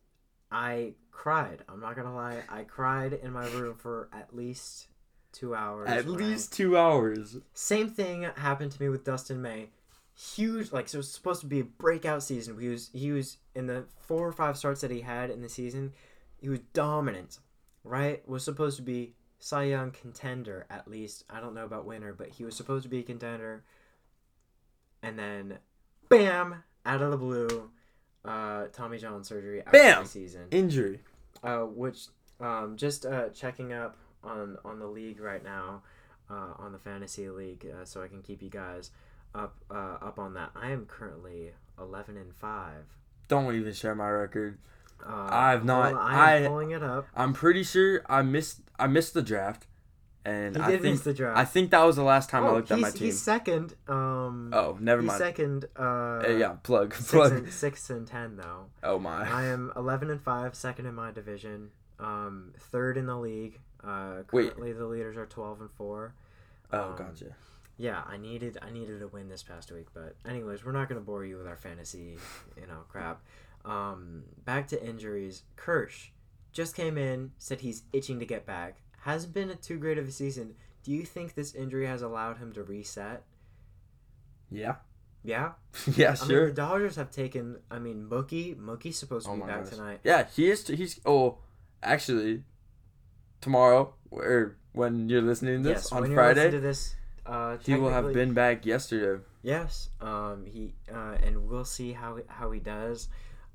I 0.51 0.93
cried. 1.11 1.63
I'm 1.69 1.79
not 1.79 1.95
gonna 1.95 2.15
lie. 2.15 2.41
I 2.49 2.63
cried 2.63 3.13
in 3.13 3.31
my 3.31 3.47
room 3.49 3.75
for 3.77 4.09
at 4.13 4.35
least 4.35 4.87
two 5.35 5.55
hours. 5.55 5.89
at 5.89 6.05
I- 6.05 6.07
least 6.07 6.53
two 6.53 6.77
hours. 6.77 7.37
Same 7.53 7.89
thing 7.89 8.23
happened 8.37 8.71
to 8.73 8.81
me 8.81 8.89
with 8.89 9.03
Dustin 9.03 9.41
May. 9.41 9.69
Huge, 10.17 10.71
like 10.71 10.87
so 10.87 10.97
it 10.97 10.99
was 10.99 11.11
supposed 11.11 11.41
to 11.41 11.47
be 11.47 11.59
a 11.59 11.63
breakout 11.65 12.23
season. 12.23 12.57
He 12.59 12.69
was 12.69 12.89
he 12.93 13.11
was 13.11 13.37
in 13.53 13.67
the 13.67 13.83
four 13.99 14.25
or 14.27 14.31
five 14.31 14.57
starts 14.57 14.81
that 14.81 14.91
he 14.91 15.01
had 15.01 15.29
in 15.29 15.41
the 15.41 15.49
season. 15.49 15.91
He 16.37 16.47
was 16.47 16.59
dominant, 16.73 17.39
right? 17.83 18.25
Was 18.27 18.43
supposed 18.43 18.77
to 18.77 18.83
be 18.83 19.13
Cy 19.39 19.63
Young 19.63 19.91
contender 19.91 20.65
at 20.69 20.87
least. 20.87 21.25
I 21.29 21.41
don't 21.41 21.53
know 21.53 21.65
about 21.65 21.85
winner, 21.85 22.13
but 22.13 22.29
he 22.29 22.45
was 22.45 22.55
supposed 22.55 22.83
to 22.83 22.89
be 22.89 22.99
a 22.99 23.03
contender. 23.03 23.63
And 25.03 25.19
then, 25.19 25.59
bam, 26.09 26.63
out 26.85 27.01
of 27.01 27.11
the 27.11 27.17
blue, 27.17 27.69
uh, 28.23 28.67
Tommy 28.71 28.97
John 28.97 29.23
surgery 29.23 29.59
after 29.59 29.71
Bam! 29.71 30.03
the 30.03 30.09
season 30.09 30.47
Injury. 30.51 31.01
uh, 31.43 31.59
which 31.63 32.07
um, 32.39 32.75
just 32.77 33.05
uh, 33.05 33.29
checking 33.29 33.73
up 33.73 33.97
on 34.25 34.57
on 34.65 34.79
the 34.79 34.87
league 34.87 35.19
right 35.19 35.43
now, 35.43 35.81
uh, 36.29 36.53
on 36.57 36.71
the 36.71 36.79
fantasy 36.79 37.29
league, 37.29 37.65
uh, 37.65 37.85
so 37.85 38.01
I 38.01 38.07
can 38.07 38.21
keep 38.21 38.41
you 38.41 38.49
guys 38.49 38.91
up 39.33 39.55
uh, 39.71 39.97
up 40.01 40.17
on 40.19 40.33
that. 40.35 40.51
I 40.55 40.71
am 40.71 40.85
currently 40.85 41.51
eleven 41.79 42.17
and 42.17 42.33
five. 42.35 42.85
Don't 43.27 43.55
even 43.55 43.73
share 43.73 43.95
my 43.95 44.09
record. 44.09 44.57
Uh, 45.05 45.27
I've 45.29 45.65
not- 45.65 45.93
on, 45.93 45.97
I 45.99 46.35
am 46.37 46.43
I- 46.43 46.47
pulling 46.47 46.71
it 46.71 46.83
up. 46.83 47.07
I'm 47.15 47.33
pretty 47.33 47.63
sure 47.63 48.01
I 48.07 48.21
missed. 48.21 48.61
I 48.79 48.87
missed 48.87 49.13
the 49.13 49.21
draft, 49.21 49.67
and 50.23 50.55
He 50.55 50.61
I 50.61 50.71
did 50.71 50.81
think 50.81 50.93
miss 50.95 51.01
the 51.03 51.13
draft. 51.13 51.37
I 51.37 51.43
think 51.45 51.71
that 51.71 51.83
was 51.83 51.95
the 51.97 52.03
last 52.03 52.29
time 52.29 52.45
I 52.45 52.49
oh, 52.49 52.53
looked 52.55 52.71
at 52.71 52.79
my 52.79 52.91
team. 52.91 53.07
he's 53.07 53.21
second. 53.21 53.73
Um, 53.87 54.51
Oh, 54.53 54.77
never 54.79 55.01
he's 55.01 55.07
mind. 55.09 55.17
second. 55.19 55.65
Uh, 55.77 55.81
Uh, 55.83 56.35
yeah, 56.39 56.53
plug, 56.63 56.93
Six 56.95 57.11
plug. 57.11 57.31
and, 57.33 57.51
six 57.51 57.89
and 57.89 58.07
ten 58.07 58.37
though. 58.37 58.67
Oh 58.83 58.99
my. 58.99 59.29
I 59.29 59.45
am 59.47 59.71
eleven 59.75 60.09
and 60.09 60.21
five, 60.21 60.55
second 60.55 60.85
in 60.85 60.95
my 60.95 61.11
division. 61.11 61.71
Um, 61.99 62.53
third 62.57 62.97
in 62.97 63.05
the 63.05 63.17
league. 63.17 63.59
Uh, 63.85 64.23
Wait. 64.31 64.47
currently 64.49 64.73
the 64.73 64.85
leaders 64.85 65.17
are 65.17 65.25
twelve 65.25 65.61
and 65.61 65.69
four. 65.71 66.13
Oh, 66.71 66.89
um, 66.91 66.95
gotcha. 66.97 67.35
Yeah, 67.77 68.01
I 68.07 68.17
needed 68.17 68.57
I 68.61 68.69
needed 68.71 69.01
a 69.01 69.07
win 69.07 69.27
this 69.29 69.43
past 69.43 69.71
week, 69.71 69.87
but 69.93 70.15
anyways, 70.27 70.63
we're 70.65 70.71
not 70.71 70.87
gonna 70.89 71.01
bore 71.01 71.25
you 71.25 71.37
with 71.37 71.47
our 71.47 71.57
fantasy, 71.57 72.17
you 72.59 72.67
know, 72.67 72.79
crap. 72.89 73.21
Um, 73.65 74.23
back 74.45 74.67
to 74.69 74.83
injuries. 74.83 75.43
Kersh 75.57 76.09
just 76.51 76.75
came 76.75 76.97
in, 76.97 77.31
said 77.37 77.59
he's 77.61 77.83
itching 77.91 78.19
to 78.19 78.25
get 78.25 78.45
back. 78.45 78.77
Hasn't 79.01 79.33
been 79.33 79.49
a 79.49 79.55
too 79.55 79.77
great 79.77 79.97
of 79.97 80.07
a 80.07 80.11
season. 80.11 80.55
Do 80.83 80.91
you 80.91 81.03
think 81.03 81.33
this 81.33 81.53
injury 81.53 81.85
has 81.87 82.01
allowed 82.01 82.37
him 82.37 82.53
to 82.53 82.63
reset? 82.63 83.23
Yeah. 84.49 84.75
Yeah, 85.23 85.53
yeah, 85.95 86.09
I 86.09 86.21
mean 86.21 86.29
sure. 86.29 86.45
the 86.49 86.53
Dodgers 86.53 86.95
have 86.97 87.09
taken. 87.09 87.57
I 87.71 87.79
mean 87.79 88.05
Mookie, 88.07 88.55
Mookie's 88.55 88.95
supposed 88.97 89.25
to 89.25 89.31
Oh 89.31 89.35
be 89.37 89.41
back 89.41 89.63
gosh. 89.63 89.69
tonight. 89.73 89.99
Yeah, 90.03 90.27
he 90.35 90.51
is. 90.51 90.67
He's. 90.67 90.99
Oh, 91.03 91.39
actually, 91.81 92.43
tomorrow 93.45 93.93
or 94.09 94.57
when 94.73 95.07
you're 95.07 95.21
listening 95.21 95.63
to 95.63 95.69
this 95.69 95.83
yes, 95.83 95.91
on 95.91 96.01
when 96.01 96.11
you're 96.11 96.21
listening 96.21 96.43
Friday, 96.43 96.51
to 96.51 96.59
this, 96.59 96.95
uh, 97.25 97.57
he 97.63 97.75
will 97.75 97.91
have 97.91 98.11
been 98.11 98.33
back 98.33 98.65
yesterday. 98.65 99.23
Yes, 99.43 99.89
um, 100.01 100.45
he 100.45 100.73
uh, 100.91 101.15
and 101.23 101.47
we'll 101.47 101.63
see 101.63 101.93
how 101.93 102.19
how 102.27 102.51
he 102.51 102.59
does 102.59 103.07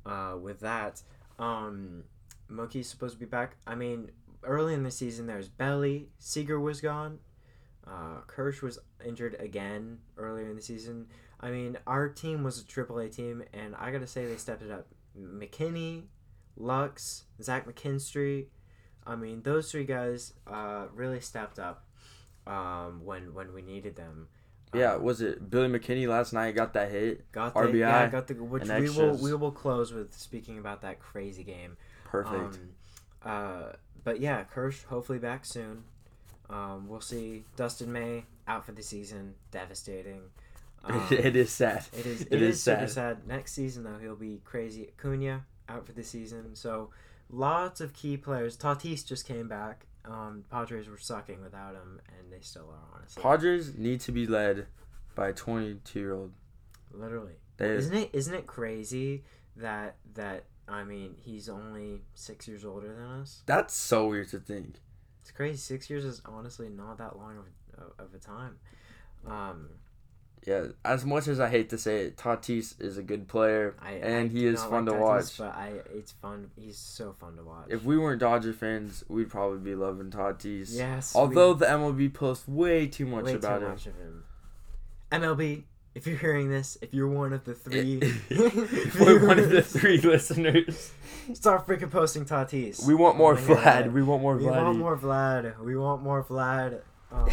uh, 0.06 0.36
with 0.40 0.60
that. 0.60 1.02
Um, 1.38 2.04
Mookie's 2.50 2.88
supposed 2.88 3.14
to 3.14 3.20
be 3.20 3.26
back. 3.26 3.56
I 3.66 3.74
mean, 3.74 4.12
early 4.44 4.74
in 4.74 4.84
the 4.84 4.90
season, 4.90 5.26
there's 5.26 5.48
Belly. 5.48 6.08
Seager 6.18 6.58
was 6.60 6.80
gone. 6.80 7.18
Uh, 7.86 8.20
Kersh 8.28 8.62
was 8.62 8.78
injured 9.04 9.36
again 9.40 9.98
earlier 10.16 10.48
in 10.48 10.56
the 10.56 10.62
season. 10.62 11.06
I 11.40 11.50
mean, 11.50 11.78
our 11.86 12.08
team 12.08 12.44
was 12.44 12.60
a 12.60 12.64
AAA 12.64 13.14
team, 13.14 13.42
and 13.52 13.74
I 13.74 13.90
gotta 13.90 14.06
say 14.06 14.26
they 14.26 14.36
stepped 14.36 14.62
it 14.62 14.70
up. 14.70 14.86
McKinney, 15.18 16.04
Lux, 16.56 17.24
Zach 17.42 17.66
McKinstry. 17.66 18.46
I 19.10 19.16
mean, 19.16 19.42
those 19.42 19.70
three 19.70 19.84
guys 19.84 20.34
uh, 20.46 20.86
really 20.94 21.20
stepped 21.20 21.58
up 21.58 21.84
um, 22.46 23.04
when 23.04 23.34
when 23.34 23.52
we 23.52 23.60
needed 23.60 23.96
them. 23.96 24.28
Yeah, 24.72 24.94
Um, 24.94 25.02
was 25.02 25.20
it 25.20 25.50
Billy 25.50 25.66
McKinney 25.68 26.06
last 26.06 26.32
night 26.32 26.54
got 26.54 26.74
that 26.74 26.92
hit? 26.92 27.30
Got 27.32 27.54
the, 27.54 27.60
RBI 27.60 27.78
Yeah, 27.80 28.06
got 28.08 28.28
the 28.28 28.34
which 28.34 28.68
we 28.68 28.88
will 28.88 29.16
we 29.16 29.34
will 29.34 29.50
close 29.50 29.92
with 29.92 30.16
speaking 30.16 30.58
about 30.58 30.82
that 30.82 31.00
crazy 31.00 31.42
game. 31.42 31.76
Perfect. 32.04 32.34
Um, 32.34 32.70
uh, 33.24 33.72
but 34.04 34.20
yeah, 34.20 34.44
Kersh 34.44 34.84
hopefully 34.84 35.18
back 35.18 35.44
soon. 35.44 35.82
Um, 36.48 36.88
we'll 36.88 37.00
see. 37.00 37.44
Dustin 37.56 37.92
May 37.92 38.24
out 38.46 38.64
for 38.64 38.72
the 38.72 38.82
season, 38.82 39.34
devastating. 39.50 40.22
Um, 40.82 41.06
it 41.10 41.36
is 41.36 41.52
sad. 41.52 41.84
it 41.92 42.06
is. 42.06 42.22
it 42.22 42.28
it 42.30 42.40
is 42.40 42.56
is, 42.56 42.62
super 42.62 42.86
sad. 42.86 43.18
sad. 43.18 43.28
Next 43.28 43.52
season 43.52 43.84
though, 43.84 43.98
he'll 44.00 44.16
be 44.16 44.40
crazy. 44.46 44.88
Acuna 44.88 45.44
out 45.68 45.84
for 45.84 45.92
the 45.92 46.02
season. 46.02 46.56
So 46.56 46.88
lots 47.30 47.80
of 47.80 47.92
key 47.92 48.16
players. 48.16 48.56
Tatis 48.56 49.06
just 49.06 49.26
came 49.26 49.48
back. 49.48 49.86
Um, 50.04 50.44
Padres 50.50 50.88
were 50.88 50.98
sucking 50.98 51.42
without 51.42 51.74
him, 51.74 52.00
and 52.18 52.32
they 52.32 52.40
still 52.40 52.70
are 52.70 52.96
honestly. 52.96 53.22
Padres 53.22 53.76
need 53.76 54.00
to 54.00 54.12
be 54.12 54.26
led 54.26 54.66
by 55.14 55.28
a 55.28 55.32
22 55.32 55.98
year 55.98 56.14
old. 56.14 56.32
Literally. 56.92 57.34
They 57.56 57.70
Isn't 57.70 57.94
it 57.94 58.10
isn't 58.12 58.34
it 58.34 58.46
crazy 58.46 59.22
that 59.56 59.96
that 60.14 60.44
I 60.66 60.82
mean 60.84 61.14
he's 61.18 61.48
only 61.48 62.02
six 62.14 62.48
years 62.48 62.64
older 62.64 62.94
than 62.94 63.04
us. 63.20 63.42
That's 63.46 63.74
so 63.74 64.08
weird 64.08 64.30
to 64.30 64.40
think. 64.40 64.76
It's 65.20 65.30
crazy. 65.30 65.58
Six 65.58 65.90
years 65.90 66.04
is 66.04 66.22
honestly 66.24 66.68
not 66.68 66.98
that 66.98 67.18
long 67.18 67.36
of 67.38 67.92
of 67.98 68.14
a 68.14 68.18
time. 68.18 68.56
Um, 69.26 69.68
Yeah, 70.46 70.68
as 70.86 71.04
much 71.04 71.28
as 71.28 71.38
I 71.38 71.48
hate 71.50 71.68
to 71.70 71.76
say 71.78 72.06
it, 72.06 72.16
Tatis 72.16 72.80
is 72.80 72.96
a 72.96 73.02
good 73.02 73.28
player, 73.28 73.74
I 73.82 73.92
and 73.92 74.30
I 74.30 74.32
he 74.32 74.46
is 74.46 74.62
fun 74.64 74.86
like 74.86 74.94
to 74.94 75.00
Tatis, 75.00 75.00
watch. 75.00 75.38
But 75.38 75.54
I, 75.54 75.72
it's 75.94 76.12
fun. 76.12 76.50
He's 76.56 76.78
so 76.78 77.14
fun 77.20 77.36
to 77.36 77.42
watch. 77.44 77.66
If 77.68 77.84
we 77.84 77.98
weren't 77.98 78.20
Dodger 78.20 78.54
fans, 78.54 79.04
we'd 79.08 79.28
probably 79.28 79.58
be 79.58 79.74
loving 79.74 80.10
Tatis. 80.10 80.68
yes, 80.74 81.14
Although 81.14 81.52
we, 81.52 81.58
the 81.58 81.66
MLB 81.66 82.14
posts 82.14 82.48
way 82.48 82.86
too 82.86 83.04
much 83.06 83.24
way 83.26 83.34
about 83.34 83.58
too 83.58 83.64
him. 83.66 83.70
much 83.70 83.86
of 83.86 83.96
him. 83.96 84.24
MLB, 85.12 85.64
if 85.94 86.06
you're 86.06 86.16
hearing 86.16 86.48
this, 86.48 86.78
if 86.80 86.94
you're 86.94 87.08
one 87.08 87.32
of 87.34 87.44
the 87.44 87.54
three, 87.64 87.98
We're 88.98 89.26
one 89.28 89.38
of 89.38 89.50
the 89.50 89.60
three 89.62 89.98
listeners. 89.98 90.92
Start 91.34 91.66
freaking 91.66 91.90
posting 91.90 92.24
Tatis. 92.24 92.86
We 92.86 92.94
want 92.94 93.18
more 93.18 93.34
Oh. 93.34 93.36
Vlad. 93.36 93.92
We 93.92 94.02
want 94.02 94.22
more 94.22 94.36
We 94.36 94.44
Vlad. 94.44 94.64
want 94.64 94.78
more 94.78 94.96
Vlad. 94.96 95.58
We 95.62 95.76
want 95.76 96.02
more 96.02 96.24
Vlad. 96.24 96.80
Um, 97.12 97.28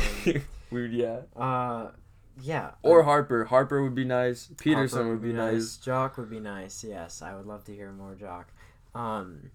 Weird, 0.71 0.91
yeah. 0.91 1.19
uh, 1.35 1.91
yeah. 2.41 2.71
Or 2.83 3.03
Harper. 3.03 3.45
Harper 3.45 3.83
would 3.83 3.95
be 3.95 4.05
nice. 4.05 4.47
Pederson 4.55 4.93
Harper 4.93 5.09
would 5.09 5.21
be 5.21 5.33
nice. 5.33 5.77
Joc 5.77 6.17
would 6.17 6.29
be 6.29 6.39
nice. 6.39 6.83
Yes, 6.83 7.21
I 7.21 7.35
would 7.35 7.45
love 7.45 7.63
to 7.65 7.73
hear 7.73 7.91
more 7.91 8.15
Joc. 8.15 8.45
Um. 8.99 9.51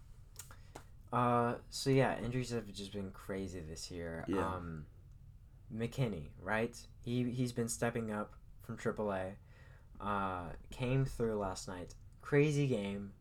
Uh. 1.13 1.55
So 1.71 1.91
yeah, 1.91 2.19
injuries 2.23 2.51
have 2.51 2.73
just 2.73 2.93
been 2.93 3.11
crazy 3.11 3.61
this 3.61 3.91
year. 3.91 4.25
Yeah. 4.29 4.47
Um. 4.47 4.87
McKinney, 5.75 6.29
right? 6.41 6.77
He 7.05 7.25
he's 7.31 7.53
been 7.53 7.69
stepping 7.69 8.13
up 8.13 8.35
from 8.63 8.77
AAA. 8.77 9.33
Uh, 10.01 10.51
came 10.71 11.05
through 11.05 11.39
last 11.39 11.69
night. 11.69 11.95
Crazy 12.21 12.67
game. 12.67 13.13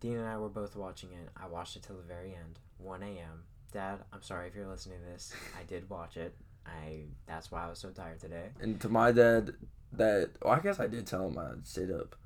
Dean 0.00 0.16
and 0.16 0.26
I 0.26 0.38
were 0.38 0.48
both 0.48 0.74
watching 0.74 1.10
it. 1.10 1.28
I 1.36 1.46
watched 1.46 1.76
it 1.76 1.82
till 1.82 1.96
the 1.96 2.02
very 2.02 2.34
end, 2.34 2.58
1 2.78 3.02
a.m. 3.02 3.44
Dad, 3.70 3.98
I'm 4.12 4.22
sorry 4.22 4.48
if 4.48 4.54
you're 4.54 4.66
listening 4.66 4.98
to 5.00 5.12
this. 5.12 5.32
I 5.58 5.62
did 5.64 5.88
watch 5.90 6.16
it. 6.16 6.34
I 6.70 7.02
that's 7.26 7.50
why 7.50 7.66
I 7.66 7.68
was 7.68 7.78
so 7.78 7.90
tired 7.90 8.20
today. 8.20 8.50
And 8.60 8.80
to 8.80 8.88
my 8.88 9.12
dad, 9.12 9.52
that 9.92 10.30
well, 10.42 10.54
I 10.54 10.60
guess 10.60 10.80
I 10.80 10.86
did 10.86 11.06
tell 11.06 11.28
him 11.28 11.38
I 11.38 11.52
stayed 11.64 11.90
up. 11.90 12.16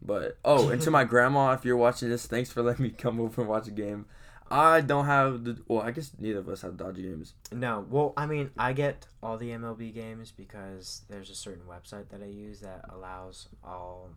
But 0.00 0.38
oh, 0.44 0.68
and 0.68 0.80
to 0.82 0.90
my 0.90 1.04
grandma, 1.12 1.52
if 1.52 1.64
you're 1.64 1.76
watching 1.76 2.08
this, 2.08 2.26
thanks 2.26 2.50
for 2.50 2.62
letting 2.62 2.84
me 2.84 2.90
come 2.90 3.20
over 3.20 3.40
and 3.40 3.50
watch 3.50 3.66
a 3.68 3.72
game. 3.72 4.06
I 4.50 4.80
don't 4.80 5.04
have 5.04 5.44
the 5.44 5.58
well, 5.68 5.82
I 5.82 5.90
guess 5.90 6.12
neither 6.18 6.38
of 6.38 6.48
us 6.48 6.62
have 6.62 6.76
Dodger 6.76 7.02
games. 7.02 7.34
No, 7.52 7.84
well, 7.90 8.14
I 8.16 8.26
mean, 8.26 8.50
I 8.56 8.72
get 8.72 9.06
all 9.22 9.36
the 9.36 9.50
MLB 9.50 9.92
games 9.92 10.30
because 10.30 11.02
there's 11.10 11.28
a 11.30 11.34
certain 11.34 11.64
website 11.68 12.08
that 12.10 12.22
I 12.22 12.26
use 12.26 12.60
that 12.60 12.84
allows 12.88 13.48
all 13.62 14.10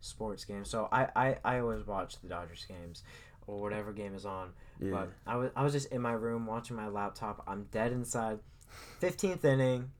sports 0.00 0.44
games. 0.44 0.68
So 0.70 0.88
I, 0.90 1.08
I, 1.14 1.36
I 1.44 1.58
always 1.60 1.86
watch 1.86 2.20
the 2.20 2.28
Dodgers 2.28 2.64
games 2.66 3.04
or 3.46 3.60
whatever 3.60 3.92
game 3.92 4.14
is 4.14 4.26
on. 4.26 4.50
Yeah. 4.80 4.90
But 4.90 5.12
I 5.26 5.36
was 5.36 5.50
I 5.54 5.62
was 5.62 5.72
just 5.72 5.92
in 5.92 6.00
my 6.00 6.12
room 6.12 6.46
watching 6.46 6.76
my 6.76 6.88
laptop. 6.88 7.44
I'm 7.46 7.64
dead 7.70 7.92
inside. 7.92 8.40
Fifteenth 8.98 9.44
inning, 9.44 9.90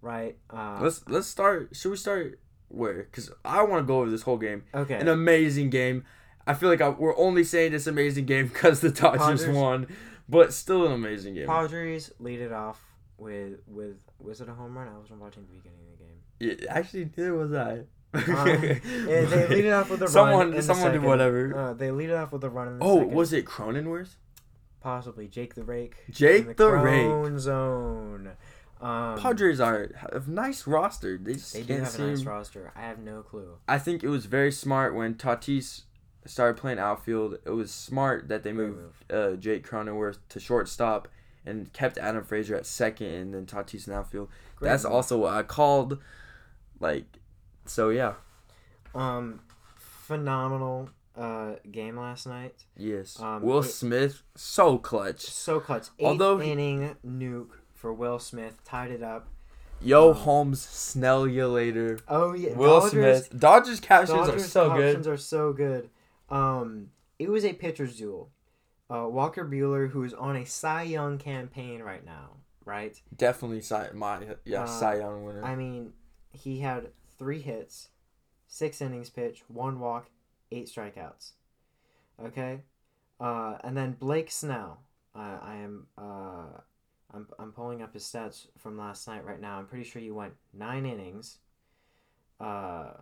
right? 0.00 0.36
Uh, 0.50 0.78
let's 0.80 1.06
let's 1.08 1.26
start. 1.26 1.74
Should 1.74 1.90
we 1.90 1.96
start 1.96 2.38
where? 2.68 3.04
Because 3.04 3.30
I 3.44 3.62
want 3.62 3.82
to 3.82 3.86
go 3.86 4.00
over 4.00 4.10
this 4.10 4.22
whole 4.22 4.38
game. 4.38 4.64
okay. 4.74 4.94
An 4.94 5.08
amazing 5.08 5.70
game. 5.70 6.04
I 6.46 6.54
feel 6.54 6.68
like 6.68 6.80
I, 6.80 6.88
we're 6.88 7.16
only 7.16 7.44
saying 7.44 7.72
this 7.72 7.86
amazing 7.86 8.26
game 8.26 8.48
because 8.52 8.80
the 8.80 8.90
Dodgers 8.90 9.44
Padres- 9.44 9.56
won, 9.56 9.86
but 10.28 10.52
still 10.52 10.86
an 10.86 10.92
amazing 10.92 11.34
game. 11.34 11.46
Padres 11.46 12.10
lead 12.18 12.40
it 12.40 12.52
off 12.52 12.80
with 13.18 13.60
with 13.66 13.96
was 14.18 14.40
it 14.40 14.48
a 14.48 14.54
home 14.54 14.76
run? 14.76 14.88
I 14.88 14.98
wasn't 14.98 15.20
watching 15.20 15.46
the 15.46 15.54
beginning 15.54 15.78
of 15.92 15.98
the 15.98 16.04
game. 16.04 16.58
Yeah, 16.60 16.74
actually, 16.74 17.10
neither 17.16 17.34
was 17.34 17.52
I. 17.52 17.82
Yeah, 18.14 19.24
they 19.24 19.48
lead 19.48 19.64
it 19.64 19.72
off 19.72 19.88
with 19.88 20.02
a 20.02 20.04
run. 20.04 20.12
someone, 20.12 20.48
in 20.50 20.56
the 20.56 20.62
someone 20.62 20.92
did 20.92 21.02
whatever. 21.02 21.56
Uh, 21.56 21.72
they 21.72 21.90
lead 21.90 22.10
it 22.10 22.14
off 22.14 22.30
with 22.30 22.44
a 22.44 22.50
run 22.50 22.68
in 22.68 22.78
the 22.78 22.84
oh, 22.84 22.98
second. 22.98 23.14
was 23.14 23.32
it 23.32 23.46
Cronenworth? 23.46 24.16
Possibly 24.82 25.28
Jake 25.28 25.54
the 25.54 25.64
Rake? 25.64 25.96
Jake 26.10 26.46
in 26.46 26.54
the 26.56 26.70
Rake. 26.70 27.38
Zone. 27.38 28.32
Um, 28.80 29.16
Padres 29.18 29.60
are 29.60 29.90
have 30.12 30.26
nice 30.26 30.66
roster. 30.66 31.16
They 31.16 31.34
just 31.34 31.52
They 31.54 31.62
do 31.62 31.74
have 31.74 31.98
a 31.98 32.02
nice 32.02 32.24
roster. 32.24 32.72
I 32.74 32.80
have 32.80 32.98
no 32.98 33.22
clue. 33.22 33.58
I 33.68 33.78
think 33.78 34.02
it 34.02 34.08
was 34.08 34.26
very 34.26 34.50
smart 34.50 34.94
when 34.94 35.14
Tatis 35.14 35.82
started 36.26 36.60
playing 36.60 36.80
outfield. 36.80 37.38
It 37.44 37.50
was 37.50 37.70
smart 37.70 38.28
that 38.28 38.42
they 38.42 38.52
moved 38.52 39.10
uh, 39.12 39.32
Jake 39.36 39.66
Cronenworth 39.68 40.18
to 40.30 40.40
shortstop 40.40 41.06
and 41.46 41.72
kept 41.72 41.96
Adam 41.98 42.24
Frazier 42.24 42.56
at 42.56 42.66
second, 42.66 43.06
and 43.06 43.34
then 43.34 43.46
Tatis 43.46 43.86
in 43.86 43.94
outfield. 43.94 44.28
Great 44.56 44.68
That's 44.70 44.84
move. 44.84 44.92
also 44.92 45.18
what 45.18 45.34
I 45.34 45.42
called. 45.44 45.98
Like, 46.80 47.04
so 47.66 47.90
yeah, 47.90 48.14
um 48.94 49.40
phenomenal 49.76 50.88
uh 51.16 51.54
game 51.70 51.96
last 51.96 52.26
night. 52.26 52.54
yes. 52.76 53.20
Um, 53.20 53.42
Will 53.42 53.60
it- 53.60 53.64
Smith 53.64 54.22
so 54.34 54.78
clutch. 54.78 55.20
So 55.22 55.60
clutch. 55.60 55.88
Eighth 55.98 56.06
Although 56.06 56.40
inning 56.40 56.96
nuke 57.06 57.50
for 57.74 57.92
Will 57.92 58.18
Smith 58.18 58.62
tied 58.64 58.90
it 58.90 59.02
up. 59.02 59.28
Yo, 59.80 60.10
Um, 60.10 60.16
Holmes, 60.16 60.60
snell 60.62 61.26
you 61.26 61.48
later. 61.48 61.98
Oh 62.08 62.32
yeah, 62.34 62.54
Will 62.54 62.80
Dodgers, 62.80 63.26
Smith. 63.26 63.40
Dodgers 63.40 63.80
captions 63.80 64.28
are 64.28 64.38
so 64.38 64.70
options 64.70 65.06
good. 65.06 65.12
are 65.12 65.16
so 65.16 65.52
good. 65.52 65.90
Um, 66.30 66.90
it 67.18 67.28
was 67.28 67.44
a 67.44 67.52
pitcher's 67.52 67.96
duel. 67.98 68.30
Uh, 68.88 69.08
Walker 69.08 69.44
Buehler, 69.44 69.90
who 69.90 70.04
is 70.04 70.14
on 70.14 70.36
a 70.36 70.44
Cy 70.46 70.82
Young 70.84 71.18
campaign 71.18 71.82
right 71.82 72.04
now, 72.04 72.36
right? 72.64 73.00
Definitely 73.16 73.60
Cy, 73.62 73.90
my 73.92 74.36
yeah 74.44 74.62
Uh, 74.62 74.66
Cy 74.66 74.96
Young 74.98 75.24
winner. 75.24 75.44
I 75.44 75.56
mean, 75.56 75.92
he 76.30 76.60
had 76.60 76.88
three 77.18 77.40
hits, 77.40 77.88
six 78.46 78.80
innings 78.80 79.10
pitched, 79.10 79.50
one 79.50 79.80
walk, 79.80 80.10
eight 80.52 80.68
strikeouts. 80.68 81.32
Okay, 82.24 82.60
uh, 83.20 83.56
and 83.64 83.76
then 83.76 83.92
Blake 83.92 84.30
Snell. 84.30 84.80
Uh, 85.14 85.38
I 85.42 85.56
am. 85.56 85.86
Uh, 85.96 86.60
I'm. 87.12 87.26
I'm 87.38 87.52
pulling 87.52 87.82
up 87.82 87.94
his 87.94 88.04
stats 88.04 88.46
from 88.58 88.78
last 88.78 89.06
night 89.06 89.24
right 89.24 89.40
now. 89.40 89.58
I'm 89.58 89.66
pretty 89.66 89.84
sure 89.84 90.00
you 90.00 90.14
went 90.14 90.34
nine 90.52 90.86
innings. 90.86 91.38
Uh, 92.40 92.92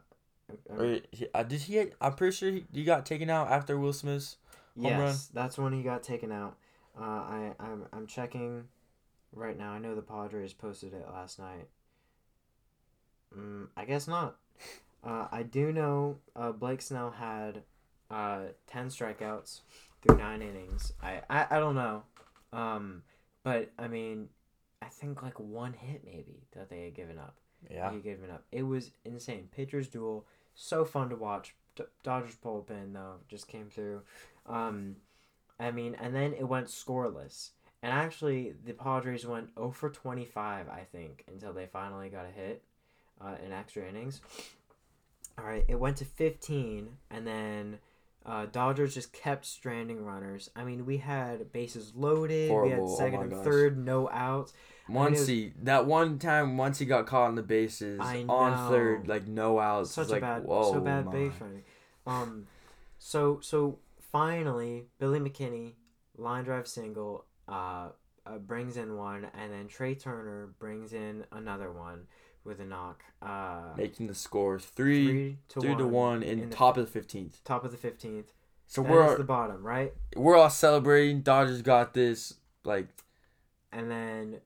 Wait, 0.69 1.07
uh, 1.35 1.43
did 1.43 1.61
he? 1.61 1.87
I'm 2.01 2.15
pretty 2.15 2.37
sure 2.37 2.51
he, 2.51 2.65
he 2.73 2.85
got 2.85 3.07
taken 3.07 3.31
out 3.31 3.51
after 3.51 3.79
Will 3.79 3.93
Smith's. 3.93 4.37
home 4.77 4.87
yes, 4.87 4.99
run? 4.99 5.17
that's 5.33 5.59
when 5.59 5.73
he 5.73 5.83
got 5.83 6.03
taken 6.03 6.33
out. 6.33 6.57
Uh, 6.99 7.05
I. 7.05 7.53
I'm. 7.61 7.87
I'm 7.93 8.07
checking, 8.07 8.65
right 9.33 9.57
now. 9.57 9.73
I 9.73 9.79
know 9.79 9.95
the 9.95 10.03
Padres 10.03 10.53
posted 10.53 10.93
it 10.93 11.07
last 11.13 11.39
night. 11.39 11.69
Mm, 13.37 13.69
I 13.77 13.85
guess 13.85 14.09
not. 14.09 14.37
Uh, 15.03 15.27
I 15.31 15.43
do 15.43 15.73
know 15.73 16.19
uh, 16.37 16.53
Blake 16.53 16.83
Snell 16.83 17.11
had 17.11 17.63
uh, 18.11 18.41
10 18.67 18.89
strikeouts 18.89 19.61
through 20.03 20.19
nine 20.19 20.43
innings. 20.43 20.93
I, 21.03 21.23
I, 21.31 21.47
I 21.51 21.59
don't 21.59 21.75
know. 21.75 22.03
Um, 22.53 23.03
but, 23.43 23.71
I 23.79 23.89
mean, 23.89 24.29
I 24.83 24.87
think 24.87 25.23
like 25.23 25.39
one 25.39 25.73
hit 25.73 26.03
maybe 26.05 26.47
that 26.55 26.69
they 26.69 26.85
had 26.85 26.95
given 26.95 27.19
up. 27.19 27.37
Yeah. 27.71 27.91
He 27.91 27.97
had 27.97 28.05
given 28.05 28.31
up. 28.31 28.45
It 28.53 28.63
was 28.63 28.91
insane. 29.05 29.49
Pitchers 29.55 29.89
duel. 29.89 30.27
So 30.55 30.85
fun 30.85 31.09
to 31.11 31.17
watch. 31.17 31.55
D- 31.77 31.85
Dodgers 32.03 32.37
bullpen, 32.45 32.93
though, 32.93 33.17
just 33.29 33.49
came 33.49 33.69
through. 33.71 34.03
Um, 34.47 34.97
I 35.59 35.71
mean, 35.71 35.95
and 36.01 36.15
then 36.15 36.33
it 36.35 36.49
went 36.49 36.67
scoreless. 36.67 37.51
And 37.83 37.93
actually, 37.93 38.55
the 38.67 38.73
Padres 38.73 39.27
went 39.27 39.55
0 39.55 39.71
for 39.71 39.89
25, 39.89 40.69
I 40.69 40.87
think, 40.93 41.25
until 41.29 41.53
they 41.53 41.67
finally 41.67 42.09
got 42.11 42.27
a 42.27 42.31
hit 42.31 42.63
uh, 43.21 43.37
in 43.45 43.53
extra 43.53 43.89
innings. 43.89 44.21
All 45.39 45.45
right, 45.45 45.65
it 45.69 45.79
went 45.79 45.97
to 45.99 46.05
15, 46.05 46.89
and 47.11 47.27
then 47.27 47.79
uh, 48.27 48.47
Dodgers 48.47 48.95
just 48.95 49.13
kept 49.13 49.47
stranding 49.47 50.05
runners. 50.05 50.51
I 50.55 50.65
mean, 50.65 50.85
we 50.85 50.99
had 50.99 51.53
bases 51.53 51.93
loaded. 51.95 52.51
We 52.53 52.71
had 52.71 52.81
Oh 52.81 52.97
second 52.97 53.17
my 53.19 53.23
and 53.23 53.31
gosh. 53.33 53.45
third, 53.45 53.79
no 53.79 54.09
outs. 54.11 54.53
Once 54.89 55.21
was- 55.21 55.29
he 55.29 55.53
that 55.63 55.87
one 55.87 56.19
time, 56.19 56.57
once 56.57 56.79
he 56.79 56.85
got 56.85 57.07
caught 57.07 57.29
on 57.29 57.37
the 57.37 57.43
bases 57.43 58.01
on 58.01 58.71
third, 58.71 59.09
like 59.09 59.27
no 59.27 59.59
outs. 59.61 59.93
Such 59.93 60.03
it's 60.05 60.11
a 60.11 60.15
like, 60.15 60.23
bad, 60.23 60.45
whoa, 60.45 60.73
so 60.73 60.81
bad 60.81 61.07
my. 61.07 61.13
base 61.13 61.33
running. 61.41 61.63
Um, 62.07 62.47
so 62.99 63.39
so 63.41 63.79
finally, 64.13 64.87
Billy 64.99 65.21
McKinney 65.21 65.75
line 66.17 66.45
drive 66.45 66.67
single. 66.69 67.25
Uh, 67.49 67.89
uh, 68.27 68.37
brings 68.37 68.77
in 68.77 68.97
one, 68.97 69.27
and 69.35 69.51
then 69.53 69.67
Trea 69.67 69.95
Turner 69.95 70.51
brings 70.59 70.93
in 70.93 71.25
another 71.33 71.73
one 71.73 72.03
with 72.51 72.61
a 72.61 72.65
knock. 72.67 73.03
Uh, 73.23 73.73
making 73.77 74.07
the 74.09 74.15
score 74.15 74.59
three, 74.59 75.07
three 75.07 75.37
to 75.49 75.61
three 75.61 75.71
one, 75.71 75.79
to 75.79 75.87
one 75.87 76.23
in, 76.23 76.39
in 76.41 76.51
the 76.51 76.57
top 76.57 76.77
of 76.77 76.85
the 76.85 76.91
fifteenth. 76.91 77.41
top 77.45 77.65
of 77.65 77.71
the 77.71 77.77
fifteenth. 77.79 78.33
So 78.67 78.83
That 78.83 78.91
we're 78.91 79.17
the 79.19 79.25
bottom, 79.25 79.67
right? 79.67 79.93
we're 80.17 80.37
all 80.37 80.51
celebrating. 80.51 81.23
Dodgers 81.23 81.63
got 81.63 81.95
this. 81.95 82.35
Like 82.65 82.89
And 83.73 83.91
then 83.91 84.41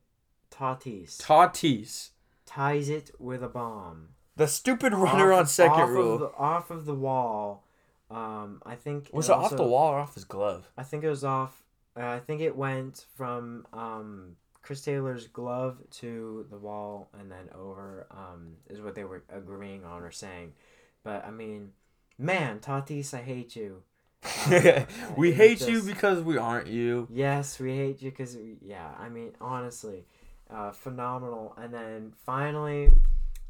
Tatis 0.50 1.16
Tatis, 1.18 2.10
ties 2.46 2.88
it 2.88 3.10
with 3.18 3.42
a 3.42 3.48
bomb. 3.48 4.10
the 4.36 4.46
stupid 4.46 4.92
runner 4.94 5.32
Off- 5.32 5.40
on 5.40 5.46
second 5.46 5.80
off 5.80 5.88
rule. 5.88 6.14
Of 6.14 6.20
the, 6.20 6.30
off 6.36 6.70
of 6.70 6.84
the 6.86 6.94
wall. 6.94 7.64
Um, 8.10 8.62
I 8.64 8.74
think 8.76 9.10
was 9.12 9.28
it 9.28 9.32
off 9.32 9.44
also- 9.44 9.56
the 9.56 9.64
wall 9.64 9.92
or 9.94 9.98
off 9.98 10.14
his 10.14 10.24
glove? 10.24 10.70
I 10.76 10.82
think 10.84 11.02
it 11.04 11.08
was 11.08 11.24
off. 11.24 11.62
Uh, 11.96 12.06
I 12.06 12.18
think 12.18 12.40
it 12.40 12.56
went 12.56 13.06
from 13.16 13.66
um, 13.72 14.36
Chris 14.64 14.80
Taylor's 14.80 15.26
glove 15.26 15.76
to 15.90 16.46
the 16.50 16.56
wall 16.56 17.10
and 17.20 17.30
then 17.30 17.50
over. 17.54 18.06
Um, 18.10 18.54
is 18.70 18.80
what 18.80 18.94
they 18.94 19.04
were 19.04 19.22
agreeing 19.28 19.84
on 19.84 20.02
or 20.02 20.10
saying. 20.10 20.54
But 21.02 21.26
I 21.26 21.30
mean, 21.30 21.72
man, 22.18 22.60
Tatis, 22.60 23.12
I 23.12 23.22
hate 23.22 23.54
you. 23.54 23.82
we 25.18 25.28
it 25.30 25.34
hate 25.34 25.68
you 25.68 25.82
because 25.82 26.22
we 26.22 26.38
aren't 26.38 26.68
you. 26.68 27.06
Yes, 27.12 27.60
we 27.60 27.76
hate 27.76 28.00
you 28.00 28.10
because 28.10 28.38
yeah. 28.62 28.92
I 28.98 29.10
mean, 29.10 29.32
honestly, 29.38 30.06
uh, 30.48 30.70
phenomenal. 30.70 31.54
And 31.58 31.72
then 31.72 32.14
finally, 32.24 32.90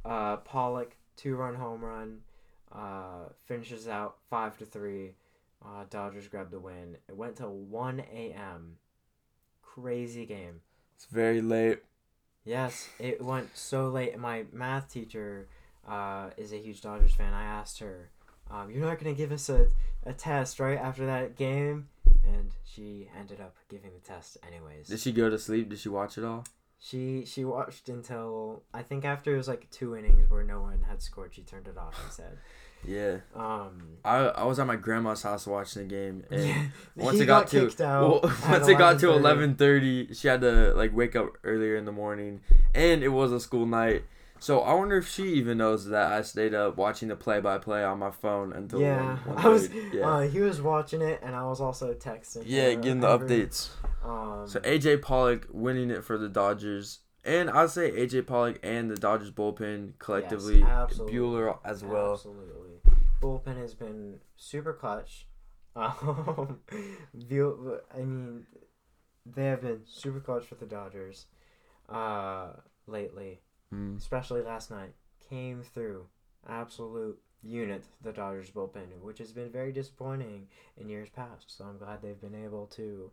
uh, 0.05 0.39
Pollock 0.39 0.97
two 1.15 1.37
run 1.37 1.55
home 1.55 1.85
run, 1.85 2.23
uh, 2.73 3.29
finishes 3.45 3.87
out 3.87 4.17
five 4.29 4.59
to 4.59 4.65
three. 4.65 5.13
Uh, 5.65 5.85
Dodgers 5.89 6.27
grabbed 6.27 6.51
the 6.51 6.59
win. 6.59 6.97
It 7.09 7.17
went 7.17 7.37
to 7.37 7.47
one 7.47 8.01
a.m. 8.13 8.79
Crazy 9.63 10.27
game. 10.27 10.61
It's 10.97 11.07
very 11.07 11.41
late. 11.41 11.81
Yes, 12.45 12.89
it 12.99 13.23
went 13.23 13.57
so 13.57 13.89
late. 13.89 14.19
My 14.19 14.45
math 14.53 14.93
teacher 14.93 15.49
uh, 15.89 16.31
is 16.37 16.53
a 16.53 16.59
huge 16.59 16.83
Dodgers 16.83 17.15
fan. 17.15 17.33
I 17.33 17.45
asked 17.45 17.79
her, 17.81 18.11
um, 18.51 18.71
"You're 18.71 18.85
not 18.87 18.99
gonna 18.99 19.15
give 19.15 19.33
us 19.33 19.49
a, 19.49 19.69
a 20.05 20.13
test, 20.13 20.61
right, 20.61 20.79
after 20.79 21.07
that 21.07 21.37
game?" 21.37 21.89
And 22.27 22.53
she 22.65 23.09
ended 23.19 23.41
up 23.41 23.57
giving 23.69 23.91
the 23.93 24.07
test 24.07 24.39
anyways. 24.47 24.89
Did 24.89 25.01
she 25.01 25.13
go 25.13 25.29
to 25.29 25.39
sleep? 25.39 25.71
Did 25.71 25.79
she 25.79 25.89
watch 25.89 26.19
it 26.19 26.25
all? 26.25 26.45
She 26.79 27.25
she 27.25 27.47
watched 27.47 27.89
until 27.89 28.63
I 28.75 28.83
think 28.83 29.07
after 29.07 29.33
it 29.33 29.39
was 29.39 29.49
like 29.49 29.71
two 29.71 29.97
innings 29.97 30.29
where 30.29 30.45
no 30.45 30.61
one 30.61 30.85
had 30.89 31.01
scored, 31.01 31.35
she 31.35 31.43
turned 31.43 31.67
it 31.67 31.79
off 31.79 31.99
and 32.03 32.13
said, 32.13 32.39
Yeah. 32.87 33.19
um, 33.35 33.83
I 34.05 34.17
I 34.29 34.45
was 34.45 34.59
at 34.59 34.67
my 34.67 34.77
grandma's 34.77 35.23
house 35.23 35.47
watching 35.47 35.83
the 35.83 35.89
game, 35.89 36.25
and 36.31 36.71
once 36.97 37.19
it 37.21 37.27
got, 37.27 37.47
to 37.49 37.67
kicked 37.69 37.81
out 37.81 38.23
well, 38.23 38.33
once 38.49 38.69
it 38.69 38.77
got 38.79 38.99
to 39.01 39.07
11:30. 39.07 40.17
she 40.19 40.29
had 40.29 40.41
to 40.43 40.75
like 40.75 40.95
wake 40.95 41.17
up 41.17 41.39
earlier 41.45 41.77
in 41.77 41.85
the 41.85 41.93
morning, 41.93 42.41
and 42.75 43.03
it 43.03 43.09
was 43.09 43.33
a 43.33 43.41
school 43.41 43.67
night. 43.67 44.05
So 44.41 44.61
I 44.61 44.75
wonder 44.75 44.99
if 44.99 45.09
she 45.09 45.33
even 45.35 45.57
knows 45.59 45.87
that 45.87 46.13
I 46.13 46.21
stayed 46.21 46.53
up 46.53 46.77
watching 46.77 47.09
the 47.09 47.17
play 47.17 47.41
by 47.41 47.57
play 47.57 47.83
on 47.83 47.99
my 47.99 48.11
phone 48.11 48.53
until 48.53 48.81
Yeah, 48.81 49.17
1, 49.25 49.39
I 49.47 49.49
was. 49.49 49.71
yeah 49.91 50.07
Uh, 50.07 50.21
he 50.29 50.41
was 50.41 50.61
watching 50.61 51.01
it, 51.01 51.21
and 51.23 51.35
I 51.35 51.45
was 51.47 51.63
also 51.63 51.95
texting. 51.95 52.43
yeah 52.45 52.65
her 52.71 52.75
getting 52.77 53.01
the 53.01 53.09
every- 53.09 53.29
updates. 53.47 53.71
Um, 54.05 54.47
So 54.47 54.61
AJ 54.61 55.01
Pollock 55.01 55.47
winning 55.51 55.91
it 55.91 56.05
for 56.05 56.19
the 56.19 56.29
Dodgers, 56.29 56.99
and 57.25 57.49
I'd 57.49 57.71
say 57.71 57.91
AJ 57.93 58.27
Pollock 58.27 58.59
and 58.63 58.91
the 58.91 58.97
Dodgers 58.97 59.31
bullpen 59.31 59.93
collectively, 59.99 60.63
absolutely. 60.63 61.15
Buehler 61.17 61.57
as 61.65 61.83
well. 61.83 62.13
Absolutely. 62.13 62.74
Bullpen 63.25 63.57
has 63.57 63.75
been 63.75 64.21
super 64.37 64.73
clutch. 64.75 65.27
Um, 65.77 66.61
Buell- 67.27 67.81
I 67.93 67.99
mean, 67.99 68.47
they 69.27 69.47
have 69.47 69.63
been 69.63 69.81
super 69.87 70.21
clutch 70.21 70.45
for 70.45 70.55
the 70.55 70.67
Dodgers 70.67 71.27
uh, 71.89 72.51
lately, 72.87 73.41
Mm. 73.75 73.97
especially 73.97 74.43
last 74.43 74.71
night. 74.71 74.93
Came 75.29 75.63
through. 75.65 76.07
Absolute 76.49 77.19
unit, 77.43 77.83
the 78.03 78.13
Dodgers 78.13 78.53
bullpen, 78.53 79.01
which 79.03 79.19
has 79.19 79.33
been 79.33 79.51
very 79.51 79.73
disappointing 79.73 80.47
in 80.77 80.89
years 80.89 81.09
past. 81.11 81.51
So 81.59 81.65
I'm 81.65 81.79
glad 81.79 82.03
they've 82.03 82.21
been 82.21 82.37
able 82.45 82.67
to 82.77 83.11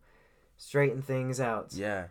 straighten 0.58 1.02
things 1.02 1.40
out. 1.42 1.74
Yeah, 1.74 2.10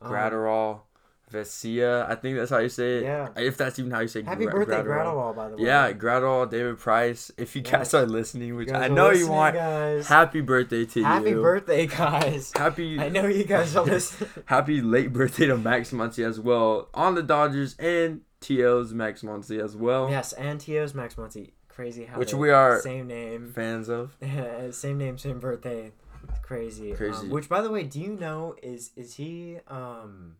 Um, 0.00 0.12
Graterol, 0.12 0.82
Vesia. 1.30 2.08
I 2.08 2.14
think 2.14 2.36
that's 2.36 2.50
how 2.50 2.58
you 2.58 2.68
say 2.68 2.98
it. 2.98 3.02
Yeah. 3.04 3.28
If 3.36 3.56
that's 3.56 3.78
even 3.78 3.90
how 3.90 4.00
you 4.00 4.08
say. 4.08 4.22
Happy 4.22 4.44
Gra- 4.46 4.64
birthday, 4.66 4.82
Graterol. 4.88 5.34
By 5.36 5.48
the 5.48 5.56
way. 5.56 5.62
Yeah, 5.64 5.92
Graterol, 5.92 6.50
David 6.50 6.78
Price. 6.78 7.30
If 7.38 7.54
you 7.56 7.62
guys 7.62 7.94
are 7.94 8.06
listening, 8.06 8.56
which 8.56 8.72
I 8.72 8.88
know 8.88 9.10
you 9.10 9.28
want, 9.28 9.54
guys. 9.54 10.06
happy 10.08 10.40
birthday 10.40 10.84
to 10.86 11.02
Happy 11.04 11.30
you. 11.30 11.36
Happy 11.36 11.42
birthday, 11.42 11.86
guys. 11.86 12.52
Happy. 12.56 12.98
I 13.00 13.08
know 13.08 13.26
you 13.26 13.44
guys 13.44 13.74
are 13.76 13.84
listening. 13.84 14.30
happy 14.46 14.80
late 14.80 15.12
birthday 15.12 15.46
to 15.46 15.56
Max 15.56 15.90
Muncy 15.92 16.26
as 16.26 16.40
well 16.40 16.88
on 16.94 17.14
the 17.14 17.22
Dodgers 17.22 17.76
and 17.78 18.22
TO's 18.40 18.92
Max 18.92 19.22
Muncy 19.22 19.62
as 19.62 19.76
well. 19.76 20.10
yes, 20.10 20.32
and 20.32 20.60
Tio's 20.60 20.94
Max 20.94 21.14
Muncy. 21.14 21.52
Crazy 21.68 22.04
how 22.04 22.18
Which 22.18 22.34
we 22.34 22.50
are- 22.50 22.80
same 22.80 23.06
name, 23.06 23.52
Fans 23.54 23.88
of. 23.88 24.16
same 24.74 24.98
name, 24.98 25.16
same 25.16 25.38
birthday. 25.38 25.92
It's 26.28 26.38
crazy. 26.40 26.92
Crazy. 26.92 27.26
Um, 27.26 27.30
which, 27.30 27.48
by 27.48 27.60
the 27.62 27.70
way, 27.70 27.84
do 27.84 28.00
you 28.00 28.14
know 28.14 28.54
is 28.62 28.90
is 28.96 29.14
he 29.14 29.58
um 29.68 30.36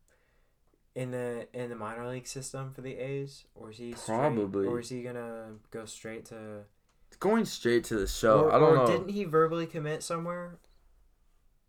in 0.95 1.11
the 1.13 1.47
in 1.53 1.71
the 1.71 1.77
minor 1.77 2.07
league 2.09 2.27
system 2.27 2.73
for 2.73 2.81
the 2.81 2.97
A's, 2.97 3.45
or 3.55 3.71
is 3.71 3.79
he 3.79 3.93
straight- 3.93 4.17
Probably. 4.19 4.67
or 4.67 4.81
is 4.81 4.89
he 4.89 5.03
gonna 5.03 5.55
go 5.71 5.85
straight 5.85 6.25
to? 6.27 6.65
Going 7.19 7.45
straight 7.45 7.85
to 7.85 7.97
the 7.99 8.07
show. 8.07 8.45
or, 8.45 8.53
I 8.53 8.59
don't 8.59 8.75
know. 8.75 8.87
Didn't 8.87 9.09
he 9.11 9.25
verbally 9.25 9.67
commit 9.67 10.03
somewhere? 10.03 10.59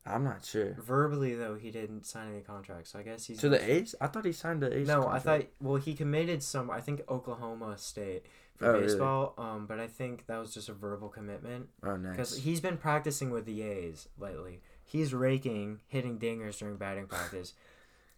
I'm 0.06 0.24
not 0.24 0.44
sure. 0.44 0.74
Verbally 0.80 1.36
though, 1.36 1.56
he 1.56 1.70
didn't 1.72 2.06
sign 2.06 2.30
any 2.32 2.42
contract. 2.42 2.88
So 2.88 2.98
I 3.00 3.04
guess 3.04 3.26
he's 3.26 3.40
To 3.40 3.50
the 3.50 3.72
A's? 3.72 3.94
I 4.02 4.08
thought 4.08 4.26
he 4.26 4.32
signed 4.32 4.62
the 4.64 4.76
A's. 4.76 4.88
No, 4.88 5.08
I 5.08 5.20
thought 5.20 5.44
well 5.60 5.76
he 5.76 5.94
committed 5.94 6.42
some. 6.42 6.72
I 6.72 6.82
think 6.82 7.02
Oklahoma 7.08 7.78
State 7.78 8.26
for 8.56 8.66
Oh, 8.68 8.72
really? 8.74 8.86
baseball. 8.88 9.34
Um, 9.38 9.68
but 9.68 9.80
I 9.80 9.88
think 9.88 10.26
that 10.26 10.38
was 10.40 10.54
just 10.54 10.70
a 10.70 10.74
verbal 10.74 11.10
commitment 11.10 11.70
Oh, 11.84 11.98
nice. 11.98 12.12
because 12.12 12.38
he's 12.40 12.60
been 12.62 12.78
practicing 12.78 13.30
with 13.30 13.46
the 13.46 13.62
A's 13.62 14.08
lately. 14.18 14.62
He's 14.84 15.14
raking, 15.14 15.82
hitting 15.88 16.18
dingers 16.20 16.58
during 16.58 16.78
batting 16.78 17.06
practice. 17.08 17.54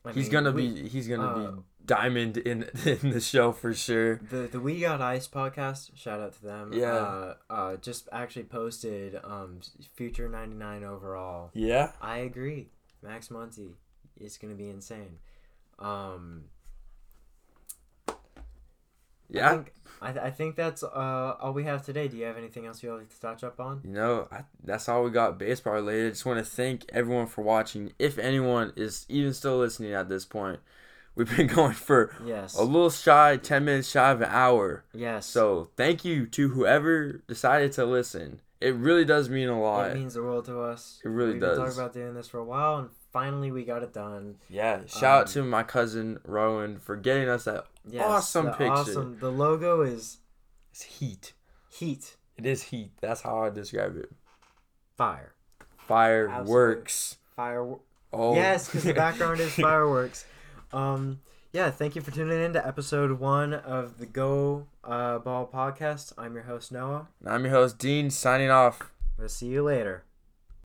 I 0.06 0.12
He's 0.12 0.26
mean, 0.26 0.32
gonna 0.32 0.52
we- 0.52 0.70
be. 0.84 0.90
He's 0.90 1.08
gonna 1.08 1.24
uh, 1.28 1.52
be 1.52 1.62
diamond 1.86 2.38
in 2.38 2.64
in 2.86 3.12
the 3.12 3.22
show 3.22 3.52
for 3.52 3.74
sure. 3.74 4.18
the 4.18 4.48
the 4.52 4.60
We 4.60 4.80
Got 4.82 5.02
Ice 5.02 5.28
podcast. 5.28 5.92
Shout 5.96 6.20
out 6.20 6.34
to 6.34 6.42
them. 6.44 6.74
Yeah. 6.74 6.92
Uh, 6.94 7.36
uh, 7.50 7.76
just 7.78 8.10
actually 8.12 8.44
posted 8.44 9.20
um 9.24 9.60
future 9.96 10.28
ninety 10.28 10.56
nine 10.56 10.84
overall. 10.84 11.52
Yeah. 11.54 11.92
I 12.02 12.18
agree. 12.20 12.70
Max 13.02 13.30
Muncy 13.30 13.72
is 14.20 14.38
gonna 14.38 14.56
be 14.56 14.70
insane. 14.70 15.20
Um, 15.80 16.46
I 18.10 18.14
Yeah. 19.30 19.50
think, 19.52 19.74
I, 20.04 20.26
I 20.28 20.32
think 20.32 20.56
that's 20.56 20.84
uh, 20.84 21.36
all 21.40 21.54
we 21.54 21.64
have 21.64 21.86
today. 21.86 22.08
Do 22.08 22.18
you 22.18 22.26
have 22.26 22.38
anything 22.38 22.66
else 22.66 22.84
you'd 22.84 22.94
like 22.96 23.10
to 23.10 23.20
touch 23.20 23.44
up 23.44 23.60
on? 23.60 23.82
You 23.84 23.92
know, 23.92 24.28
I, 24.32 24.42
that's 24.64 24.88
all 24.90 25.04
we 25.04 25.12
got 25.12 25.38
baseball 25.40 25.74
related. 25.74 26.14
Just 26.14 26.26
want 26.26 26.40
to 26.40 26.46
thank 26.46 26.86
everyone 26.94 27.28
for 27.28 27.42
watching. 27.42 27.94
If 27.98 28.18
anyone 28.20 28.74
is 28.76 29.06
even 29.10 29.34
still 29.34 29.58
listening 29.58 29.94
at 29.94 30.10
this 30.10 30.26
point, 30.26 30.60
we've 31.16 31.36
been 31.36 31.48
going 31.56 31.74
for 31.74 32.16
Yes. 32.26 32.56
a 32.58 32.64
little 32.64 32.90
shy, 32.90 33.38
10 33.38 33.66
minutes 33.66 33.90
shy 33.90 34.12
of 34.12 34.22
an 34.22 34.30
hour. 34.32 34.84
yes. 34.94 35.26
So 35.26 35.70
thank 35.78 36.04
you 36.06 36.26
to 36.28 36.50
whoever 36.50 37.22
decided 37.28 37.72
to 37.74 37.86
listen. 37.86 38.42
It 38.62 38.76
really 38.76 39.04
does 39.06 39.30
mean 39.30 39.50
a 39.50 39.62
lot. 39.62 39.92
it 39.92 39.96
means 39.96 40.14
the 40.14 40.24
world 40.24 40.46
to 40.46 40.62
us. 40.62 41.02
It 41.04 41.10
really 41.10 41.34
We've 41.34 41.42
been 41.42 41.58
talking 41.58 41.74
about 41.74 41.94
doing 41.94 42.14
this 42.14 42.30
for 42.30 42.38
a 42.38 42.46
while, 42.46 42.78
and 42.78 42.90
finally 43.14 43.52
we 43.52 43.64
got 43.64 43.84
it 43.84 43.94
done. 43.94 44.36
yeah. 44.50 44.82
Shout 44.88 45.04
out 45.04 45.28
Um, 45.28 45.34
to 45.34 45.44
my 45.44 45.64
cousin 45.64 46.20
Rowan 46.26 46.78
for 46.80 46.96
getting 46.98 47.30
us 47.30 47.46
that 47.46 47.66
Yes, 47.88 48.06
awesome 48.06 48.48
picture. 48.50 48.72
Awesome. 48.72 49.18
The 49.20 49.32
logo 49.32 49.82
is 49.82 50.18
It's 50.72 50.82
heat. 50.84 51.34
heat, 51.70 52.18
It 52.38 52.46
is 52.46 52.64
heat. 52.64 52.92
That's 53.00 53.22
how 53.22 53.44
I 53.44 53.50
describe 53.50 53.96
it. 53.98 54.12
fire, 54.98 55.34
Fireworks. 55.88 57.18
fire. 57.36 57.76
Oh. 58.12 58.36
Yes, 58.36 58.68
because 58.68 58.84
the 58.84 58.94
background 58.94 59.40
is 59.40 59.54
fireworks. 59.56 60.26
Um, 60.72 61.20
yeah, 61.52 61.70
thank 61.72 61.96
you 61.96 62.02
for 62.02 62.12
tuning 62.12 62.42
in 62.42 62.54
to 62.54 62.66
episode 62.66 63.20
one 63.20 63.54
of 63.54 63.98
the 64.00 64.06
Go 64.06 64.66
uh, 64.84 65.20
Ball 65.20 65.48
podcast. 65.54 66.14
I'm 66.18 66.34
your 66.36 66.44
host 66.44 66.72
Noah. 66.72 67.08
And 67.20 67.30
I'm 67.34 67.44
your 67.46 67.54
host 67.54 67.78
Dean 67.80 68.10
signing 68.10 68.50
off. 68.50 68.92
We'll 69.18 69.30
see 69.30 69.48
you 69.48 69.64
later. 69.64 70.04